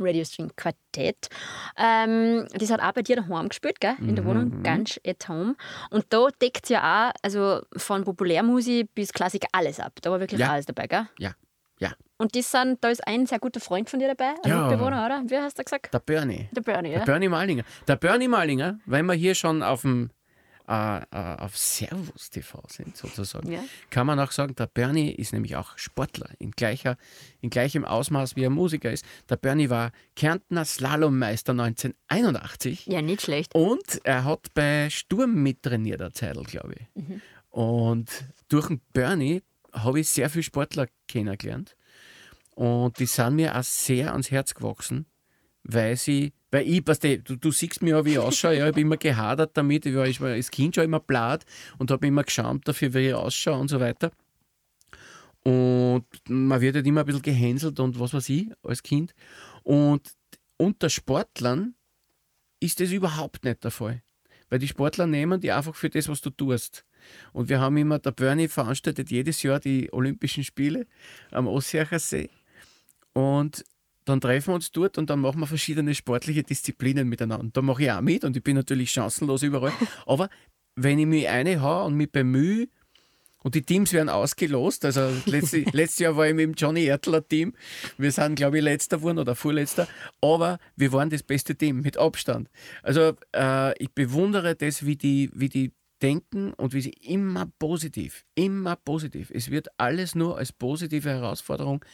Radio 0.00 0.24
String 0.24 0.50
Quartett. 0.56 1.28
Ähm, 1.76 2.46
das 2.54 2.70
hat 2.70 2.80
auch 2.80 2.92
bei 2.92 3.02
dir 3.02 3.16
daheim 3.16 3.48
gespielt, 3.48 3.80
gell? 3.80 3.96
in 4.00 4.14
der 4.14 4.24
mhm. 4.24 4.28
Wohnung, 4.28 4.62
ganz 4.62 5.00
at 5.04 5.28
home. 5.28 5.56
Und 5.90 6.06
da 6.10 6.28
deckt 6.40 6.68
ja 6.70 7.08
auch 7.08 7.12
also 7.22 7.62
von 7.76 8.04
Populärmusik 8.04 8.94
bis 8.94 9.12
Klassik 9.12 9.44
alles 9.52 9.80
ab. 9.80 9.92
Da 10.00 10.10
war 10.10 10.20
wirklich 10.20 10.40
ja. 10.40 10.52
alles 10.52 10.66
dabei, 10.66 10.86
gell? 10.86 11.08
Ja, 11.18 11.34
ja. 11.78 11.92
Und 12.18 12.34
das 12.34 12.50
sind, 12.50 12.82
da 12.82 12.88
ist 12.88 13.06
ein 13.06 13.26
sehr 13.26 13.38
guter 13.38 13.60
Freund 13.60 13.88
von 13.88 14.00
dir 14.00 14.08
dabei, 14.08 14.34
ein 14.42 14.50
ja. 14.50 14.68
Mitbewohner, 14.68 15.06
oder? 15.06 15.22
Wie 15.26 15.36
hast 15.36 15.58
du 15.58 15.62
gesagt? 15.62 15.92
Der 15.94 16.00
Bernie. 16.00 16.48
Der 16.52 16.62
Bernie, 16.62 16.90
ja. 16.90 16.98
Der 16.98 17.06
Bernie 17.06 17.28
Malinger. 17.28 17.64
Der 17.86 17.96
Bernie 17.96 18.28
Malinger, 18.28 18.78
weil 18.86 19.02
wir 19.04 19.14
hier 19.14 19.34
schon 19.34 19.62
auf 19.62 19.82
dem 19.82 20.10
äh, 20.68 20.98
äh, 20.98 21.36
auf 21.38 21.56
Servus 21.56 22.28
TV 22.28 22.62
sind, 22.68 22.94
sozusagen, 22.94 23.50
ja. 23.50 23.64
kann 23.88 24.06
man 24.06 24.20
auch 24.20 24.32
sagen, 24.32 24.54
der 24.54 24.66
Bernie 24.66 25.10
ist 25.10 25.32
nämlich 25.32 25.56
auch 25.56 25.78
Sportler 25.78 26.28
in, 26.38 26.50
gleicher, 26.50 26.98
in 27.40 27.48
gleichem 27.48 27.86
Ausmaß 27.86 28.36
wie 28.36 28.42
er 28.42 28.50
Musiker 28.50 28.92
ist. 28.92 29.02
Der 29.30 29.36
Bernie 29.36 29.70
war 29.70 29.92
Kärntner 30.14 30.66
Slalommeister 30.66 31.52
1981. 31.52 32.84
Ja, 32.84 33.00
nicht 33.00 33.22
schlecht. 33.22 33.54
Und 33.54 34.00
er 34.04 34.24
hat 34.24 34.52
bei 34.52 34.90
Sturm 34.90 35.42
mittrainiert, 35.42 36.00
der 36.00 36.12
Zeitl, 36.12 36.42
glaube 36.42 36.74
ich. 36.74 37.02
Mhm. 37.02 37.22
Und 37.48 38.24
durch 38.48 38.66
den 38.68 38.82
Bernie 38.92 39.40
habe 39.72 40.00
ich 40.00 40.08
sehr 40.08 40.30
viele 40.30 40.42
Sportler 40.42 40.88
kennengelernt. 41.06 41.76
Und 42.54 42.98
die 42.98 43.06
sind 43.06 43.36
mir 43.36 43.56
auch 43.56 43.62
sehr 43.62 44.12
ans 44.12 44.30
Herz 44.30 44.54
gewachsen, 44.54 45.06
weil 45.62 45.96
sie, 45.96 46.32
weil 46.50 46.68
ich, 46.68 46.84
weißt 46.84 47.04
du, 47.04 47.18
du, 47.20 47.36
du 47.36 47.50
siehst 47.52 47.82
mir 47.82 47.90
ja, 47.90 48.04
wie 48.04 48.12
ich 48.12 48.18
ausschaue, 48.18 48.54
ja, 48.54 48.64
ich 48.64 48.72
habe 48.72 48.80
immer 48.80 48.96
gehadert 48.96 49.56
damit, 49.56 49.86
ich 49.86 49.94
war, 49.94 50.06
ich 50.06 50.20
war 50.20 50.30
als 50.30 50.50
Kind 50.50 50.74
schon 50.74 50.84
immer 50.84 51.00
blatt 51.00 51.44
und 51.78 51.90
habe 51.90 52.06
immer 52.06 52.24
geschämt 52.24 52.66
dafür, 52.66 52.92
wie 52.94 53.08
ich 53.08 53.14
ausschaue 53.14 53.58
und 53.58 53.68
so 53.68 53.78
weiter. 53.78 54.10
Und 55.44 56.04
man 56.28 56.60
wird 56.60 56.74
halt 56.74 56.86
immer 56.86 57.00
ein 57.00 57.06
bisschen 57.06 57.22
gehänselt 57.22 57.78
und 57.80 57.98
was 58.00 58.12
weiß 58.12 58.28
ich 58.28 58.50
als 58.62 58.82
Kind. 58.82 59.14
Und 59.62 60.02
unter 60.56 60.90
Sportlern 60.90 61.74
ist 62.60 62.80
das 62.80 62.90
überhaupt 62.90 63.44
nicht 63.44 63.62
der 63.62 63.70
Fall. 63.70 64.02
Weil 64.48 64.58
die 64.58 64.68
Sportler 64.68 65.06
nehmen 65.06 65.40
die 65.40 65.52
einfach 65.52 65.74
für 65.74 65.90
das, 65.90 66.08
was 66.08 66.20
du 66.20 66.30
tust. 66.30 66.84
Und 67.32 67.48
wir 67.48 67.60
haben 67.60 67.76
immer, 67.76 67.98
der 67.98 68.12
Bernie 68.12 68.48
veranstaltet 68.48 69.10
jedes 69.10 69.42
Jahr 69.42 69.60
die 69.60 69.92
Olympischen 69.92 70.44
Spiele 70.44 70.86
am 71.30 71.46
Ossiacher 71.46 71.98
See. 71.98 72.30
Und 73.12 73.64
dann 74.04 74.20
treffen 74.20 74.48
wir 74.48 74.54
uns 74.54 74.70
dort 74.70 74.96
und 74.96 75.10
dann 75.10 75.20
machen 75.20 75.40
wir 75.40 75.46
verschiedene 75.46 75.94
sportliche 75.94 76.42
Disziplinen 76.42 77.08
miteinander. 77.08 77.50
Da 77.52 77.62
mache 77.62 77.82
ich 77.82 77.90
auch 77.90 78.00
mit 78.00 78.24
und 78.24 78.36
ich 78.36 78.42
bin 78.42 78.56
natürlich 78.56 78.90
chancenlos 78.90 79.42
überall. 79.42 79.72
Aber 80.06 80.28
wenn 80.76 80.98
ich 80.98 81.06
mich 81.06 81.28
eine 81.28 81.60
habe 81.60 81.84
und 81.84 81.94
mich 81.94 82.10
bemühe, 82.10 82.68
und 83.44 83.54
die 83.54 83.62
Teams 83.62 83.92
werden 83.92 84.08
ausgelost. 84.08 84.84
Also 84.84 85.10
letztes, 85.26 85.64
letztes 85.72 86.00
Jahr 86.00 86.16
war 86.16 86.26
ich 86.26 86.34
mit 86.34 86.44
dem 86.44 86.54
Johnny 86.54 86.84
Ertler 86.84 87.26
Team. 87.26 87.54
Wir 87.96 88.10
sind, 88.12 88.34
glaube 88.34 88.58
ich, 88.58 88.64
letzter 88.64 88.98
geworden 88.98 89.18
oder 89.18 89.34
vorletzter. 89.34 89.86
Aber 90.20 90.58
wir 90.76 90.92
waren 90.92 91.08
das 91.10 91.22
beste 91.22 91.54
Team 91.54 91.80
mit 91.80 91.96
Abstand. 91.96 92.48
Also 92.82 93.14
äh, 93.34 93.80
ich 93.82 93.90
bewundere 93.92 94.54
das, 94.56 94.84
wie 94.84 94.96
die, 94.96 95.30
wie 95.34 95.48
die 95.48 95.72
denken 96.02 96.52
und 96.54 96.72
wie 96.72 96.80
sie 96.80 96.90
immer 96.90 97.46
positiv, 97.58 98.24
immer 98.34 98.76
positiv. 98.76 99.30
Es 99.32 99.50
wird 99.50 99.68
alles 99.78 100.14
nur 100.14 100.38
als 100.38 100.52
positive 100.52 101.08
Herausforderung 101.08 101.84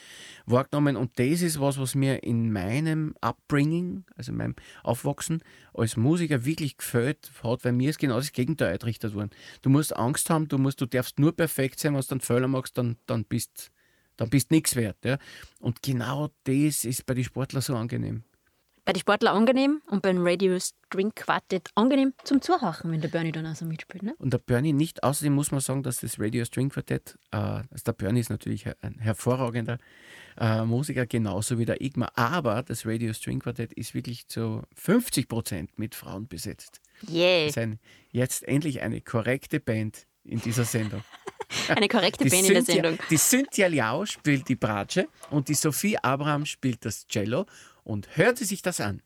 wahrgenommen 0.46 0.96
und 0.96 1.18
das 1.18 1.42
ist 1.42 1.60
was, 1.60 1.78
was 1.78 1.94
mir 1.94 2.22
in 2.22 2.52
meinem 2.52 3.14
Upbringing, 3.20 4.04
also 4.16 4.32
in 4.32 4.38
meinem 4.38 4.54
Aufwachsen 4.82 5.42
als 5.72 5.96
Musiker 5.96 6.44
wirklich 6.44 6.76
gefällt 6.76 7.30
hat, 7.42 7.64
weil 7.64 7.72
mir 7.72 7.90
ist 7.90 7.98
genau 7.98 8.16
das 8.16 8.32
Gegenteil 8.32 8.72
eintrichtert 8.74 9.14
worden. 9.14 9.30
Du 9.62 9.70
musst 9.70 9.96
Angst 9.96 10.30
haben, 10.30 10.48
du 10.48 10.58
musst, 10.58 10.80
du 10.80 10.86
darfst 10.86 11.18
nur 11.18 11.34
perfekt 11.34 11.78
sein, 11.78 11.94
wenn 11.94 12.00
du 12.00 12.06
dann 12.06 12.20
Fehler 12.20 12.48
machst, 12.48 12.78
dann, 12.78 12.96
dann 13.06 13.24
bist 13.24 13.70
dann 14.16 14.30
bist 14.30 14.52
nichts 14.52 14.76
wert. 14.76 15.04
Ja? 15.04 15.18
Und 15.58 15.82
genau 15.82 16.30
das 16.44 16.84
ist 16.84 17.04
bei 17.04 17.14
den 17.14 17.24
Sportlern 17.24 17.62
so 17.62 17.74
angenehm 17.74 18.22
bei 18.84 18.92
den 18.92 19.00
Sportlern 19.00 19.36
angenehm 19.36 19.82
und 19.86 20.02
beim 20.02 20.18
Radio 20.20 20.58
String 20.58 21.12
Quartet 21.14 21.70
angenehm 21.74 22.12
zum 22.24 22.42
Zuhören, 22.42 22.92
wenn 22.92 23.00
der 23.00 23.08
Bernie 23.08 23.32
dann 23.32 23.46
auch 23.46 23.54
so 23.54 23.64
mitspielt. 23.64 24.02
Ne? 24.02 24.14
Und 24.18 24.32
der 24.32 24.38
Bernie 24.38 24.72
nicht, 24.72 25.02
außerdem 25.02 25.32
muss 25.32 25.50
man 25.50 25.60
sagen, 25.60 25.82
dass 25.82 25.98
das 25.98 26.20
Radio 26.20 26.44
String 26.44 26.68
Quartett, 26.68 27.18
äh, 27.30 27.36
also 27.36 27.84
der 27.86 27.92
Bernie 27.92 28.20
ist 28.20 28.30
natürlich 28.30 28.66
ein 28.82 28.98
hervorragender 28.98 29.78
äh, 30.38 30.64
Musiker, 30.64 31.06
genauso 31.06 31.58
wie 31.58 31.64
der 31.64 31.80
Igmar, 31.80 32.12
aber 32.16 32.62
das 32.62 32.84
Radio 32.84 33.12
String 33.12 33.40
Quartett 33.40 33.72
ist 33.72 33.94
wirklich 33.94 34.28
zu 34.28 34.62
50 34.74 35.28
Prozent 35.28 35.78
mit 35.78 35.94
Frauen 35.94 36.28
besetzt. 36.28 36.80
Yeah. 37.08 37.46
Das 37.46 37.50
ist 37.50 37.58
ein, 37.58 37.78
jetzt 38.10 38.46
endlich 38.46 38.82
eine 38.82 39.00
korrekte 39.00 39.60
Band 39.60 40.06
in 40.24 40.40
dieser 40.40 40.64
Sendung. 40.64 41.02
Eine 41.68 41.88
korrekte 41.88 42.24
Band 42.24 42.48
in 42.48 42.54
der 42.54 42.62
Sendung. 42.62 42.98
Die 43.10 43.18
Cynthia 43.18 43.66
Liao 43.68 44.06
spielt 44.06 44.48
die 44.48 44.56
Bratsche 44.56 45.08
und 45.30 45.48
die 45.48 45.54
Sophie 45.54 45.96
Abraham 45.98 46.46
spielt 46.46 46.84
das 46.84 47.06
Cello 47.06 47.46
und 47.84 48.16
hören 48.16 48.36
Sie 48.36 48.44
sich 48.44 48.62
das 48.62 48.80
an. 48.80 49.02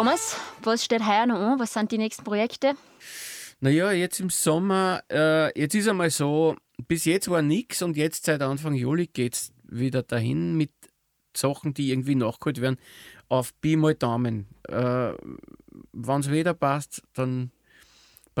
Thomas, 0.00 0.34
was 0.62 0.82
steht 0.82 1.06
heuer 1.06 1.26
noch 1.26 1.36
an? 1.36 1.58
Was 1.58 1.74
sind 1.74 1.92
die 1.92 1.98
nächsten 1.98 2.24
Projekte? 2.24 2.72
Naja, 3.60 3.92
jetzt 3.92 4.18
im 4.18 4.30
Sommer, 4.30 5.02
äh, 5.12 5.48
jetzt 5.60 5.74
ist 5.74 5.88
einmal 5.88 6.08
so, 6.08 6.56
bis 6.88 7.04
jetzt 7.04 7.28
war 7.28 7.42
nichts 7.42 7.82
und 7.82 7.98
jetzt 7.98 8.24
seit 8.24 8.40
Anfang 8.40 8.72
Juli 8.72 9.08
geht 9.08 9.34
es 9.34 9.52
wieder 9.64 10.02
dahin 10.02 10.56
mit 10.56 10.70
Sachen, 11.36 11.74
die 11.74 11.90
irgendwie 11.90 12.14
nachgeholt 12.14 12.62
werden, 12.62 12.78
auf 13.28 13.52
Pi 13.60 13.76
mal 13.76 13.94
Daumen. 13.94 14.46
Äh, 14.68 15.12
Wenn 15.92 16.20
es 16.20 16.30
wieder 16.30 16.54
passt, 16.54 17.02
dann 17.12 17.50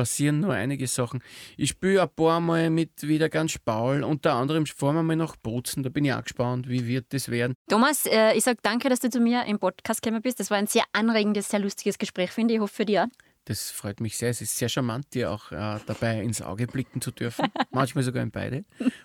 passieren 0.00 0.40
noch 0.40 0.48
einige 0.48 0.86
Sachen. 0.86 1.22
Ich 1.58 1.70
spiele 1.70 2.00
ein 2.00 2.08
paar 2.08 2.40
Mal 2.40 2.70
mit 2.70 3.06
wieder 3.06 3.28
ganz 3.28 3.58
Paul, 3.58 4.02
unter 4.02 4.32
anderem 4.32 4.64
fahren 4.64 4.94
wir 4.94 5.02
mal 5.02 5.14
nach 5.14 5.36
Bozen, 5.36 5.82
da 5.82 5.90
bin 5.90 6.06
ich 6.06 6.14
auch 6.14 6.22
gespannt, 6.22 6.70
wie 6.70 6.86
wird 6.86 7.12
das 7.12 7.28
werden. 7.28 7.54
Thomas, 7.68 8.06
äh, 8.06 8.32
ich 8.32 8.44
sage 8.44 8.60
danke, 8.62 8.88
dass 8.88 9.00
du 9.00 9.10
zu 9.10 9.20
mir 9.20 9.44
im 9.44 9.58
Podcast 9.58 10.00
gekommen 10.00 10.22
bist. 10.22 10.40
Das 10.40 10.50
war 10.50 10.56
ein 10.56 10.66
sehr 10.66 10.84
anregendes, 10.94 11.50
sehr 11.50 11.60
lustiges 11.60 11.98
Gespräch, 11.98 12.30
finde 12.30 12.54
ich. 12.54 12.56
Ich 12.56 12.62
hoffe 12.62 12.74
für 12.74 12.86
dich 12.86 12.98
auch. 12.98 13.08
Das 13.44 13.70
freut 13.70 14.00
mich 14.00 14.16
sehr. 14.16 14.30
Es 14.30 14.40
ist 14.40 14.56
sehr 14.56 14.70
charmant, 14.70 15.12
dir 15.12 15.30
auch 15.30 15.52
äh, 15.52 15.78
dabei 15.84 16.22
ins 16.22 16.40
Auge 16.40 16.66
blicken 16.66 17.02
zu 17.02 17.10
dürfen. 17.10 17.46
Manchmal 17.70 18.02
sogar 18.02 18.22
in 18.22 18.30
beide. 18.30 18.64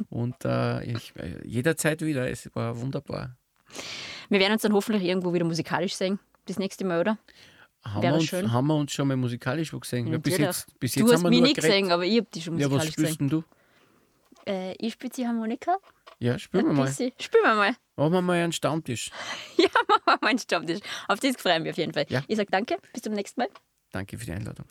Und 0.10 0.46
äh, 0.46 0.82
ich, 0.86 1.14
äh, 1.18 1.46
jederzeit 1.46 2.02
wieder. 2.04 2.30
Es 2.30 2.50
war 2.56 2.80
wunderbar. 2.80 3.36
Wir 4.30 4.40
werden 4.40 4.54
uns 4.54 4.62
dann 4.62 4.74
hoffentlich 4.74 5.04
irgendwo 5.04 5.34
wieder 5.34 5.46
musikalisch 5.46 5.96
sehen. 5.96 6.20
Das 6.46 6.58
nächste 6.58 6.86
Mal, 6.86 7.02
oder? 7.02 7.18
Haben 7.88 8.02
Wäre 8.02 8.14
wir, 8.14 8.20
uns, 8.20 8.26
schön. 8.30 8.52
haben 8.52 8.68
wir 8.68 8.76
uns 8.76 8.92
schon 8.94 9.08
mal 9.08 9.16
musikalisch 9.18 9.72
wo 9.74 9.80
gesehen? 9.80 10.08
Ja, 10.08 10.18
bis 10.18 10.38
jetzt, 10.38 10.80
bis 10.80 10.94
du 10.94 11.02
jetzt 11.02 11.08
hast 11.10 11.16
haben 11.18 11.24
wir 11.24 11.30
mich 11.30 11.42
nicht 11.42 11.56
geredet. 11.56 11.76
gesehen, 11.78 11.92
aber 11.92 12.04
ich 12.06 12.18
habe 12.18 12.28
dich 12.34 12.44
schon 12.44 12.58
Ja, 12.58 12.66
was 12.66 12.72
musikalisch 12.86 12.94
spielst 12.94 13.20
gesehen. 13.20 13.30
denn 13.30 13.44
du? 14.46 14.52
Äh, 14.52 14.74
ich 14.80 14.94
spiele 14.94 15.12
die 15.16 15.28
Harmonika. 15.28 15.78
Ja, 16.20 16.40
spielen 16.40 16.66
wir 16.68 16.74
mal. 16.74 16.88
Spielen 16.92 17.44
wir 17.44 17.56
mal. 17.56 17.76
Machen 17.96 18.14
wir 18.14 18.22
mal 18.22 18.34
einen 18.44 18.54
Stammtisch. 18.54 19.12
Ja, 19.58 19.70
machen 19.88 20.02
wir 20.06 20.18
mal 20.22 20.28
einen 20.30 20.40
Stammtisch. 20.40 20.80
Auf 21.08 21.20
das 21.20 21.36
freuen 21.38 21.64
wir 21.64 21.72
auf 21.72 21.78
jeden 21.78 21.94
Fall. 21.94 22.06
Ja. 22.10 22.24
Ich 22.28 22.38
sage 22.38 22.50
danke, 22.52 22.78
bis 22.94 23.02
zum 23.04 23.14
nächsten 23.14 23.42
Mal. 23.42 23.50
Danke 23.92 24.18
für 24.18 24.26
die 24.26 24.32
Einladung. 24.34 24.66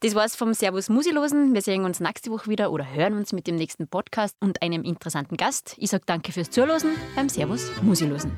Das 0.00 0.14
war's 0.16 0.34
vom 0.34 0.52
Servus 0.52 0.88
Musilosen. 0.88 1.54
Wir 1.54 1.62
sehen 1.62 1.84
uns 1.84 2.00
nächste 2.00 2.30
Woche 2.30 2.50
wieder 2.50 2.72
oder 2.72 2.90
hören 2.90 3.14
uns 3.14 3.32
mit 3.32 3.46
dem 3.46 3.54
nächsten 3.56 3.86
Podcast 3.86 4.34
und 4.40 4.60
einem 4.62 4.82
interessanten 4.82 5.36
Gast. 5.36 5.76
Ich 5.78 5.90
sage 5.90 6.02
danke 6.06 6.32
fürs 6.32 6.50
Zuhören 6.50 6.96
beim 7.14 7.28
Servus 7.28 7.70
Musilosen. 7.82 8.32